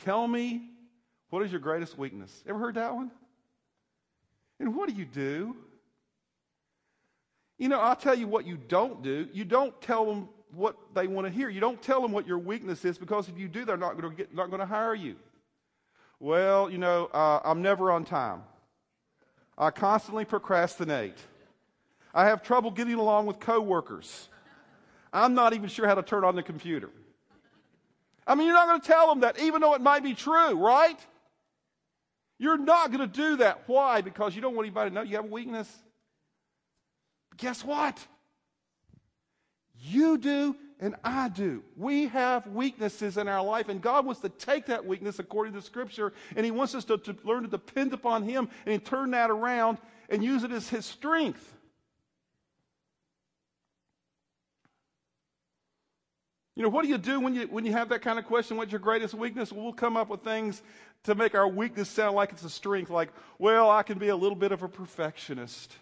Tell 0.03 0.27
me, 0.27 0.69
what 1.29 1.43
is 1.43 1.51
your 1.51 1.59
greatest 1.59 1.97
weakness? 1.97 2.43
Ever 2.47 2.59
heard 2.59 2.75
that 2.75 2.93
one? 2.93 3.11
And 4.59 4.75
what 4.75 4.89
do 4.89 4.95
you 4.95 5.05
do? 5.05 5.55
You 7.57 7.69
know, 7.69 7.79
I'll 7.79 7.95
tell 7.95 8.15
you 8.15 8.27
what 8.27 8.45
you 8.45 8.57
don't 8.57 9.01
do. 9.03 9.27
You 9.33 9.43
don't 9.43 9.79
tell 9.81 10.05
them 10.05 10.29
what 10.53 10.75
they 10.93 11.07
want 11.07 11.27
to 11.27 11.33
hear. 11.33 11.49
You 11.49 11.59
don't 11.59 11.81
tell 11.81 12.01
them 12.01 12.11
what 12.11 12.27
your 12.27 12.37
weakness 12.37 12.85
is 12.85 12.97
because 12.97 13.27
if 13.29 13.37
you 13.37 13.47
do, 13.47 13.65
they're 13.65 13.77
not 13.77 13.99
going 13.99 14.11
to, 14.11 14.15
get, 14.15 14.33
not 14.33 14.49
going 14.49 14.59
to 14.59 14.65
hire 14.65 14.95
you. 14.95 15.15
Well, 16.19 16.69
you 16.69 16.77
know, 16.77 17.05
uh, 17.13 17.39
I'm 17.43 17.61
never 17.61 17.91
on 17.91 18.05
time. 18.05 18.43
I 19.57 19.71
constantly 19.71 20.25
procrastinate. 20.25 21.17
I 22.13 22.25
have 22.25 22.41
trouble 22.41 22.71
getting 22.71 22.95
along 22.95 23.25
with 23.25 23.39
coworkers. 23.39 24.29
I'm 25.11 25.33
not 25.33 25.53
even 25.53 25.69
sure 25.69 25.87
how 25.87 25.95
to 25.95 26.03
turn 26.03 26.23
on 26.23 26.35
the 26.35 26.43
computer. 26.43 26.89
I 28.27 28.35
mean, 28.35 28.47
you're 28.47 28.55
not 28.55 28.67
going 28.67 28.81
to 28.81 28.87
tell 28.87 29.07
them 29.07 29.21
that, 29.21 29.39
even 29.39 29.61
though 29.61 29.73
it 29.73 29.81
might 29.81 30.03
be 30.03 30.13
true, 30.13 30.53
right? 30.53 30.99
You're 32.37 32.57
not 32.57 32.91
going 32.91 33.09
to 33.09 33.15
do 33.15 33.37
that. 33.37 33.63
Why? 33.67 34.01
Because 34.01 34.35
you 34.35 34.41
don't 34.41 34.53
want 34.53 34.67
anybody 34.67 34.91
to 34.91 34.95
know 34.95 35.01
you 35.01 35.15
have 35.15 35.25
a 35.25 35.29
weakness. 35.29 35.71
But 37.29 37.39
guess 37.39 37.63
what? 37.63 38.05
You 39.79 40.17
do, 40.17 40.55
and 40.79 40.95
I 41.03 41.29
do. 41.29 41.63
We 41.77 42.07
have 42.07 42.45
weaknesses 42.47 43.17
in 43.17 43.27
our 43.27 43.43
life, 43.43 43.69
and 43.69 43.81
God 43.81 44.05
wants 44.05 44.21
to 44.21 44.29
take 44.29 44.65
that 44.65 44.85
weakness 44.85 45.19
according 45.19 45.53
to 45.53 45.61
Scripture, 45.61 46.13
and 46.35 46.45
He 46.45 46.51
wants 46.51 46.75
us 46.75 46.83
to, 46.85 46.97
to 46.97 47.15
learn 47.23 47.43
to 47.43 47.49
depend 47.49 47.93
upon 47.93 48.23
Him 48.23 48.49
and 48.65 48.83
turn 48.83 49.11
that 49.11 49.31
around 49.31 49.77
and 50.09 50.23
use 50.23 50.43
it 50.43 50.51
as 50.51 50.67
His 50.67 50.85
strength. 50.85 51.56
You 56.57 56.63
know, 56.63 56.69
what 56.69 56.81
do 56.81 56.87
you 56.89 56.97
do 56.97 57.19
when 57.19 57.35
you, 57.35 57.43
when 57.43 57.67
you 57.67 57.71
have 57.73 57.89
that 57.89 58.01
kind 58.01 58.17
of 58.17 58.25
question? 58.25 58.57
What's 58.57 58.71
your 58.71 58.79
greatest 58.79 59.13
weakness? 59.13 59.51
Well, 59.51 59.63
we'll 59.63 59.73
come 59.73 59.95
up 59.95 60.09
with 60.09 60.23
things 60.23 60.63
to 61.03 61.13
make 61.13 61.35
our 61.35 61.47
weakness 61.47 61.87
sound 61.87 62.15
like 62.15 62.31
it's 62.31 62.43
a 62.43 62.49
strength, 62.49 62.89
like, 62.89 63.09
well, 63.37 63.69
I 63.69 63.83
can 63.83 63.99
be 63.99 64.07
a 64.07 64.15
little 64.15 64.35
bit 64.35 64.51
of 64.51 64.63
a 64.63 64.67
perfectionist. 64.67 65.75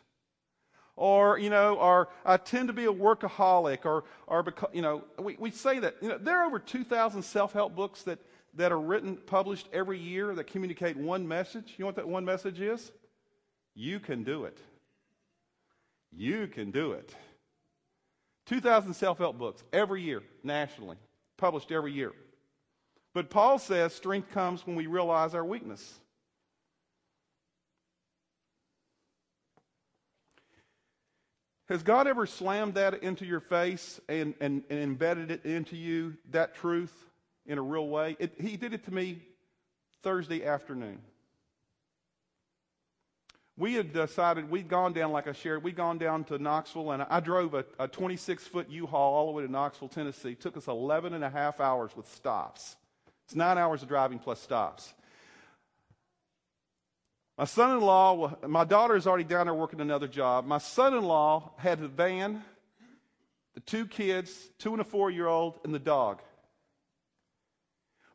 Or, 0.98 1.40
you 1.40 1.50
know, 1.50 1.76
or 1.76 2.10
I 2.26 2.36
tend 2.36 2.68
to 2.68 2.74
be 2.74 2.84
a 2.88 2.92
workaholic, 2.92 3.86
or, 3.86 4.04
or 4.28 4.44
because, 4.44 4.70
you 4.74 4.82
know, 4.82 5.06
we, 5.18 5.38
we 5.40 5.50
say 5.50 5.80
that. 5.80 5.96
You 6.02 6.10
know, 6.10 6.18
there 6.18 6.42
are 6.42 6.46
over 6.46 6.60
2,000 6.60 7.22
self 7.22 7.54
help 7.54 7.74
books 7.74 8.04
that, 8.04 8.20
that 8.56 8.74
are 8.74 8.80
written, 8.80 9.16
published 9.16 9.70
every 9.72 9.98
year 9.98 10.36
that 10.36 10.48
communicate 10.48 10.98
one 10.98 11.26
message. 11.26 11.76
You 11.78 11.84
know 11.84 11.88
what 11.88 11.96
that 11.96 12.08
one 12.10 12.26
message 12.26 12.60
is? 12.60 12.92
You 13.76 14.02
can 14.02 14.26
do 14.26 14.44
it. 14.44 14.58
You 16.12 16.48
can 16.48 16.72
do 16.72 16.92
it. 16.92 17.16
2,000 18.46 18.94
self 18.94 19.18
help 19.18 19.38
books 19.38 19.64
every 19.74 20.02
year, 20.02 20.22
nationally, 20.44 20.98
published 21.38 21.72
every 21.72 21.92
year. 21.92 22.14
But 23.14 23.30
Paul 23.30 23.60
says 23.60 23.94
strength 23.94 24.32
comes 24.32 24.66
when 24.68 24.76
we 24.76 24.88
realize 24.88 25.34
our 25.34 25.46
weakness. 25.46 26.00
Has 31.68 31.82
God 31.82 32.06
ever 32.08 32.28
slammed 32.28 32.76
that 32.76 33.02
into 33.02 33.26
your 33.26 33.40
face 33.40 34.00
and, 34.08 34.36
and, 34.40 34.64
and 34.70 34.80
embedded 34.80 35.32
it 35.32 35.46
into 35.46 35.76
you, 35.76 36.16
that 36.30 36.54
truth, 36.54 36.94
in 37.48 37.58
a 37.58 37.62
real 37.62 37.88
way? 37.88 38.16
It, 38.20 38.34
he 38.40 38.56
did 38.56 38.74
it 38.74 38.86
to 38.86 38.94
me 38.94 39.24
Thursday 40.04 40.46
afternoon 40.46 41.00
we 43.58 43.74
had 43.74 43.94
decided 43.94 44.50
we'd 44.50 44.68
gone 44.68 44.92
down, 44.92 45.12
like 45.12 45.28
I 45.28 45.32
shared, 45.32 45.64
we'd 45.64 45.78
gone 45.78 45.98
down 45.98 46.26
to 46.26 46.38
Knoxville, 46.38 46.92
and 46.92 47.04
I 47.04 47.22
drove 47.22 47.54
a, 47.54 47.66
a 47.80 47.88
26 47.88 48.46
foot 48.48 48.70
U 48.70 48.86
Haul 48.86 49.14
all 49.14 49.28
the 49.28 49.32
way 49.32 49.46
to 49.46 49.52
Knoxville, 49.52 49.88
Tennessee. 49.88 50.32
It 50.32 50.42
took 50.42 50.58
us 50.58 50.68
11 50.68 51.14
and 51.14 51.24
a 51.24 51.30
half 51.30 51.62
hours 51.62 51.96
with 51.96 52.08
stops. 52.14 52.76
It's 53.26 53.36
nine 53.36 53.58
hours 53.58 53.82
of 53.82 53.88
driving 53.88 54.20
plus 54.20 54.42
stops. 54.42 54.94
My 57.38 57.46
son 57.46 57.72
in 57.72 57.82
law, 57.82 58.36
my 58.48 58.66
daughter 58.66 58.96
is 58.96 59.08
already 59.08 59.24
down 59.24 59.48
there 59.48 59.54
working 59.54 59.82
another 59.82 60.08
job. 60.08 60.46
My 60.46 60.58
son 60.58 60.94
in 60.94 61.04
law 61.04 61.52
had 61.58 61.80
the 61.80 61.88
van, 61.88 62.44
the 63.54 63.60
two 63.62 63.86
kids, 63.86 64.32
two 64.58 64.72
and 64.72 64.82
a 64.82 64.86
four 64.86 65.10
year 65.10 65.28
old, 65.28 65.60
and 65.64 65.74
the 65.74 65.80
dog. 65.80 66.22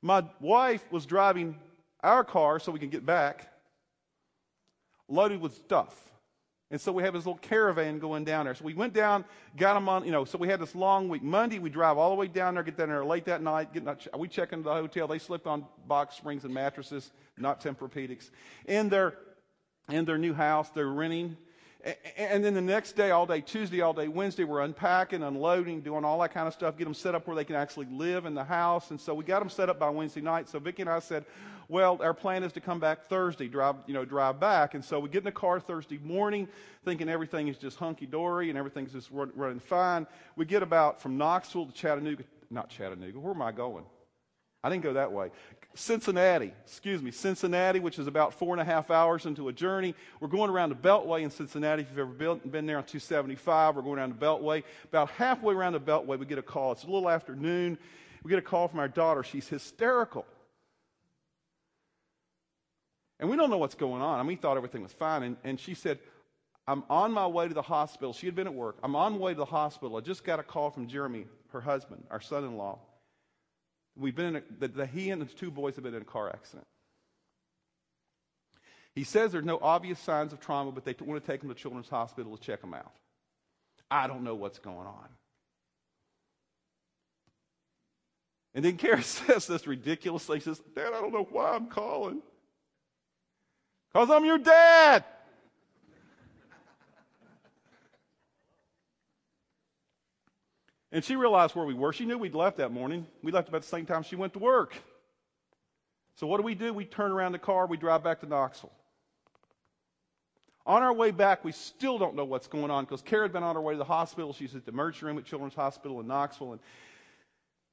My 0.02 0.24
wife 0.40 0.82
was 0.90 1.04
driving 1.04 1.58
our 2.02 2.24
car 2.24 2.58
so 2.58 2.72
we 2.72 2.78
can 2.78 2.88
get 2.88 3.04
back 3.04 3.49
loaded 5.10 5.40
with 5.40 5.54
stuff. 5.54 6.06
And 6.72 6.80
so 6.80 6.92
we 6.92 7.02
have 7.02 7.14
this 7.14 7.26
little 7.26 7.40
caravan 7.40 7.98
going 7.98 8.24
down 8.24 8.44
there. 8.44 8.54
So 8.54 8.64
we 8.64 8.74
went 8.74 8.92
down, 8.92 9.24
got 9.56 9.74
them 9.74 9.88
on, 9.88 10.04
you 10.04 10.12
know, 10.12 10.24
so 10.24 10.38
we 10.38 10.46
had 10.46 10.60
this 10.60 10.76
long 10.76 11.08
week. 11.08 11.20
Monday, 11.20 11.58
we 11.58 11.68
drive 11.68 11.98
all 11.98 12.10
the 12.10 12.16
way 12.16 12.28
down 12.28 12.54
there, 12.54 12.62
get 12.62 12.76
down 12.76 12.88
there 12.88 13.04
late 13.04 13.24
that 13.24 13.42
night. 13.42 13.72
Get, 13.72 13.84
we 14.16 14.28
check 14.28 14.52
into 14.52 14.64
the 14.64 14.72
hotel. 14.72 15.08
They 15.08 15.18
slept 15.18 15.48
on 15.48 15.66
box 15.88 16.14
springs 16.14 16.44
and 16.44 16.54
mattresses, 16.54 17.10
not 17.36 17.60
Tempur-Pedics. 17.60 18.30
In 18.66 18.88
their, 18.88 19.14
in 19.88 20.04
their 20.04 20.18
new 20.18 20.32
house, 20.32 20.70
they're 20.70 20.86
renting. 20.86 21.36
And 22.16 22.44
then 22.44 22.52
the 22.52 22.60
next 22.60 22.92
day, 22.92 23.10
all 23.10 23.24
day, 23.24 23.40
Tuesday, 23.40 23.80
all 23.80 23.94
day, 23.94 24.06
Wednesday, 24.06 24.44
we're 24.44 24.60
unpacking, 24.60 25.22
unloading, 25.22 25.80
doing 25.80 26.04
all 26.04 26.20
that 26.20 26.34
kind 26.34 26.46
of 26.46 26.52
stuff, 26.52 26.76
get 26.76 26.84
them 26.84 26.92
set 26.92 27.14
up 27.14 27.26
where 27.26 27.34
they 27.34 27.44
can 27.44 27.56
actually 27.56 27.86
live 27.86 28.26
in 28.26 28.34
the 28.34 28.44
house. 28.44 28.90
And 28.90 29.00
so 29.00 29.14
we 29.14 29.24
got 29.24 29.38
them 29.38 29.48
set 29.48 29.70
up 29.70 29.78
by 29.78 29.88
Wednesday 29.88 30.20
night. 30.20 30.48
So 30.48 30.58
Vicki 30.58 30.82
and 30.82 30.90
I 30.90 30.98
said, 30.98 31.24
well, 31.68 31.98
our 32.02 32.12
plan 32.12 32.42
is 32.42 32.52
to 32.52 32.60
come 32.60 32.80
back 32.80 33.04
Thursday, 33.04 33.48
drive, 33.48 33.76
you 33.86 33.94
know, 33.94 34.04
drive 34.04 34.38
back. 34.38 34.74
And 34.74 34.84
so 34.84 35.00
we 35.00 35.08
get 35.08 35.18
in 35.18 35.24
the 35.24 35.32
car 35.32 35.58
Thursday 35.60 35.98
morning, 35.98 36.48
thinking 36.84 37.08
everything 37.08 37.48
is 37.48 37.56
just 37.56 37.78
hunky 37.78 38.06
dory 38.06 38.50
and 38.50 38.58
everything's 38.58 38.92
just 38.92 39.10
run, 39.10 39.30
running 39.34 39.60
fine. 39.60 40.06
We 40.36 40.44
get 40.44 40.62
about 40.62 41.00
from 41.00 41.16
Knoxville 41.16 41.66
to 41.66 41.72
Chattanooga, 41.72 42.24
not 42.50 42.68
Chattanooga. 42.68 43.18
Where 43.18 43.32
am 43.32 43.40
I 43.40 43.52
going? 43.52 43.84
I 44.62 44.68
didn't 44.68 44.82
go 44.82 44.92
that 44.94 45.12
way. 45.12 45.30
Cincinnati, 45.74 46.52
excuse 46.64 47.00
me, 47.00 47.12
Cincinnati, 47.12 47.78
which 47.78 47.98
is 47.98 48.08
about 48.08 48.34
four 48.34 48.52
and 48.54 48.60
a 48.60 48.64
half 48.64 48.90
hours 48.90 49.24
into 49.24 49.48
a 49.48 49.52
journey. 49.52 49.94
We're 50.18 50.28
going 50.28 50.50
around 50.50 50.70
the 50.70 50.74
Beltway 50.74 51.22
in 51.22 51.30
Cincinnati. 51.30 51.82
If 51.82 51.90
you've 51.90 51.98
ever 51.98 52.34
been 52.36 52.66
there 52.66 52.76
on 52.76 52.84
275, 52.84 53.76
we're 53.76 53.82
going 53.82 53.98
around 53.98 54.18
the 54.18 54.26
Beltway. 54.26 54.64
About 54.84 55.10
halfway 55.10 55.54
around 55.54 55.74
the 55.74 55.80
Beltway, 55.80 56.18
we 56.18 56.26
get 56.26 56.38
a 56.38 56.42
call. 56.42 56.72
It's 56.72 56.82
a 56.82 56.86
little 56.86 57.08
after 57.08 57.36
noon, 57.36 57.78
we 58.22 58.30
get 58.30 58.38
a 58.38 58.42
call 58.42 58.68
from 58.68 58.80
our 58.80 58.88
daughter. 58.88 59.22
She's 59.22 59.48
hysterical. 59.48 60.26
And 63.20 63.30
we 63.30 63.36
don't 63.36 63.50
know 63.50 63.58
what's 63.58 63.74
going 63.74 64.02
on. 64.02 64.18
And 64.18 64.26
we 64.26 64.36
thought 64.36 64.56
everything 64.56 64.82
was 64.82 64.92
fine. 64.92 65.22
And, 65.22 65.36
and 65.44 65.60
she 65.60 65.74
said, 65.74 65.98
I'm 66.66 66.82
on 66.90 67.12
my 67.12 67.26
way 67.26 67.48
to 67.48 67.54
the 67.54 67.62
hospital. 67.62 68.12
She 68.12 68.26
had 68.26 68.34
been 68.34 68.46
at 68.46 68.54
work. 68.54 68.76
I'm 68.82 68.96
on 68.96 69.12
my 69.12 69.18
way 69.18 69.32
to 69.32 69.38
the 69.38 69.44
hospital. 69.44 69.96
I 69.96 70.00
just 70.00 70.24
got 70.24 70.38
a 70.38 70.42
call 70.42 70.70
from 70.70 70.86
Jeremy, 70.86 71.26
her 71.52 71.60
husband, 71.60 72.04
our 72.10 72.20
son 72.20 72.44
in 72.44 72.56
law. 72.56 72.78
We've 73.96 74.14
been 74.14 74.26
in 74.26 74.36
a, 74.36 74.42
the, 74.58 74.68
the, 74.68 74.86
he 74.86 75.10
and 75.10 75.22
his 75.22 75.34
two 75.34 75.50
boys 75.50 75.74
have 75.74 75.84
been 75.84 75.94
in 75.94 76.02
a 76.02 76.06
car 76.06 76.28
accident. 76.28 76.66
He 78.94 79.04
says 79.04 79.32
there's 79.32 79.44
no 79.44 79.58
obvious 79.60 79.98
signs 79.98 80.32
of 80.32 80.40
trauma, 80.40 80.72
but 80.72 80.84
they 80.84 80.94
want 81.00 81.24
to 81.24 81.30
take 81.30 81.42
him 81.42 81.48
to 81.48 81.54
Children's 81.54 81.88
Hospital 81.88 82.36
to 82.36 82.42
check 82.42 82.62
him 82.62 82.74
out. 82.74 82.92
I 83.90 84.06
don't 84.06 84.24
know 84.24 84.34
what's 84.34 84.58
going 84.58 84.86
on. 84.86 85.08
And 88.54 88.64
then 88.64 88.76
Kara 88.76 89.02
says 89.02 89.46
this 89.46 89.66
ridiculously. 89.66 90.38
She 90.40 90.44
says, 90.44 90.60
Dad, 90.74 90.92
I 90.94 91.00
don't 91.00 91.12
know 91.12 91.28
why 91.30 91.54
I'm 91.54 91.66
calling. 91.66 92.22
Because 93.92 94.10
I'm 94.10 94.24
your 94.24 94.38
dad. 94.38 95.04
And 100.92 101.04
she 101.04 101.16
realized 101.16 101.54
where 101.54 101.64
we 101.64 101.74
were. 101.74 101.92
She 101.92 102.04
knew 102.04 102.18
we'd 102.18 102.34
left 102.34 102.56
that 102.56 102.72
morning. 102.72 103.06
We 103.22 103.30
left 103.30 103.48
about 103.48 103.62
the 103.62 103.68
same 103.68 103.86
time 103.86 104.02
she 104.02 104.16
went 104.16 104.32
to 104.32 104.38
work. 104.38 104.74
So 106.16 106.26
what 106.26 106.38
do 106.38 106.42
we 106.42 106.54
do? 106.54 106.74
We 106.74 106.84
turn 106.84 107.12
around 107.12 107.32
the 107.32 107.38
car, 107.38 107.66
we 107.66 107.76
drive 107.76 108.02
back 108.02 108.20
to 108.20 108.26
Knoxville. 108.26 108.72
On 110.66 110.82
our 110.82 110.92
way 110.92 111.10
back, 111.10 111.44
we 111.44 111.52
still 111.52 111.98
don't 111.98 112.14
know 112.14 112.24
what's 112.24 112.46
going 112.46 112.70
on 112.70 112.84
because 112.84 113.02
Kara 113.02 113.24
had 113.24 113.32
been 113.32 113.42
on 113.42 113.54
her 113.54 113.60
way 113.60 113.74
to 113.74 113.78
the 113.78 113.84
hospital. 113.84 114.32
She's 114.32 114.54
at 114.54 114.66
the 114.66 114.72
emergency 114.72 115.06
room 115.06 115.18
at 115.18 115.24
Children's 115.24 115.54
Hospital 115.54 116.00
in 116.00 116.06
Knoxville. 116.06 116.52
And 116.52 116.60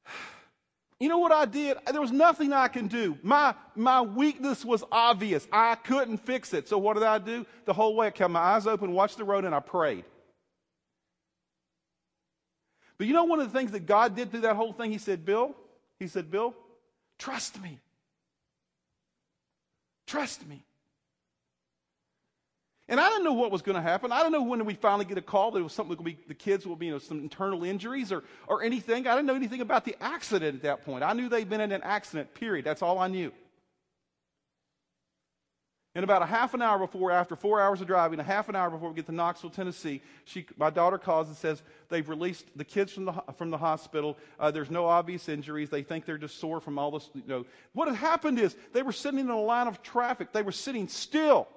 you 1.00 1.10
know 1.10 1.18
what 1.18 1.32
I 1.32 1.46
did? 1.46 1.78
There 1.92 2.00
was 2.00 2.14
nothing 2.14 2.54
I 2.54 2.70
can 2.70 2.88
do. 2.88 3.18
My, 3.22 3.54
my 3.76 4.02
weakness 4.02 4.64
was 4.64 4.84
obvious. 4.92 5.46
I 5.52 5.76
couldn't 5.76 6.20
fix 6.20 6.54
it. 6.54 6.70
So 6.70 6.78
what 6.78 6.94
did 6.94 7.04
I 7.04 7.18
do? 7.18 7.46
The 7.66 7.74
whole 7.74 7.96
way 7.96 8.08
I 8.08 8.12
kept 8.12 8.32
my 8.32 8.40
eyes 8.40 8.66
open, 8.66 8.94
watched 8.94 9.18
the 9.18 9.26
road, 9.26 9.44
and 9.44 9.54
I 9.54 9.60
prayed. 9.60 10.06
But 12.98 13.08
you 13.08 13.14
know 13.14 13.26
one 13.26 13.40
of 13.40 13.52
the 13.52 13.58
things 13.58 13.72
that 13.72 13.86
God 13.86 14.16
did 14.16 14.32
through 14.32 14.42
that 14.42 14.56
whole 14.56 14.74
thing? 14.74 14.92
He 14.92 14.98
said, 14.98 15.26
Bill, 15.26 15.56
he 16.00 16.08
said, 16.08 16.32
Bill, 16.32 16.56
trust 17.20 17.62
me. 17.62 17.80
Trust 20.08 20.48
me. 20.48 20.64
And 22.90 23.00
I 23.00 23.10
didn't 23.10 23.26
know 23.26 23.34
what 23.34 23.52
was 23.52 23.62
going 23.62 23.76
to 23.76 23.82
happen. 23.82 24.14
I 24.14 24.20
didn't 24.20 24.32
know 24.32 24.44
when 24.44 24.64
we 24.64 24.74
finally 24.74 25.04
get 25.04 25.18
a 25.18 25.22
call 25.22 25.52
that 25.52 25.60
it 25.60 25.64
was 25.64 25.74
something 25.74 25.90
that 25.90 26.02
would 26.02 26.06
be 26.06 26.18
the 26.28 26.34
kids 26.34 26.66
will 26.66 26.78
be 26.78 26.86
you 26.86 26.94
know, 26.94 27.00
some 27.00 27.20
internal 27.20 27.66
injuries 27.66 28.14
or, 28.14 28.24
or 28.48 28.64
anything. 28.64 29.08
I 29.08 29.16
didn't 29.16 29.28
know 29.28 29.36
anything 29.36 29.60
about 29.60 29.84
the 29.84 29.96
accident 30.00 30.56
at 30.56 30.62
that 30.64 30.86
point. 30.86 31.04
I 31.04 31.12
knew 31.12 31.28
they'd 31.28 31.50
been 31.50 31.60
in 31.60 31.74
an 31.74 31.84
accident, 31.84 32.34
period. 32.34 32.64
That's 32.64 32.82
all 32.82 32.98
I 32.98 33.08
knew. 33.08 33.34
And 35.98 36.04
about 36.04 36.22
a 36.22 36.28
half 36.28 36.54
an 36.54 36.62
hour 36.62 36.78
before, 36.78 37.10
after 37.10 37.36
four 37.36 37.60
hours 37.60 37.82
of 37.82 37.88
driving, 37.88 38.20
a 38.20 38.24
half 38.24 38.50
an 38.50 38.56
hour 38.56 38.70
before 38.70 38.90
we 38.90 38.96
get 38.96 39.08
to 39.08 39.12
Knoxville, 39.12 39.50
Tennessee, 39.50 40.04
she, 40.26 40.46
my 40.56 40.70
daughter 40.70 41.00
calls 41.00 41.28
and 41.28 41.36
says 41.36 41.64
they've 41.90 42.08
released 42.08 42.46
the 42.56 42.64
kids 42.64 42.94
from 42.94 43.06
the, 43.06 43.14
from 43.36 43.50
the 43.50 43.58
hospital. 43.58 44.16
Uh, 44.40 44.52
there's 44.52 44.70
no 44.70 44.86
obvious 44.86 45.28
injuries. 45.28 45.72
They 45.72 45.82
think 45.82 46.06
they're 46.06 46.20
just 46.20 46.38
sore 46.40 46.62
from 46.62 46.78
all 46.78 46.92
this. 46.92 47.10
You 47.16 47.24
know. 47.26 47.46
What 47.74 47.88
had 47.88 47.98
happened 47.98 48.38
is 48.38 48.56
they 48.74 48.84
were 48.84 48.92
sitting 48.92 49.20
in 49.20 49.28
a 49.28 49.42
line 49.42 49.66
of 49.66 49.82
traffic. 49.82 50.34
They 50.34 50.44
were 50.44 50.52
sitting 50.52 50.88
still. 50.88 51.48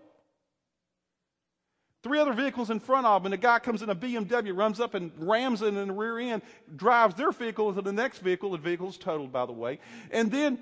Three 2.02 2.18
other 2.18 2.32
vehicles 2.32 2.70
in 2.70 2.80
front 2.80 3.04
of 3.04 3.22
them, 3.22 3.34
and 3.34 3.34
a 3.34 3.42
guy 3.46 3.58
comes 3.58 3.82
in 3.82 3.90
a 3.90 3.94
BMW, 3.94 4.56
runs 4.56 4.80
up 4.80 4.94
and 4.94 5.12
rams 5.18 5.60
it 5.60 5.66
in 5.66 5.88
the 5.88 5.92
rear 5.92 6.18
end, 6.18 6.40
drives 6.76 7.14
their 7.14 7.30
vehicle 7.30 7.68
into 7.68 7.82
the 7.82 7.92
next 7.92 8.20
vehicle. 8.20 8.52
The 8.52 8.56
vehicle's 8.56 8.96
totaled, 8.96 9.32
by 9.32 9.44
the 9.44 9.52
way. 9.52 9.80
And 10.10 10.30
then, 10.32 10.60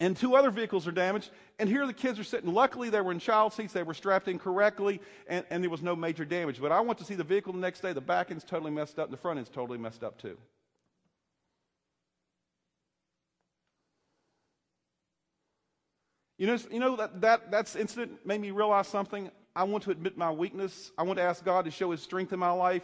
and 0.00 0.16
two 0.16 0.34
other 0.34 0.50
vehicles 0.50 0.86
are 0.88 0.92
damaged. 0.92 1.30
And 1.58 1.68
here 1.68 1.86
the 1.86 1.92
kids 1.92 2.18
are 2.18 2.24
sitting. 2.24 2.52
Luckily, 2.52 2.90
they 2.90 3.00
were 3.00 3.12
in 3.12 3.18
child 3.18 3.52
seats. 3.52 3.72
They 3.72 3.82
were 3.82 3.94
strapped 3.94 4.26
in 4.26 4.38
correctly, 4.38 5.00
and, 5.28 5.44
and 5.50 5.62
there 5.62 5.70
was 5.70 5.82
no 5.82 5.94
major 5.94 6.24
damage. 6.24 6.60
But 6.60 6.72
I 6.72 6.80
went 6.80 6.98
to 6.98 7.04
see 7.04 7.14
the 7.14 7.24
vehicle 7.24 7.52
the 7.52 7.60
next 7.60 7.80
day. 7.80 7.92
The 7.92 8.00
back 8.00 8.30
end's 8.30 8.44
totally 8.44 8.72
messed 8.72 8.98
up, 8.98 9.06
and 9.06 9.12
the 9.12 9.18
front 9.18 9.38
end's 9.38 9.50
totally 9.50 9.78
messed 9.78 10.02
up, 10.02 10.20
too. 10.20 10.36
You 16.38 16.48
know, 16.48 16.58
you 16.72 16.80
know 16.80 16.96
that, 16.96 17.20
that 17.20 17.50
that 17.52 17.76
incident 17.76 18.26
made 18.26 18.40
me 18.40 18.50
realize 18.50 18.88
something. 18.88 19.30
I 19.54 19.62
want 19.62 19.84
to 19.84 19.92
admit 19.92 20.16
my 20.16 20.32
weakness. 20.32 20.90
I 20.98 21.04
want 21.04 21.18
to 21.18 21.22
ask 21.22 21.44
God 21.44 21.66
to 21.66 21.70
show 21.70 21.92
His 21.92 22.02
strength 22.02 22.32
in 22.32 22.40
my 22.40 22.50
life, 22.50 22.82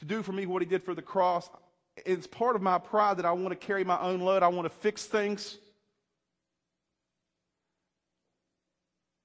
to 0.00 0.04
do 0.04 0.22
for 0.22 0.32
me 0.32 0.44
what 0.44 0.60
He 0.60 0.66
did 0.66 0.84
for 0.84 0.94
the 0.94 1.00
cross. 1.00 1.48
It's 2.04 2.26
part 2.26 2.54
of 2.54 2.60
my 2.60 2.76
pride 2.76 3.16
that 3.16 3.24
I 3.24 3.32
want 3.32 3.58
to 3.58 3.66
carry 3.66 3.84
my 3.84 3.98
own 4.00 4.20
load. 4.20 4.42
I 4.42 4.48
want 4.48 4.66
to 4.66 4.78
fix 4.80 5.06
things. 5.06 5.56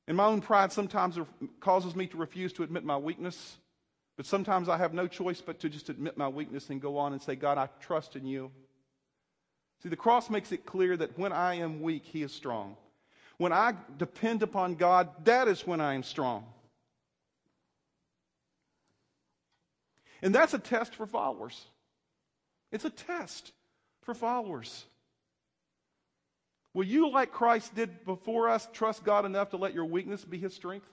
And 0.08 0.18
my 0.18 0.26
own 0.26 0.42
pride 0.42 0.72
sometimes 0.72 1.18
causes 1.60 1.96
me 1.96 2.08
to 2.08 2.18
refuse 2.18 2.54
to 2.54 2.64
admit 2.64 2.84
my 2.84 2.98
weakness. 2.98 3.58
But 4.18 4.26
sometimes 4.26 4.70
I 4.70 4.78
have 4.78 4.94
no 4.94 5.08
choice 5.08 5.42
but 5.42 5.60
to 5.62 5.70
just 5.70 5.90
admit 5.90 6.18
my 6.18 6.28
weakness 6.28 6.70
and 6.70 6.82
go 6.82 6.98
on 6.98 7.14
and 7.14 7.22
say, 7.22 7.36
God, 7.36 7.58
I 7.58 7.70
trust 7.80 8.16
in 8.16 8.26
you. 8.26 8.52
See, 9.82 9.90
the 9.90 9.96
cross 9.96 10.30
makes 10.30 10.52
it 10.52 10.66
clear 10.66 10.96
that 10.98 11.18
when 11.18 11.34
I 11.34 11.56
am 11.56 11.82
weak, 11.82 12.04
He 12.06 12.22
is 12.22 12.32
strong. 12.32 12.78
When 13.38 13.52
I 13.52 13.74
depend 13.98 14.44
upon 14.44 14.76
God, 14.76 15.10
that 15.26 15.48
is 15.48 15.66
when 15.66 15.82
I 15.82 15.96
am 15.96 16.04
strong. 16.04 16.46
And 20.22 20.34
that's 20.34 20.54
a 20.54 20.60
test 20.60 20.96
for 20.96 21.06
followers. 21.06 21.66
It's 22.72 22.86
a 22.86 22.90
test 22.90 23.52
for 24.04 24.14
followers. 24.14 24.86
Will 26.74 26.86
you, 26.86 27.10
like 27.12 27.32
Christ 27.32 27.76
did 27.76 28.04
before 28.06 28.50
us, 28.50 28.68
trust 28.74 29.04
God 29.04 29.26
enough 29.26 29.52
to 29.52 29.58
let 29.58 29.74
your 29.74 29.86
weakness 29.86 30.26
be 30.26 30.40
his 30.40 30.54
strength? 30.54 30.88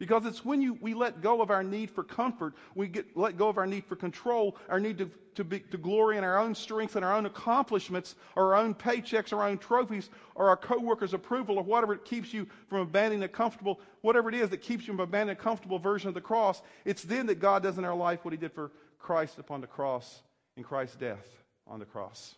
Because 0.00 0.26
it's 0.26 0.44
when 0.44 0.60
you, 0.60 0.76
we 0.80 0.92
let 0.92 1.22
go 1.22 1.40
of 1.40 1.50
our 1.50 1.62
need 1.62 1.90
for 1.90 2.02
comfort, 2.02 2.54
we 2.74 2.88
get, 2.88 3.16
let 3.16 3.36
go 3.36 3.48
of 3.48 3.58
our 3.58 3.66
need 3.66 3.84
for 3.84 3.94
control, 3.94 4.56
our 4.68 4.80
need 4.80 4.98
to, 4.98 5.10
to, 5.36 5.44
be, 5.44 5.60
to 5.60 5.78
glory 5.78 6.18
in 6.18 6.24
our 6.24 6.36
own 6.38 6.54
strength 6.54 6.96
and 6.96 7.04
our 7.04 7.14
own 7.14 7.26
accomplishments, 7.26 8.16
or 8.34 8.54
our 8.54 8.60
own 8.60 8.74
paychecks, 8.74 9.32
our 9.32 9.46
own 9.46 9.56
trophies, 9.56 10.10
or 10.34 10.48
our 10.48 10.56
coworkers' 10.56 11.14
approval, 11.14 11.58
or 11.58 11.62
whatever 11.62 11.94
it 11.94 12.04
keeps 12.04 12.34
you 12.34 12.46
from 12.68 12.80
abandoning 12.80 13.22
a 13.22 13.28
comfortable, 13.28 13.80
whatever 14.00 14.28
it 14.28 14.34
is 14.34 14.50
that 14.50 14.62
keeps 14.62 14.86
you 14.86 14.94
from 14.94 15.00
abandoning 15.00 15.38
a 15.38 15.42
comfortable 15.42 15.78
version 15.78 16.08
of 16.08 16.14
the 16.14 16.20
cross. 16.20 16.60
It's 16.84 17.02
then 17.02 17.26
that 17.26 17.36
God 17.36 17.62
does 17.62 17.78
in 17.78 17.84
our 17.84 17.94
life 17.94 18.24
what 18.24 18.32
He 18.32 18.38
did 18.38 18.52
for 18.52 18.72
Christ 18.98 19.38
upon 19.38 19.60
the 19.60 19.66
cross 19.68 20.22
in 20.56 20.64
Christ's 20.64 20.96
death 20.96 21.28
on 21.68 21.78
the 21.78 21.86
cross. 21.86 22.34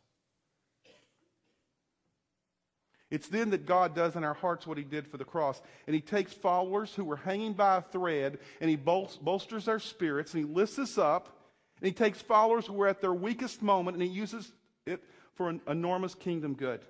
It's 3.10 3.28
then 3.28 3.50
that 3.50 3.66
God 3.66 3.94
does 3.94 4.16
in 4.16 4.24
our 4.24 4.34
hearts 4.34 4.66
what 4.66 4.78
he 4.78 4.84
did 4.84 5.06
for 5.06 5.16
the 5.16 5.24
cross. 5.24 5.62
And 5.86 5.94
he 5.94 6.00
takes 6.00 6.32
followers 6.32 6.92
who 6.92 7.04
were 7.04 7.16
hanging 7.16 7.52
by 7.52 7.76
a 7.76 7.82
thread 7.82 8.38
and 8.60 8.68
he 8.68 8.76
bol- 8.76 9.10
bolsters 9.22 9.66
their 9.66 9.78
spirits 9.78 10.34
and 10.34 10.44
he 10.44 10.52
lifts 10.52 10.78
us 10.78 10.98
up. 10.98 11.38
And 11.80 11.86
he 11.86 11.92
takes 11.92 12.20
followers 12.20 12.66
who 12.66 12.72
were 12.72 12.88
at 12.88 13.00
their 13.00 13.14
weakest 13.14 13.62
moment 13.62 13.96
and 13.96 14.02
he 14.02 14.08
uses 14.08 14.50
it 14.86 15.02
for 15.34 15.48
an 15.48 15.60
enormous 15.68 16.14
kingdom 16.14 16.54
good. 16.54 16.80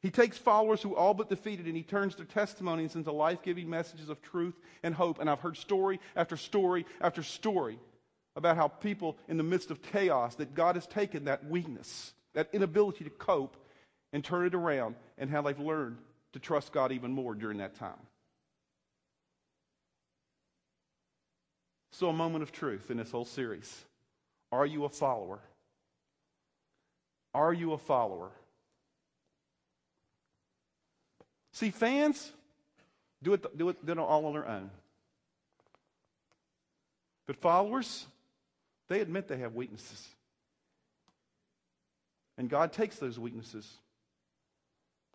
He 0.00 0.10
takes 0.10 0.38
followers 0.38 0.80
who 0.82 0.94
all 0.94 1.14
but 1.14 1.28
defeated 1.28 1.66
and 1.66 1.76
he 1.76 1.82
turns 1.82 2.14
their 2.16 2.24
testimonies 2.24 2.94
into 2.94 3.12
life 3.12 3.42
giving 3.42 3.68
messages 3.68 4.08
of 4.08 4.22
truth 4.22 4.54
and 4.82 4.94
hope. 4.94 5.20
And 5.20 5.28
I've 5.28 5.40
heard 5.40 5.56
story 5.56 6.00
after 6.16 6.36
story 6.36 6.84
after 7.00 7.22
story 7.22 7.78
about 8.36 8.56
how 8.56 8.68
people 8.68 9.16
in 9.28 9.36
the 9.36 9.42
midst 9.42 9.70
of 9.70 9.82
chaos, 9.82 10.36
that 10.36 10.54
God 10.54 10.76
has 10.76 10.86
taken 10.86 11.24
that 11.24 11.48
weakness, 11.48 12.12
that 12.34 12.48
inability 12.52 13.04
to 13.04 13.10
cope, 13.10 13.56
and 14.12 14.24
turn 14.24 14.46
it 14.46 14.54
around 14.54 14.94
and 15.16 15.30
how 15.30 15.42
they've 15.42 15.58
learned 15.58 15.98
to 16.32 16.38
trust 16.38 16.72
God 16.72 16.92
even 16.92 17.12
more 17.12 17.34
during 17.34 17.58
that 17.58 17.74
time. 17.74 17.98
So, 21.92 22.08
a 22.08 22.12
moment 22.12 22.42
of 22.42 22.52
truth 22.52 22.90
in 22.90 22.96
this 22.96 23.10
whole 23.10 23.24
series. 23.24 23.84
Are 24.52 24.64
you 24.64 24.84
a 24.84 24.88
follower? 24.88 25.40
Are 27.34 27.52
you 27.52 27.72
a 27.72 27.78
follower? 27.78 28.30
See, 31.52 31.70
fans 31.70 32.32
do 33.22 33.32
it, 33.32 33.58
do 33.58 33.68
it, 33.68 33.84
do 33.84 33.92
it 33.92 33.98
all 33.98 34.26
on 34.26 34.32
their 34.32 34.48
own. 34.48 34.70
But 37.26 37.36
followers, 37.36 38.06
they 38.88 39.00
admit 39.00 39.28
they 39.28 39.38
have 39.38 39.54
weaknesses. 39.54 40.06
And 42.38 42.48
God 42.48 42.72
takes 42.72 42.96
those 42.96 43.18
weaknesses 43.18 43.68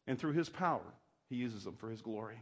and 0.07 0.19
through 0.19 0.33
his 0.33 0.49
power, 0.49 0.81
he 1.29 1.35
uses 1.35 1.63
them 1.63 1.75
for 1.75 1.89
his 1.89 2.01
glory. 2.01 2.41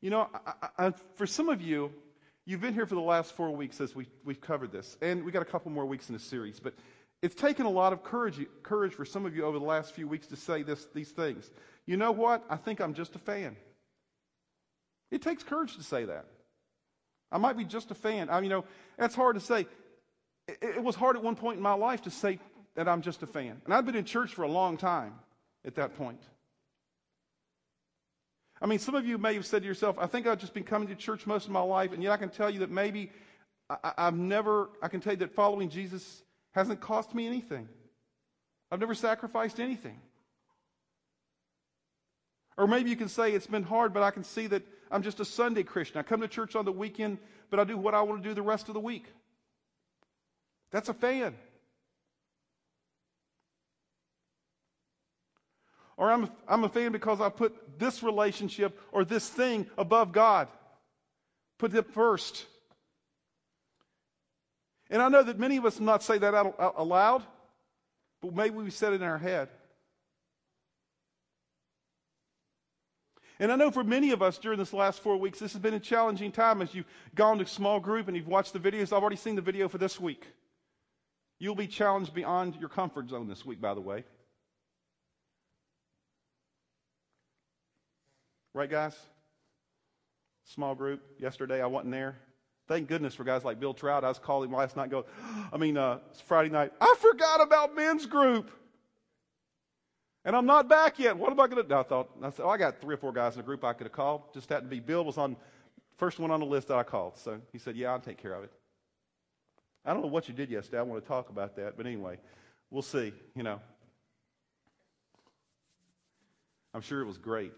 You 0.00 0.10
know, 0.10 0.28
I, 0.46 0.86
I, 0.86 0.92
for 1.16 1.26
some 1.26 1.48
of 1.48 1.60
you, 1.60 1.90
you've 2.46 2.60
been 2.60 2.74
here 2.74 2.86
for 2.86 2.94
the 2.94 3.00
last 3.00 3.34
four 3.34 3.50
weeks 3.50 3.80
as 3.80 3.94
we, 3.94 4.06
we've 4.24 4.40
covered 4.40 4.70
this, 4.70 4.96
and 5.02 5.24
we 5.24 5.32
got 5.32 5.42
a 5.42 5.46
couple 5.46 5.72
more 5.72 5.86
weeks 5.86 6.08
in 6.08 6.12
the 6.12 6.20
series, 6.20 6.60
but 6.60 6.74
it's 7.20 7.34
taken 7.34 7.66
a 7.66 7.70
lot 7.70 7.92
of 7.92 8.04
courage, 8.04 8.46
courage 8.62 8.94
for 8.94 9.04
some 9.04 9.26
of 9.26 9.34
you 9.34 9.44
over 9.44 9.58
the 9.58 9.64
last 9.64 9.92
few 9.92 10.06
weeks 10.06 10.28
to 10.28 10.36
say 10.36 10.62
this, 10.62 10.86
these 10.94 11.10
things. 11.10 11.50
You 11.84 11.96
know 11.96 12.12
what? 12.12 12.44
I 12.48 12.56
think 12.56 12.80
I'm 12.80 12.94
just 12.94 13.16
a 13.16 13.18
fan. 13.18 13.56
It 15.10 15.22
takes 15.22 15.42
courage 15.42 15.76
to 15.76 15.82
say 15.82 16.04
that. 16.04 16.26
I 17.32 17.38
might 17.38 17.56
be 17.56 17.64
just 17.64 17.90
a 17.90 17.94
fan. 17.94 18.30
I, 18.30 18.40
you 18.40 18.48
know, 18.48 18.64
that's 18.96 19.14
hard 19.14 19.34
to 19.34 19.40
say. 19.40 19.66
It, 20.46 20.58
it 20.62 20.82
was 20.82 20.94
hard 20.94 21.16
at 21.16 21.22
one 21.22 21.34
point 21.34 21.56
in 21.56 21.62
my 21.62 21.74
life 21.74 22.02
to 22.02 22.10
say 22.10 22.38
that 22.78 22.86
I'm 22.86 23.02
just 23.02 23.24
a 23.24 23.26
fan. 23.26 23.60
And 23.64 23.74
I've 23.74 23.84
been 23.84 23.96
in 23.96 24.04
church 24.04 24.32
for 24.32 24.44
a 24.44 24.48
long 24.48 24.76
time 24.76 25.14
at 25.66 25.74
that 25.74 25.96
point. 25.96 26.22
I 28.62 28.66
mean, 28.66 28.78
some 28.78 28.94
of 28.94 29.04
you 29.04 29.18
may 29.18 29.34
have 29.34 29.46
said 29.46 29.62
to 29.62 29.68
yourself, 29.68 29.96
I 29.98 30.06
think 30.06 30.28
I've 30.28 30.38
just 30.38 30.54
been 30.54 30.62
coming 30.62 30.86
to 30.86 30.94
church 30.94 31.26
most 31.26 31.46
of 31.46 31.50
my 31.50 31.60
life, 31.60 31.92
and 31.92 32.00
yet 32.04 32.12
I 32.12 32.16
can 32.18 32.28
tell 32.28 32.48
you 32.48 32.60
that 32.60 32.70
maybe 32.70 33.10
I, 33.68 33.94
have 33.98 34.14
never, 34.14 34.70
I 34.80 34.86
can 34.86 35.00
tell 35.00 35.12
you 35.12 35.18
that 35.18 35.34
following 35.34 35.70
Jesus 35.70 36.22
hasn't 36.52 36.80
cost 36.80 37.16
me 37.16 37.26
anything. 37.26 37.68
I've 38.70 38.78
never 38.78 38.94
sacrificed 38.94 39.58
anything. 39.58 39.98
Or 42.56 42.68
maybe 42.68 42.90
you 42.90 42.96
can 42.96 43.08
say 43.08 43.32
it's 43.32 43.48
been 43.48 43.64
hard, 43.64 43.92
but 43.92 44.04
I 44.04 44.12
can 44.12 44.22
see 44.22 44.46
that 44.46 44.62
I'm 44.88 45.02
just 45.02 45.18
a 45.18 45.24
Sunday 45.24 45.64
Christian. 45.64 45.98
I 45.98 46.04
come 46.04 46.20
to 46.20 46.28
church 46.28 46.54
on 46.54 46.64
the 46.64 46.70
weekend, 46.70 47.18
but 47.50 47.58
I 47.58 47.64
do 47.64 47.76
what 47.76 47.94
I 47.94 48.02
want 48.02 48.22
to 48.22 48.28
do 48.28 48.36
the 48.36 48.42
rest 48.42 48.68
of 48.68 48.74
the 48.74 48.80
week. 48.80 49.06
That's 50.70 50.88
a 50.88 50.94
fan. 50.94 51.34
Or 55.98 56.12
I'm, 56.12 56.30
I'm 56.46 56.62
a 56.62 56.68
fan 56.68 56.92
because 56.92 57.20
I 57.20 57.28
put 57.28 57.78
this 57.78 58.04
relationship 58.04 58.80
or 58.92 59.04
this 59.04 59.28
thing 59.28 59.66
above 59.76 60.12
God. 60.12 60.46
Put 61.58 61.74
it 61.74 61.92
first. 61.92 62.46
And 64.88 65.02
I 65.02 65.08
know 65.08 65.24
that 65.24 65.40
many 65.40 65.56
of 65.56 65.66
us 65.66 65.80
not 65.80 66.04
say 66.04 66.16
that 66.16 66.34
out, 66.34 66.54
out 66.60 66.74
aloud, 66.78 67.24
but 68.22 68.32
maybe 68.32 68.54
we 68.54 68.70
said 68.70 68.92
it 68.92 69.02
in 69.02 69.02
our 69.02 69.18
head. 69.18 69.48
And 73.40 73.50
I 73.50 73.56
know 73.56 73.72
for 73.72 73.84
many 73.84 74.12
of 74.12 74.22
us 74.22 74.38
during 74.38 74.58
this 74.58 74.72
last 74.72 75.02
four 75.02 75.16
weeks, 75.16 75.40
this 75.40 75.52
has 75.52 75.60
been 75.60 75.74
a 75.74 75.80
challenging 75.80 76.30
time 76.30 76.62
as 76.62 76.74
you've 76.74 76.86
gone 77.16 77.38
to 77.38 77.46
small 77.46 77.80
group 77.80 78.06
and 78.06 78.16
you've 78.16 78.28
watched 78.28 78.52
the 78.52 78.60
videos. 78.60 78.92
I've 78.92 79.02
already 79.02 79.16
seen 79.16 79.34
the 79.34 79.42
video 79.42 79.68
for 79.68 79.78
this 79.78 79.98
week. 79.98 80.24
You'll 81.40 81.56
be 81.56 81.66
challenged 81.66 82.14
beyond 82.14 82.54
your 82.56 82.68
comfort 82.68 83.08
zone 83.08 83.26
this 83.28 83.44
week, 83.44 83.60
by 83.60 83.74
the 83.74 83.80
way. 83.80 84.04
Right, 88.58 88.68
guys? 88.68 88.98
Small 90.46 90.74
group. 90.74 91.00
Yesterday 91.20 91.62
I 91.62 91.66
wasn't 91.66 91.92
there. 91.92 92.16
Thank 92.66 92.88
goodness 92.88 93.14
for 93.14 93.22
guys 93.22 93.44
like 93.44 93.60
Bill 93.60 93.72
Trout. 93.72 94.02
I 94.02 94.08
was 94.08 94.18
calling 94.18 94.50
last 94.50 94.76
night. 94.76 94.90
Go, 94.90 95.04
I 95.52 95.56
mean, 95.58 95.76
uh, 95.76 96.00
Friday 96.26 96.48
night. 96.48 96.72
I 96.80 96.92
forgot 96.98 97.40
about 97.40 97.76
men's 97.76 98.04
group. 98.04 98.50
And 100.24 100.34
I'm 100.34 100.44
not 100.44 100.68
back 100.68 100.98
yet. 100.98 101.16
What 101.16 101.30
am 101.30 101.38
I 101.38 101.46
going 101.46 101.62
to 101.62 101.68
do? 101.68 101.72
I 101.72 101.84
thought, 101.84 102.10
I 102.20 102.30
said, 102.30 102.42
oh, 102.44 102.48
I 102.48 102.56
got 102.58 102.80
three 102.80 102.94
or 102.94 102.98
four 102.98 103.12
guys 103.12 103.34
in 103.34 103.38
the 103.38 103.44
group 103.44 103.62
I 103.62 103.74
could 103.74 103.86
have 103.86 103.92
called. 103.92 104.34
Just 104.34 104.48
happened 104.48 104.70
to 104.70 104.74
be 104.74 104.80
Bill 104.80 105.04
was 105.04 105.18
on 105.18 105.36
first 105.96 106.18
one 106.18 106.32
on 106.32 106.40
the 106.40 106.46
list 106.46 106.66
that 106.66 106.78
I 106.78 106.82
called. 106.82 107.16
So 107.16 107.40
he 107.52 107.58
said, 107.58 107.76
yeah, 107.76 107.92
I'll 107.92 108.00
take 108.00 108.20
care 108.20 108.34
of 108.34 108.42
it. 108.42 108.50
I 109.84 109.92
don't 109.92 110.02
know 110.02 110.08
what 110.08 110.26
you 110.26 110.34
did 110.34 110.50
yesterday. 110.50 110.80
I 110.80 110.82
want 110.82 111.00
to 111.00 111.06
talk 111.06 111.30
about 111.30 111.54
that. 111.54 111.76
But 111.76 111.86
anyway, 111.86 112.18
we'll 112.72 112.82
see, 112.82 113.12
you 113.36 113.44
know. 113.44 113.60
I'm 116.74 116.80
sure 116.80 117.00
it 117.00 117.06
was 117.06 117.18
great. 117.18 117.52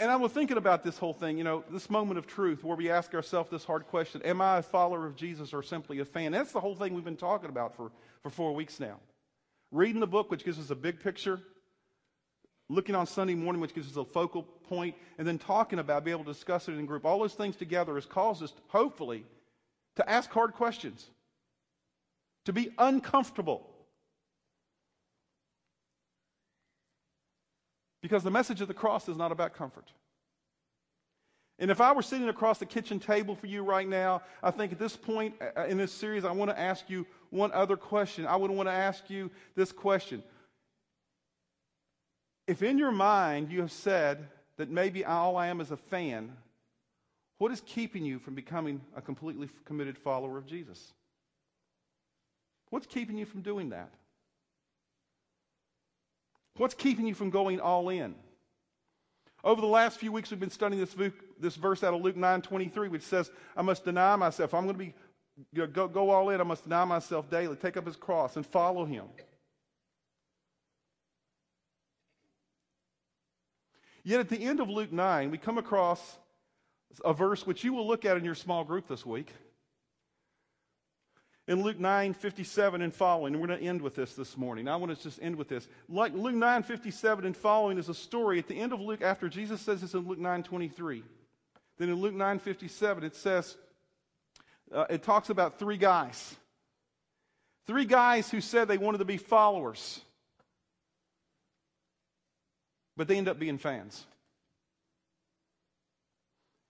And 0.00 0.10
I 0.10 0.16
was 0.16 0.32
thinking 0.32 0.56
about 0.56 0.82
this 0.82 0.96
whole 0.96 1.12
thing, 1.12 1.36
you 1.36 1.44
know, 1.44 1.62
this 1.70 1.90
moment 1.90 2.18
of 2.18 2.26
truth 2.26 2.64
where 2.64 2.76
we 2.76 2.90
ask 2.90 3.14
ourselves 3.14 3.50
this 3.50 3.64
hard 3.64 3.86
question 3.86 4.22
Am 4.22 4.40
I 4.40 4.58
a 4.58 4.62
follower 4.62 5.06
of 5.06 5.14
Jesus 5.14 5.52
or 5.52 5.62
simply 5.62 5.98
a 6.00 6.04
fan? 6.06 6.32
That's 6.32 6.52
the 6.52 6.60
whole 6.60 6.74
thing 6.74 6.94
we've 6.94 7.04
been 7.04 7.16
talking 7.16 7.50
about 7.50 7.76
for, 7.76 7.92
for 8.22 8.30
four 8.30 8.54
weeks 8.54 8.80
now. 8.80 8.98
Reading 9.70 10.00
the 10.00 10.06
book, 10.06 10.30
which 10.30 10.44
gives 10.44 10.58
us 10.58 10.70
a 10.70 10.74
big 10.74 11.00
picture, 11.00 11.38
looking 12.70 12.94
on 12.94 13.06
Sunday 13.06 13.34
morning, 13.34 13.60
which 13.60 13.74
gives 13.74 13.90
us 13.90 13.96
a 13.96 14.04
focal 14.04 14.42
point, 14.42 14.94
and 15.18 15.28
then 15.28 15.38
talking 15.38 15.78
about, 15.78 16.04
be 16.04 16.10
able 16.10 16.24
to 16.24 16.32
discuss 16.32 16.66
it 16.68 16.72
in 16.72 16.86
group. 16.86 17.04
All 17.04 17.20
those 17.20 17.34
things 17.34 17.54
together 17.54 17.94
has 17.94 18.06
caused 18.06 18.42
us, 18.42 18.54
hopefully, 18.68 19.24
to 19.96 20.10
ask 20.10 20.30
hard 20.30 20.54
questions, 20.54 21.06
to 22.46 22.54
be 22.54 22.70
uncomfortable. 22.78 23.69
Because 28.02 28.22
the 28.22 28.30
message 28.30 28.60
of 28.60 28.68
the 28.68 28.74
cross 28.74 29.08
is 29.08 29.16
not 29.16 29.32
about 29.32 29.54
comfort. 29.54 29.92
And 31.58 31.70
if 31.70 31.80
I 31.80 31.92
were 31.92 32.02
sitting 32.02 32.30
across 32.30 32.58
the 32.58 32.64
kitchen 32.64 32.98
table 32.98 33.36
for 33.36 33.46
you 33.46 33.62
right 33.62 33.86
now, 33.86 34.22
I 34.42 34.50
think 34.50 34.72
at 34.72 34.78
this 34.78 34.96
point 34.96 35.34
uh, 35.56 35.64
in 35.64 35.76
this 35.76 35.92
series, 35.92 36.24
I 36.24 36.32
want 36.32 36.50
to 36.50 36.58
ask 36.58 36.88
you 36.88 37.06
one 37.28 37.52
other 37.52 37.76
question. 37.76 38.26
I 38.26 38.34
would 38.36 38.50
want 38.50 38.66
to 38.68 38.72
ask 38.72 39.10
you 39.10 39.30
this 39.54 39.70
question. 39.70 40.22
If 42.46 42.62
in 42.62 42.78
your 42.78 42.92
mind 42.92 43.52
you 43.52 43.60
have 43.60 43.72
said 43.72 44.26
that 44.56 44.70
maybe 44.70 45.04
all 45.04 45.36
I 45.36 45.48
am 45.48 45.60
is 45.60 45.70
a 45.70 45.76
fan, 45.76 46.32
what 47.36 47.52
is 47.52 47.62
keeping 47.66 48.06
you 48.06 48.18
from 48.18 48.34
becoming 48.34 48.80
a 48.96 49.02
completely 49.02 49.50
committed 49.66 49.98
follower 49.98 50.38
of 50.38 50.46
Jesus? 50.46 50.92
What's 52.70 52.86
keeping 52.86 53.18
you 53.18 53.26
from 53.26 53.42
doing 53.42 53.68
that? 53.70 53.90
What's 56.56 56.74
keeping 56.74 57.06
you 57.06 57.14
from 57.14 57.30
going 57.30 57.60
all 57.60 57.88
in? 57.88 58.14
Over 59.42 59.60
the 59.60 59.66
last 59.66 59.98
few 59.98 60.12
weeks, 60.12 60.30
we've 60.30 60.40
been 60.40 60.50
studying 60.50 60.80
this, 60.80 60.94
this 61.38 61.56
verse 61.56 61.82
out 61.82 61.94
of 61.94 62.02
Luke 62.02 62.16
9 62.16 62.42
23, 62.42 62.88
which 62.88 63.02
says, 63.02 63.30
I 63.56 63.62
must 63.62 63.84
deny 63.84 64.16
myself. 64.16 64.52
I'm 64.52 64.64
going 64.64 64.74
to 64.74 64.78
be 64.78 64.94
go, 65.54 65.88
go 65.88 66.10
all 66.10 66.28
in. 66.30 66.40
I 66.40 66.44
must 66.44 66.64
deny 66.64 66.84
myself 66.84 67.30
daily, 67.30 67.56
take 67.56 67.76
up 67.76 67.86
his 67.86 67.96
cross, 67.96 68.36
and 68.36 68.44
follow 68.44 68.84
him. 68.84 69.06
Yet 74.02 74.20
at 74.20 74.28
the 74.28 74.42
end 74.42 74.60
of 74.60 74.68
Luke 74.68 74.92
9, 74.92 75.30
we 75.30 75.38
come 75.38 75.58
across 75.58 76.18
a 77.04 77.12
verse 77.12 77.46
which 77.46 77.64
you 77.64 77.72
will 77.72 77.86
look 77.86 78.04
at 78.04 78.16
in 78.16 78.24
your 78.24 78.34
small 78.34 78.64
group 78.64 78.88
this 78.88 79.06
week 79.06 79.32
in 81.50 81.64
Luke 81.64 81.80
9 81.80 82.14
57 82.14 82.80
and 82.80 82.94
following. 82.94 83.34
And 83.34 83.42
we're 83.42 83.48
going 83.48 83.58
to 83.58 83.66
end 83.66 83.82
with 83.82 83.96
this 83.96 84.14
this 84.14 84.36
morning. 84.36 84.68
I 84.68 84.76
want 84.76 84.96
to 84.96 85.02
just 85.02 85.20
end 85.20 85.34
with 85.34 85.48
this. 85.48 85.66
Like 85.88 86.14
Luke 86.14 86.36
9 86.36 86.62
57 86.62 87.26
and 87.26 87.36
following 87.36 87.76
is 87.76 87.88
a 87.88 87.94
story 87.94 88.38
at 88.38 88.46
the 88.46 88.54
end 88.54 88.72
of 88.72 88.80
Luke, 88.80 89.02
after 89.02 89.28
Jesus 89.28 89.60
says 89.60 89.80
this 89.80 89.92
in 89.92 90.06
Luke 90.06 90.20
9 90.20 90.44
23. 90.44 91.02
Then 91.76 91.88
in 91.88 91.96
Luke 91.96 92.14
9 92.14 92.38
57, 92.38 93.02
it 93.02 93.16
says, 93.16 93.56
uh, 94.72 94.84
it 94.88 95.02
talks 95.02 95.28
about 95.28 95.58
three 95.58 95.76
guys. 95.76 96.36
Three 97.66 97.84
guys 97.84 98.30
who 98.30 98.40
said 98.40 98.68
they 98.68 98.78
wanted 98.78 98.98
to 98.98 99.04
be 99.04 99.16
followers, 99.16 100.00
but 102.96 103.08
they 103.08 103.16
end 103.16 103.28
up 103.28 103.40
being 103.40 103.58
fans. 103.58 104.06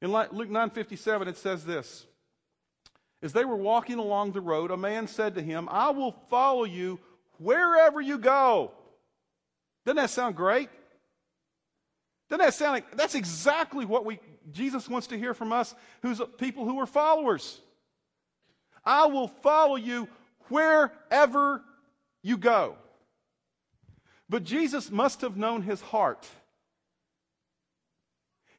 In 0.00 0.10
Luke 0.10 0.48
9:57 0.48 1.28
it 1.28 1.36
says 1.36 1.66
this 1.66 2.06
as 3.22 3.32
they 3.32 3.44
were 3.44 3.56
walking 3.56 3.98
along 3.98 4.32
the 4.32 4.40
road, 4.40 4.70
a 4.70 4.76
man 4.76 5.06
said 5.06 5.34
to 5.34 5.42
him, 5.42 5.68
I 5.70 5.90
will 5.90 6.12
follow 6.30 6.64
you 6.64 6.98
wherever 7.38 8.00
you 8.00 8.18
go. 8.18 8.72
Doesn't 9.84 9.96
that 9.96 10.10
sound 10.10 10.36
great? 10.36 10.70
Doesn't 12.28 12.44
that 12.44 12.54
sound 12.54 12.72
like 12.72 12.96
that's 12.96 13.14
exactly 13.14 13.84
what 13.84 14.04
we 14.04 14.20
Jesus 14.52 14.88
wants 14.88 15.08
to 15.08 15.18
hear 15.18 15.34
from 15.34 15.52
us, 15.52 15.74
who's 16.02 16.20
people 16.38 16.64
who 16.64 16.78
are 16.80 16.86
followers. 16.86 17.60
I 18.84 19.06
will 19.06 19.28
follow 19.28 19.76
you 19.76 20.08
wherever 20.48 21.62
you 22.22 22.36
go. 22.36 22.76
But 24.28 24.44
Jesus 24.44 24.90
must 24.90 25.20
have 25.22 25.36
known 25.36 25.62
his 25.62 25.80
heart. 25.80 26.26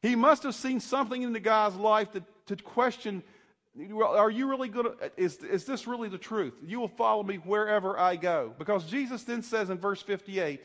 He 0.00 0.16
must 0.16 0.42
have 0.42 0.54
seen 0.54 0.80
something 0.80 1.22
in 1.22 1.32
the 1.32 1.40
guy's 1.40 1.74
life 1.74 2.12
that, 2.12 2.24
to 2.46 2.56
question 2.56 3.22
are 3.76 4.30
you 4.30 4.48
really 4.48 4.68
going 4.68 4.86
to, 4.86 5.12
is, 5.16 5.38
is 5.38 5.64
this 5.64 5.86
really 5.86 6.08
the 6.08 6.18
truth? 6.18 6.54
You 6.62 6.78
will 6.80 6.88
follow 6.88 7.22
me 7.22 7.36
wherever 7.36 7.98
I 7.98 8.16
go. 8.16 8.52
Because 8.58 8.84
Jesus 8.84 9.22
then 9.22 9.42
says 9.42 9.70
in 9.70 9.78
verse 9.78 10.02
58 10.02 10.60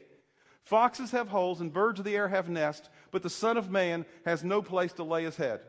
Foxes 0.64 1.12
have 1.12 1.30
holes 1.30 1.62
and 1.62 1.72
birds 1.72 2.00
of 2.00 2.04
the 2.06 2.14
air 2.14 2.28
have 2.28 2.50
nests, 2.50 2.90
but 3.12 3.24
the 3.24 3.30
Son 3.30 3.56
of 3.56 3.72
Man 3.72 4.06
has 4.26 4.44
no 4.44 4.62
place 4.62 4.92
to 4.94 5.04
lay 5.06 5.24
his 5.24 5.38
head. 5.38 5.62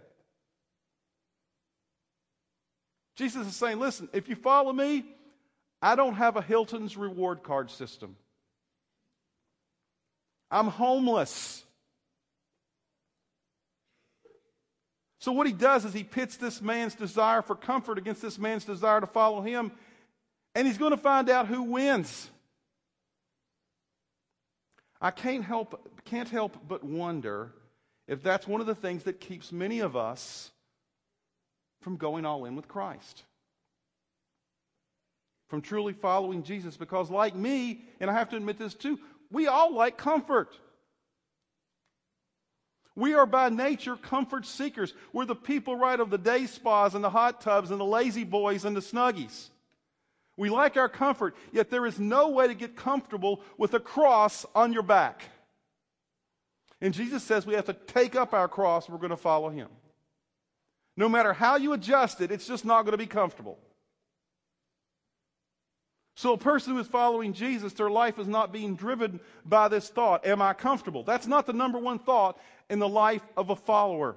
Jesus 3.14 3.46
is 3.46 3.55
saying, 3.55 3.79
listen, 3.79 4.09
if 4.12 4.29
you 4.29 4.35
follow 4.35 4.72
me, 4.72 5.05
I 5.81 5.94
don't 5.94 6.14
have 6.14 6.37
a 6.37 6.42
Hilton's 6.42 6.96
reward 6.96 7.44
card 7.44 7.70
system. 7.70 8.16
I'm 10.51 10.66
homeless. 10.66 11.64
So, 15.20 15.33
what 15.33 15.46
he 15.46 15.52
does 15.52 15.85
is 15.85 15.92
he 15.92 16.04
pits 16.04 16.37
this 16.37 16.62
man's 16.62 16.94
desire 16.94 17.42
for 17.42 17.57
comfort 17.57 17.98
against 17.98 18.22
this 18.22 18.38
man's 18.38 18.64
desire 18.64 19.00
to 19.00 19.07
follow 19.07 19.40
him, 19.40 19.72
and 20.54 20.66
he's 20.66 20.78
going 20.78 20.92
to 20.92 20.96
find 20.96 21.28
out 21.28 21.48
who 21.48 21.62
wins. 21.62 22.31
I 25.00 25.11
can't 25.11 25.44
help, 25.44 25.88
can't 26.04 26.28
help 26.28 26.57
but 26.66 26.85
wonder 26.85 27.52
if 28.07 28.22
that's 28.22 28.46
one 28.46 28.61
of 28.61 28.66
the 28.66 28.74
things 28.74 29.04
that 29.04 29.20
keeps 29.20 29.52
many 29.52 29.81
of 29.81 29.96
us 29.96 30.50
from 31.81 31.96
going 31.96 32.24
all 32.24 32.44
in 32.44 32.57
with 32.57 32.68
Christ. 32.68 33.22
From 35.48 35.62
truly 35.62 35.92
following 35.92 36.42
Jesus. 36.42 36.76
Because, 36.76 37.11
like 37.11 37.35
me, 37.35 37.83
and 38.00 38.11
I 38.11 38.14
have 38.14 38.31
to 38.31 38.37
admit 38.37 38.59
this 38.59 38.74
too, 38.74 38.98
we 39.31 39.46
all 39.46 39.74
like 39.74 39.96
comfort. 39.96 40.57
We 42.99 43.15
are 43.15 43.27
by 43.27 43.49
nature 43.49 43.95
comfort 43.95 44.45
seekers. 44.45 44.93
We're 45.13 45.25
the 45.25 45.37
people, 45.37 45.77
right, 45.77 46.01
of 46.01 46.11
the 46.11 46.19
day 46.19 46.47
spas 46.47 46.97
and 46.97 47.05
the 47.05 47.11
hot 47.11 47.41
tubs 47.41 47.71
and 47.71 47.79
the 47.79 47.85
La-Z-Boys 47.85 48.65
and 48.65 48.77
the 48.77 48.81
snuggies. 48.81 49.51
We 50.37 50.51
like 50.51 50.77
our 50.77 50.89
comfort, 50.89 51.37
yet 51.53 51.71
there 51.71 51.87
is 51.87 52.01
no 52.01 52.31
way 52.31 52.49
to 52.49 52.55
get 52.55 52.75
comfortable 52.75 53.41
with 53.57 53.73
a 53.75 53.79
cross 53.79 54.45
on 54.53 54.73
your 54.73 54.83
back. 54.83 55.23
And 56.81 56.93
Jesus 56.93 57.23
says 57.23 57.47
we 57.47 57.55
have 57.55 57.67
to 57.67 57.73
take 57.73 58.17
up 58.17 58.35
our 58.35 58.49
cross 58.49 58.89
we're 58.89 58.99
going 58.99 59.11
to 59.11 59.17
follow 59.17 59.49
him. 59.49 59.69
No 60.97 61.09
matter 61.09 61.33
how 61.33 61.55
you 61.55 61.75
adjust 61.75 62.21
it, 62.21 62.33
it's 62.33 62.49
just 62.49 62.65
not 62.65 62.83
going 62.83 62.95
to 62.95 62.99
be 62.99 63.07
comfortable. 63.07 63.61
So, 66.18 66.33
a 66.33 66.37
person 66.37 66.74
who 66.74 66.81
is 66.81 66.88
following 66.88 67.33
Jesus, 67.33 67.74
their 67.74 67.88
life 67.88 68.18
is 68.18 68.26
not 68.26 68.52
being 68.52 68.74
driven 68.74 69.20
by 69.44 69.68
this 69.68 69.88
thought 69.88 70.26
Am 70.26 70.42
I 70.42 70.52
comfortable? 70.52 71.04
That's 71.04 71.28
not 71.28 71.46
the 71.46 71.52
number 71.52 71.78
one 71.78 72.00
thought 72.00 72.40
in 72.68 72.81
the 72.81 72.88
life 72.88 73.22
of 73.37 73.50
a 73.50 73.54
follower. 73.54 74.16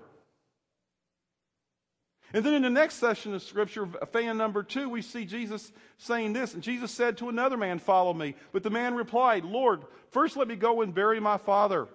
And 2.33 2.43
then 2.43 2.55
in 2.55 2.63
the 2.63 2.71
next 2.71 2.95
session 2.95 3.35
of 3.35 3.43
Scripture, 3.43 3.87
fan 4.11 4.35
number 4.35 4.63
two, 4.63 4.89
we 4.89 5.03
see 5.03 5.25
Jesus 5.25 5.71
saying 5.99 6.33
this. 6.33 6.55
And 6.55 6.63
Jesus 6.63 6.89
said 6.89 7.19
to 7.19 7.29
another 7.29 7.55
man, 7.55 7.77
Follow 7.77 8.15
me. 8.15 8.33
But 8.51 8.63
the 8.63 8.71
man 8.71 8.95
replied, 8.95 9.45
Lord, 9.45 9.83
first 10.09 10.35
let 10.35 10.47
me 10.47 10.55
go 10.55 10.81
and 10.81 10.95
bury 10.95 11.19
my 11.19 11.37
father. 11.37 11.87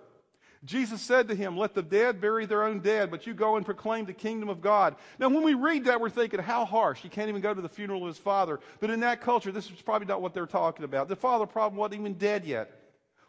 Jesus 0.66 1.00
said 1.00 1.28
to 1.28 1.34
him, 1.34 1.56
Let 1.56 1.74
the 1.74 1.82
dead 1.82 2.20
bury 2.20 2.44
their 2.44 2.64
own 2.64 2.80
dead, 2.80 3.10
but 3.10 3.26
you 3.26 3.34
go 3.34 3.56
and 3.56 3.64
proclaim 3.64 4.04
the 4.04 4.12
kingdom 4.12 4.48
of 4.48 4.60
God. 4.60 4.96
Now, 5.18 5.28
when 5.28 5.44
we 5.44 5.54
read 5.54 5.84
that, 5.84 6.00
we're 6.00 6.10
thinking, 6.10 6.40
How 6.40 6.64
harsh. 6.64 7.00
He 7.00 7.08
can't 7.08 7.28
even 7.28 7.40
go 7.40 7.54
to 7.54 7.62
the 7.62 7.68
funeral 7.68 8.02
of 8.02 8.08
his 8.08 8.18
father. 8.18 8.58
But 8.80 8.90
in 8.90 9.00
that 9.00 9.20
culture, 9.20 9.52
this 9.52 9.70
is 9.70 9.80
probably 9.80 10.08
not 10.08 10.20
what 10.20 10.34
they're 10.34 10.44
talking 10.44 10.84
about. 10.84 11.08
The 11.08 11.16
father 11.16 11.46
probably 11.46 11.78
wasn't 11.78 12.00
even 12.00 12.14
dead 12.14 12.44
yet. 12.44 12.70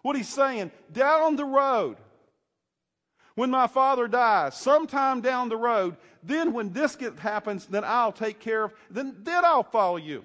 What 0.02 0.16
he's 0.16 0.28
saying, 0.28 0.72
down 0.92 1.36
the 1.36 1.46
road, 1.46 1.98
when 3.36 3.52
my 3.52 3.68
father 3.68 4.08
dies, 4.08 4.56
sometime 4.56 5.22
down 5.22 5.50
the 5.50 5.58
road, 5.58 5.96
then 6.24 6.54
when 6.54 6.74
this 6.74 6.98
happens, 7.20 7.68
then 7.68 7.84
I'll 7.86 8.12
take 8.12 8.40
care 8.40 8.64
of, 8.64 8.74
then, 8.90 9.16
then 9.20 9.46
I'll 9.46 9.64
follow 9.64 9.98
you. 9.98 10.24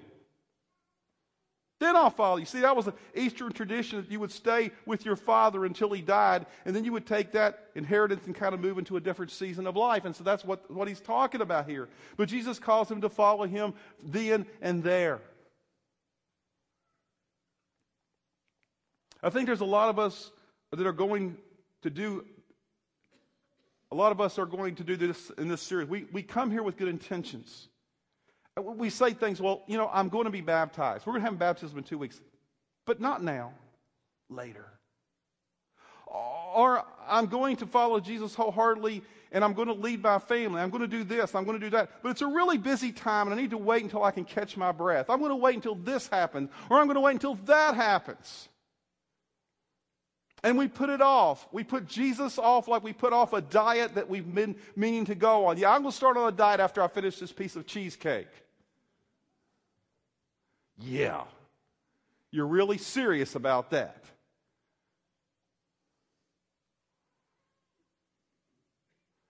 Then 1.83 1.97
I'll 1.97 2.09
follow 2.09 2.37
you. 2.37 2.45
See, 2.45 2.61
that 2.61 2.77
was 2.77 2.87
an 2.87 2.93
Eastern 3.13 3.51
tradition 3.51 3.99
that 3.99 4.09
you 4.09 4.17
would 4.21 4.31
stay 4.31 4.71
with 4.85 5.03
your 5.03 5.17
father 5.17 5.65
until 5.65 5.91
he 5.91 6.01
died, 6.01 6.45
and 6.63 6.73
then 6.73 6.85
you 6.85 6.93
would 6.93 7.05
take 7.05 7.33
that 7.33 7.67
inheritance 7.75 8.25
and 8.25 8.33
kind 8.33 8.53
of 8.53 8.61
move 8.61 8.77
into 8.77 8.95
a 8.95 9.01
different 9.01 9.31
season 9.31 9.67
of 9.67 9.75
life. 9.75 10.05
And 10.05 10.15
so 10.15 10.23
that's 10.23 10.45
what, 10.45 10.71
what 10.71 10.87
he's 10.87 11.01
talking 11.01 11.41
about 11.41 11.67
here. 11.67 11.89
But 12.15 12.29
Jesus 12.29 12.57
calls 12.57 12.89
him 12.89 13.01
to 13.01 13.09
follow 13.09 13.45
him 13.45 13.73
then 14.01 14.45
and 14.61 14.81
there. 14.81 15.19
I 19.21 19.29
think 19.29 19.45
there's 19.47 19.59
a 19.59 19.65
lot 19.65 19.89
of 19.89 19.99
us 19.99 20.31
that 20.71 20.87
are 20.87 20.93
going 20.93 21.35
to 21.81 21.89
do 21.89 22.23
a 23.91 23.93
lot 23.93 24.13
of 24.13 24.21
us 24.21 24.39
are 24.39 24.45
going 24.45 24.75
to 24.75 24.83
do 24.85 24.95
this 24.95 25.31
in 25.37 25.49
this 25.49 25.61
series. 25.61 25.87
We, 25.87 26.05
we 26.13 26.23
come 26.23 26.49
here 26.49 26.63
with 26.63 26.77
good 26.77 26.87
intentions. 26.87 27.67
We 28.61 28.89
say 28.89 29.13
things, 29.13 29.41
well, 29.41 29.63
you 29.67 29.77
know, 29.77 29.89
I'm 29.91 30.09
going 30.09 30.25
to 30.25 30.31
be 30.31 30.41
baptized. 30.41 31.05
We're 31.05 31.13
going 31.13 31.23
to 31.23 31.29
have 31.29 31.39
baptism 31.39 31.77
in 31.77 31.83
two 31.83 31.97
weeks, 31.97 32.21
but 32.85 33.01
not 33.01 33.23
now, 33.23 33.53
later. 34.29 34.67
Or 36.05 36.85
I'm 37.07 37.25
going 37.25 37.55
to 37.57 37.65
follow 37.65 37.99
Jesus 37.99 38.35
wholeheartedly 38.35 39.01
and 39.31 39.43
I'm 39.43 39.53
going 39.53 39.67
to 39.67 39.73
lead 39.73 40.03
my 40.03 40.19
family. 40.19 40.61
I'm 40.61 40.69
going 40.69 40.81
to 40.81 40.87
do 40.87 41.03
this. 41.03 41.33
I'm 41.33 41.43
going 41.43 41.59
to 41.59 41.65
do 41.65 41.71
that. 41.71 42.03
But 42.03 42.09
it's 42.09 42.21
a 42.21 42.27
really 42.27 42.59
busy 42.59 42.91
time 42.91 43.27
and 43.27 43.37
I 43.37 43.41
need 43.41 43.49
to 43.49 43.57
wait 43.57 43.81
until 43.81 44.03
I 44.03 44.11
can 44.11 44.23
catch 44.23 44.55
my 44.55 44.71
breath. 44.71 45.09
I'm 45.09 45.17
going 45.17 45.31
to 45.31 45.35
wait 45.35 45.55
until 45.55 45.73
this 45.73 46.07
happens 46.07 46.51
or 46.69 46.79
I'm 46.79 46.85
going 46.85 46.95
to 46.95 47.01
wait 47.01 47.13
until 47.13 47.35
that 47.45 47.73
happens. 47.73 48.47
And 50.43 50.57
we 50.57 50.67
put 50.67 50.89
it 50.89 51.01
off. 51.01 51.47
We 51.51 51.63
put 51.63 51.87
Jesus 51.87 52.37
off 52.37 52.67
like 52.67 52.83
we 52.83 52.93
put 52.93 53.13
off 53.13 53.33
a 53.33 53.41
diet 53.41 53.95
that 53.95 54.09
we've 54.09 54.35
been 54.35 54.55
meaning 54.75 55.05
to 55.05 55.15
go 55.15 55.47
on. 55.47 55.57
Yeah, 55.57 55.71
I'm 55.71 55.81
going 55.81 55.91
to 55.91 55.97
start 55.97 56.17
on 56.17 56.31
a 56.31 56.35
diet 56.35 56.59
after 56.59 56.83
I 56.83 56.87
finish 56.87 57.17
this 57.17 57.31
piece 57.31 57.55
of 57.55 57.65
cheesecake. 57.65 58.27
Yeah. 60.79 61.23
You're 62.31 62.47
really 62.47 62.77
serious 62.77 63.35
about 63.35 63.71
that. 63.71 64.03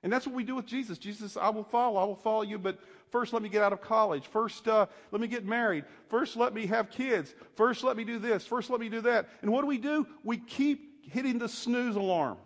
And 0.03 0.11
that's 0.11 0.27
what 0.27 0.35
we 0.35 0.43
do 0.43 0.55
with 0.55 0.65
Jesus. 0.65 0.97
Jesus, 0.97 1.37
I 1.37 1.49
will 1.49 1.63
follow. 1.63 1.99
I 1.99 2.03
will 2.03 2.17
follow 2.17 2.41
you, 2.41 2.59
but 2.59 2.77
first 3.09 3.31
let 3.31 3.41
me 3.41 3.47
get 3.47 3.63
out 3.63 3.71
of 3.71 3.81
college. 3.81 4.27
First, 4.27 4.67
uh, 4.67 4.85
let 5.11 5.21
me 5.21 5.27
get 5.27 5.45
married. 5.45 5.85
First, 6.09 6.35
let 6.35 6.53
me 6.53 6.65
have 6.65 6.89
kids. 6.91 7.33
First, 7.55 7.85
let 7.85 7.95
me 7.95 8.03
do 8.03 8.19
this. 8.19 8.45
First, 8.45 8.69
let 8.69 8.81
me 8.81 8.89
do 8.89 9.01
that. 9.01 9.29
And 9.41 9.51
what 9.51 9.61
do 9.61 9.67
we 9.67 9.77
do? 9.77 10.05
We 10.23 10.37
keep 10.37 11.09
hitting 11.09 11.39
the 11.39 11.47
snooze 11.47 11.95
alarm. 11.95 12.37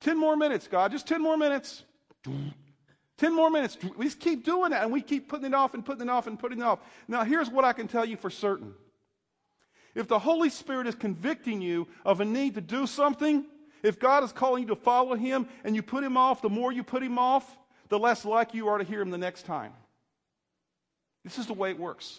10 0.00 0.18
more 0.18 0.36
minutes, 0.36 0.68
God, 0.68 0.92
just 0.92 1.06
10 1.08 1.22
more 1.22 1.36
minutes. 1.36 1.84
10 3.22 3.36
more 3.36 3.50
minutes. 3.50 3.78
We 3.96 4.06
just 4.06 4.18
keep 4.18 4.44
doing 4.44 4.72
that 4.72 4.82
and 4.82 4.90
we 4.90 5.00
keep 5.00 5.28
putting 5.28 5.46
it 5.46 5.54
off 5.54 5.74
and 5.74 5.84
putting 5.84 6.08
it 6.08 6.10
off 6.10 6.26
and 6.26 6.36
putting 6.36 6.58
it 6.58 6.64
off. 6.64 6.80
Now, 7.06 7.22
here's 7.22 7.48
what 7.48 7.64
I 7.64 7.72
can 7.72 7.86
tell 7.86 8.04
you 8.04 8.16
for 8.16 8.30
certain. 8.30 8.74
If 9.94 10.08
the 10.08 10.18
Holy 10.18 10.50
Spirit 10.50 10.88
is 10.88 10.96
convicting 10.96 11.62
you 11.62 11.86
of 12.04 12.20
a 12.20 12.24
need 12.24 12.56
to 12.56 12.60
do 12.60 12.84
something, 12.84 13.44
if 13.84 14.00
God 14.00 14.24
is 14.24 14.32
calling 14.32 14.64
you 14.64 14.68
to 14.70 14.74
follow 14.74 15.14
Him 15.14 15.46
and 15.62 15.76
you 15.76 15.84
put 15.84 16.02
Him 16.02 16.16
off, 16.16 16.42
the 16.42 16.48
more 16.48 16.72
you 16.72 16.82
put 16.82 17.00
Him 17.00 17.16
off, 17.16 17.48
the 17.90 17.98
less 17.98 18.24
likely 18.24 18.56
you 18.56 18.66
are 18.66 18.78
to 18.78 18.82
hear 18.82 19.00
Him 19.00 19.10
the 19.10 19.18
next 19.18 19.46
time. 19.46 19.72
This 21.22 21.38
is 21.38 21.46
the 21.46 21.54
way 21.54 21.70
it 21.70 21.78
works. 21.78 22.18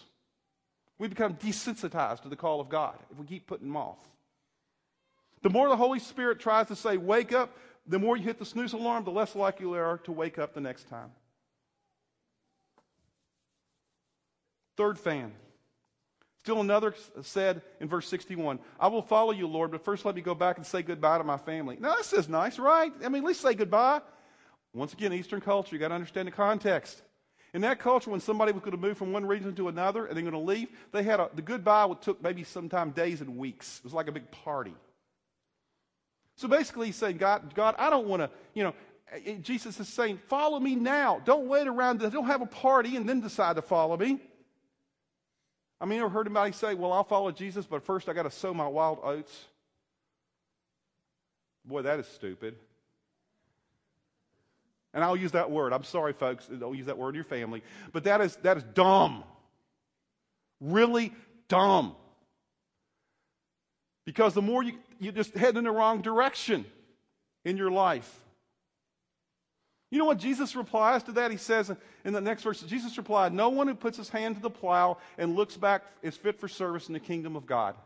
We 0.98 1.08
become 1.08 1.34
desensitized 1.34 2.22
to 2.22 2.30
the 2.30 2.36
call 2.36 2.62
of 2.62 2.70
God 2.70 2.96
if 3.12 3.18
we 3.18 3.26
keep 3.26 3.46
putting 3.46 3.66
Him 3.66 3.76
off. 3.76 3.98
The 5.42 5.50
more 5.50 5.68
the 5.68 5.76
Holy 5.76 5.98
Spirit 5.98 6.40
tries 6.40 6.68
to 6.68 6.76
say, 6.76 6.96
wake 6.96 7.34
up, 7.34 7.54
the 7.86 7.98
more 7.98 8.16
you 8.16 8.22
hit 8.24 8.38
the 8.38 8.44
snooze 8.44 8.72
alarm, 8.72 9.04
the 9.04 9.10
less 9.10 9.34
likely 9.34 9.66
you 9.66 9.74
are 9.74 9.98
to 9.98 10.12
wake 10.12 10.38
up 10.38 10.54
the 10.54 10.60
next 10.60 10.88
time. 10.88 11.10
Third 14.76 14.98
fan. 14.98 15.32
Still 16.40 16.60
another 16.60 16.94
said 17.22 17.62
in 17.80 17.88
verse 17.88 18.06
61, 18.08 18.58
I 18.78 18.88
will 18.88 19.02
follow 19.02 19.32
you, 19.32 19.46
Lord, 19.46 19.70
but 19.70 19.84
first 19.84 20.04
let 20.04 20.14
me 20.14 20.20
go 20.20 20.34
back 20.34 20.58
and 20.58 20.66
say 20.66 20.82
goodbye 20.82 21.18
to 21.18 21.24
my 21.24 21.38
family. 21.38 21.78
Now, 21.80 21.94
this 21.94 22.12
is 22.12 22.28
nice, 22.28 22.58
right? 22.58 22.92
I 23.02 23.08
mean, 23.08 23.22
at 23.22 23.26
least 23.28 23.40
say 23.40 23.54
goodbye. 23.54 24.02
Once 24.74 24.92
again, 24.92 25.12
Eastern 25.12 25.40
culture, 25.40 25.74
you 25.74 25.80
got 25.80 25.88
to 25.88 25.94
understand 25.94 26.28
the 26.28 26.32
context. 26.32 27.00
In 27.54 27.60
that 27.60 27.78
culture, 27.78 28.10
when 28.10 28.20
somebody 28.20 28.52
was 28.52 28.60
going 28.60 28.72
to 28.72 28.76
move 28.76 28.98
from 28.98 29.12
one 29.12 29.24
region 29.24 29.54
to 29.54 29.68
another 29.68 30.06
and 30.06 30.16
they're 30.16 30.22
going 30.22 30.32
to 30.34 30.38
leave, 30.38 30.68
they 30.92 31.04
had 31.04 31.20
a, 31.20 31.30
the 31.34 31.40
goodbye 31.40 31.88
took 32.02 32.20
maybe 32.22 32.42
sometime 32.42 32.90
days 32.90 33.20
and 33.20 33.38
weeks. 33.38 33.78
It 33.78 33.84
was 33.84 33.94
like 33.94 34.08
a 34.08 34.12
big 34.12 34.30
party. 34.30 34.74
So 36.36 36.48
basically, 36.48 36.86
he's 36.86 36.96
saying, 36.96 37.18
God, 37.18 37.54
God, 37.54 37.74
I 37.78 37.90
don't 37.90 38.06
want 38.06 38.22
to, 38.22 38.30
you 38.54 38.64
know, 38.64 38.74
eh, 39.12 39.20
eh, 39.26 39.34
Jesus 39.40 39.78
is 39.78 39.88
saying, 39.88 40.18
follow 40.28 40.58
me 40.58 40.74
now. 40.74 41.20
Don't 41.24 41.46
wait 41.46 41.66
around. 41.66 41.98
Don't 41.98 42.26
have 42.26 42.42
a 42.42 42.46
party 42.46 42.96
and 42.96 43.08
then 43.08 43.20
decide 43.20 43.56
to 43.56 43.62
follow 43.62 43.96
me. 43.96 44.20
I 45.80 45.86
mean, 45.86 45.98
you 45.98 46.04
ever 46.04 46.12
heard 46.12 46.26
anybody 46.26 46.52
say, 46.52 46.74
well, 46.74 46.92
I'll 46.92 47.04
follow 47.04 47.30
Jesus, 47.30 47.66
but 47.66 47.84
first 47.84 48.08
I 48.08 48.12
got 48.14 48.22
to 48.24 48.30
sow 48.30 48.54
my 48.54 48.66
wild 48.66 49.00
oats? 49.02 49.32
Boy, 51.64 51.82
that 51.82 51.98
is 51.98 52.06
stupid. 52.06 52.56
And 54.92 55.02
I'll 55.02 55.16
use 55.16 55.32
that 55.32 55.50
word. 55.50 55.72
I'm 55.72 55.84
sorry, 55.84 56.12
folks. 56.12 56.46
Don't 56.46 56.76
use 56.76 56.86
that 56.86 56.96
word 56.96 57.10
in 57.10 57.14
your 57.16 57.24
family. 57.24 57.62
But 57.92 58.04
that 58.04 58.20
is, 58.20 58.36
that 58.36 58.56
is 58.56 58.62
dumb. 58.74 59.24
Really 60.60 61.12
dumb. 61.48 61.96
Because 64.04 64.34
the 64.34 64.42
more 64.42 64.62
you, 64.62 64.74
you 65.04 65.12
just 65.12 65.34
head 65.34 65.56
in 65.56 65.64
the 65.64 65.70
wrong 65.70 66.00
direction 66.00 66.64
in 67.44 67.56
your 67.56 67.70
life. 67.70 68.20
You 69.90 69.98
know 69.98 70.06
what 70.06 70.18
Jesus 70.18 70.56
replies 70.56 71.04
to 71.04 71.12
that? 71.12 71.30
He 71.30 71.36
says 71.36 71.70
in 72.04 72.12
the 72.12 72.20
next 72.20 72.42
verse, 72.42 72.60
Jesus 72.62 72.96
replied, 72.96 73.32
No 73.32 73.50
one 73.50 73.68
who 73.68 73.74
puts 73.74 73.96
his 73.96 74.08
hand 74.08 74.34
to 74.36 74.42
the 74.42 74.50
plow 74.50 74.98
and 75.18 75.36
looks 75.36 75.56
back 75.56 75.84
is 76.02 76.16
fit 76.16 76.40
for 76.40 76.48
service 76.48 76.88
in 76.88 76.94
the 76.94 77.00
kingdom 77.00 77.36
of 77.36 77.46
God. 77.46 77.76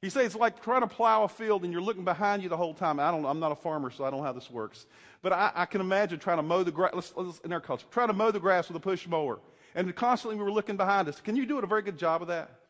He 0.00 0.10
says 0.10 0.26
it's 0.26 0.36
like 0.36 0.62
trying 0.62 0.80
to 0.82 0.86
plow 0.88 1.24
a 1.24 1.28
field 1.28 1.62
and 1.62 1.72
you're 1.72 1.82
looking 1.82 2.04
behind 2.04 2.42
you 2.42 2.48
the 2.48 2.56
whole 2.56 2.74
time. 2.74 3.00
I 3.00 3.10
don't, 3.10 3.24
I'm 3.24 3.40
not 3.40 3.52
a 3.52 3.56
farmer, 3.56 3.90
so 3.90 4.04
I 4.04 4.10
don't 4.10 4.20
know 4.20 4.26
how 4.26 4.32
this 4.32 4.50
works. 4.50 4.86
But 5.22 5.32
I, 5.32 5.52
I 5.54 5.66
can 5.66 5.80
imagine 5.80 6.18
trying 6.18 6.38
to 6.38 6.42
mow 6.42 6.64
the 6.64 6.72
grass, 6.72 7.12
in 7.44 7.52
our 7.52 7.60
culture, 7.60 7.86
trying 7.90 8.08
to 8.08 8.14
mow 8.14 8.32
the 8.32 8.40
grass 8.40 8.68
with 8.68 8.76
a 8.76 8.80
push 8.80 9.06
mower. 9.06 9.38
And 9.74 9.94
constantly 9.94 10.36
we 10.36 10.44
were 10.44 10.52
looking 10.52 10.76
behind 10.76 11.08
us. 11.08 11.20
Can 11.20 11.36
you 11.36 11.46
do 11.46 11.58
a 11.58 11.66
very 11.66 11.82
good 11.82 11.98
job 11.98 12.20
of 12.20 12.28
that? 12.28 12.61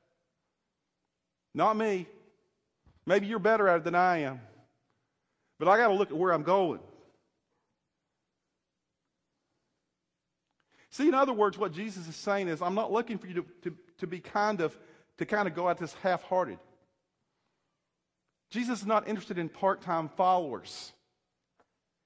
Not 1.54 1.76
me. 1.76 2.06
Maybe 3.06 3.26
you're 3.26 3.38
better 3.38 3.68
at 3.68 3.78
it 3.78 3.84
than 3.84 3.94
I 3.94 4.18
am. 4.18 4.40
But 5.58 5.68
I 5.68 5.76
got 5.76 5.88
to 5.88 5.94
look 5.94 6.10
at 6.10 6.16
where 6.16 6.32
I'm 6.32 6.42
going. 6.42 6.80
See, 10.90 11.08
in 11.08 11.14
other 11.14 11.32
words, 11.32 11.56
what 11.56 11.72
Jesus 11.72 12.06
is 12.06 12.16
saying 12.16 12.48
is, 12.48 12.60
I'm 12.60 12.74
not 12.74 12.92
looking 12.92 13.16
for 13.16 13.26
you 13.26 13.34
to, 13.34 13.44
to, 13.62 13.76
to 13.98 14.06
be 14.06 14.20
kind 14.20 14.60
of, 14.60 14.76
to 15.18 15.24
kind 15.24 15.48
of 15.48 15.54
go 15.54 15.68
at 15.68 15.78
this 15.78 15.94
half 16.02 16.22
hearted. 16.22 16.58
Jesus 18.50 18.80
is 18.80 18.86
not 18.86 19.08
interested 19.08 19.38
in 19.38 19.48
part 19.48 19.80
time 19.80 20.10
followers. 20.10 20.92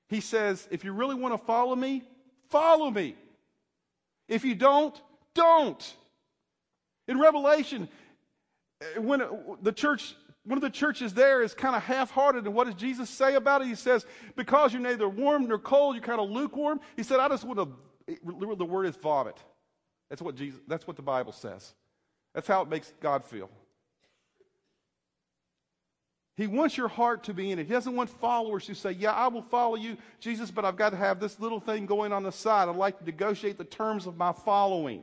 He 0.08 0.20
says, 0.20 0.68
if 0.70 0.84
you 0.84 0.92
really 0.92 1.16
want 1.16 1.34
to 1.34 1.44
follow 1.44 1.74
me, 1.74 2.04
follow 2.48 2.90
me. 2.90 3.16
If 4.28 4.44
you 4.44 4.54
don't, 4.54 5.00
don't. 5.34 5.96
In 7.08 7.18
Revelation, 7.18 7.88
Uh, 8.80 9.00
when 9.00 9.22
uh, 9.22 9.28
the 9.62 9.72
church 9.72 10.14
one 10.46 10.56
of 10.56 10.62
the 10.62 10.70
churches 10.70 11.12
there 11.12 11.42
is 11.42 11.54
kind 11.54 11.74
of 11.74 11.82
half-hearted. 11.82 12.44
And 12.44 12.54
what 12.54 12.66
does 12.66 12.76
Jesus 12.76 13.10
say 13.10 13.34
about 13.34 13.62
it? 13.62 13.66
He 13.66 13.74
says, 13.74 14.06
because 14.36 14.72
you're 14.72 14.80
neither 14.80 15.08
warm 15.08 15.48
nor 15.48 15.58
cold, 15.58 15.96
you're 15.96 16.04
kind 16.04 16.20
of 16.20 16.30
lukewarm. 16.30 16.80
He 16.96 17.02
said, 17.02 17.18
I 17.18 17.28
just 17.28 17.44
want 17.44 17.58
to, 17.58 18.56
the 18.56 18.64
word 18.64 18.86
is 18.86 18.94
vomit. 18.94 19.36
That's 20.08 20.22
what 20.22 20.36
Jesus, 20.36 20.60
that's 20.68 20.86
what 20.86 20.94
the 20.94 21.02
Bible 21.02 21.32
says. 21.32 21.74
That's 22.32 22.46
how 22.46 22.62
it 22.62 22.68
makes 22.68 22.92
God 23.00 23.24
feel. 23.24 23.50
He 26.36 26.46
wants 26.46 26.76
your 26.76 26.88
heart 26.88 27.24
to 27.24 27.34
be 27.34 27.50
in 27.50 27.58
it. 27.58 27.66
He 27.66 27.72
doesn't 27.72 27.96
want 27.96 28.10
followers 28.10 28.66
who 28.66 28.74
say, 28.74 28.92
Yeah, 28.92 29.12
I 29.12 29.28
will 29.28 29.42
follow 29.42 29.74
you, 29.74 29.96
Jesus, 30.20 30.50
but 30.50 30.66
I've 30.66 30.76
got 30.76 30.90
to 30.90 30.96
have 30.96 31.18
this 31.18 31.40
little 31.40 31.60
thing 31.60 31.86
going 31.86 32.12
on 32.12 32.22
the 32.22 32.30
side. 32.30 32.68
I'd 32.68 32.76
like 32.76 32.98
to 32.98 33.04
negotiate 33.04 33.56
the 33.56 33.64
terms 33.64 34.06
of 34.06 34.16
my 34.18 34.32
following. 34.32 35.02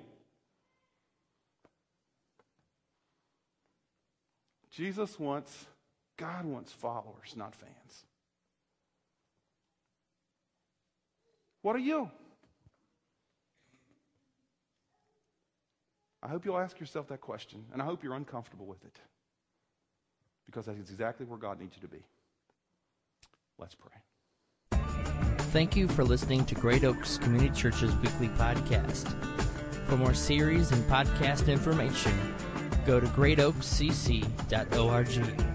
Jesus 4.74 5.20
wants, 5.20 5.68
God 6.18 6.46
wants 6.46 6.72
followers, 6.72 7.36
not 7.36 7.54
fans. 7.54 8.06
What 11.62 11.76
are 11.76 11.80
you? 11.80 12.10
I 16.24 16.28
hope 16.28 16.44
you'll 16.46 16.58
ask 16.58 16.80
yourself 16.80 17.08
that 17.10 17.22
question, 17.22 17.64
and 17.72 17.82
I 17.82 17.86
hope 17.86 18.04
you're 18.04 18.16
uncomfortable 18.16 18.66
with 18.66 18.84
it 18.84 18.98
because 20.46 20.66
that's 20.66 20.80
exactly 20.80 21.26
where 21.26 21.38
God 21.38 21.60
needs 21.60 21.76
you 21.76 21.82
to 21.82 21.88
be. 21.88 22.04
Let's 23.60 23.76
pray. 23.76 23.92
Thank 25.52 25.76
you 25.76 25.88
for 25.88 26.04
listening 26.04 26.46
to 26.46 26.56
Great 26.56 26.84
Oaks 26.84 27.18
Community 27.18 27.54
Church's 27.54 27.96
weekly 27.98 28.30
podcast. 28.30 29.08
For 29.88 29.98
more 29.98 30.14
series 30.14 30.72
and 30.72 30.84
podcast 30.86 31.48
information, 31.48 32.14
go 32.86 33.00
to 33.00 33.08
greatoakscc.org. 33.08 35.53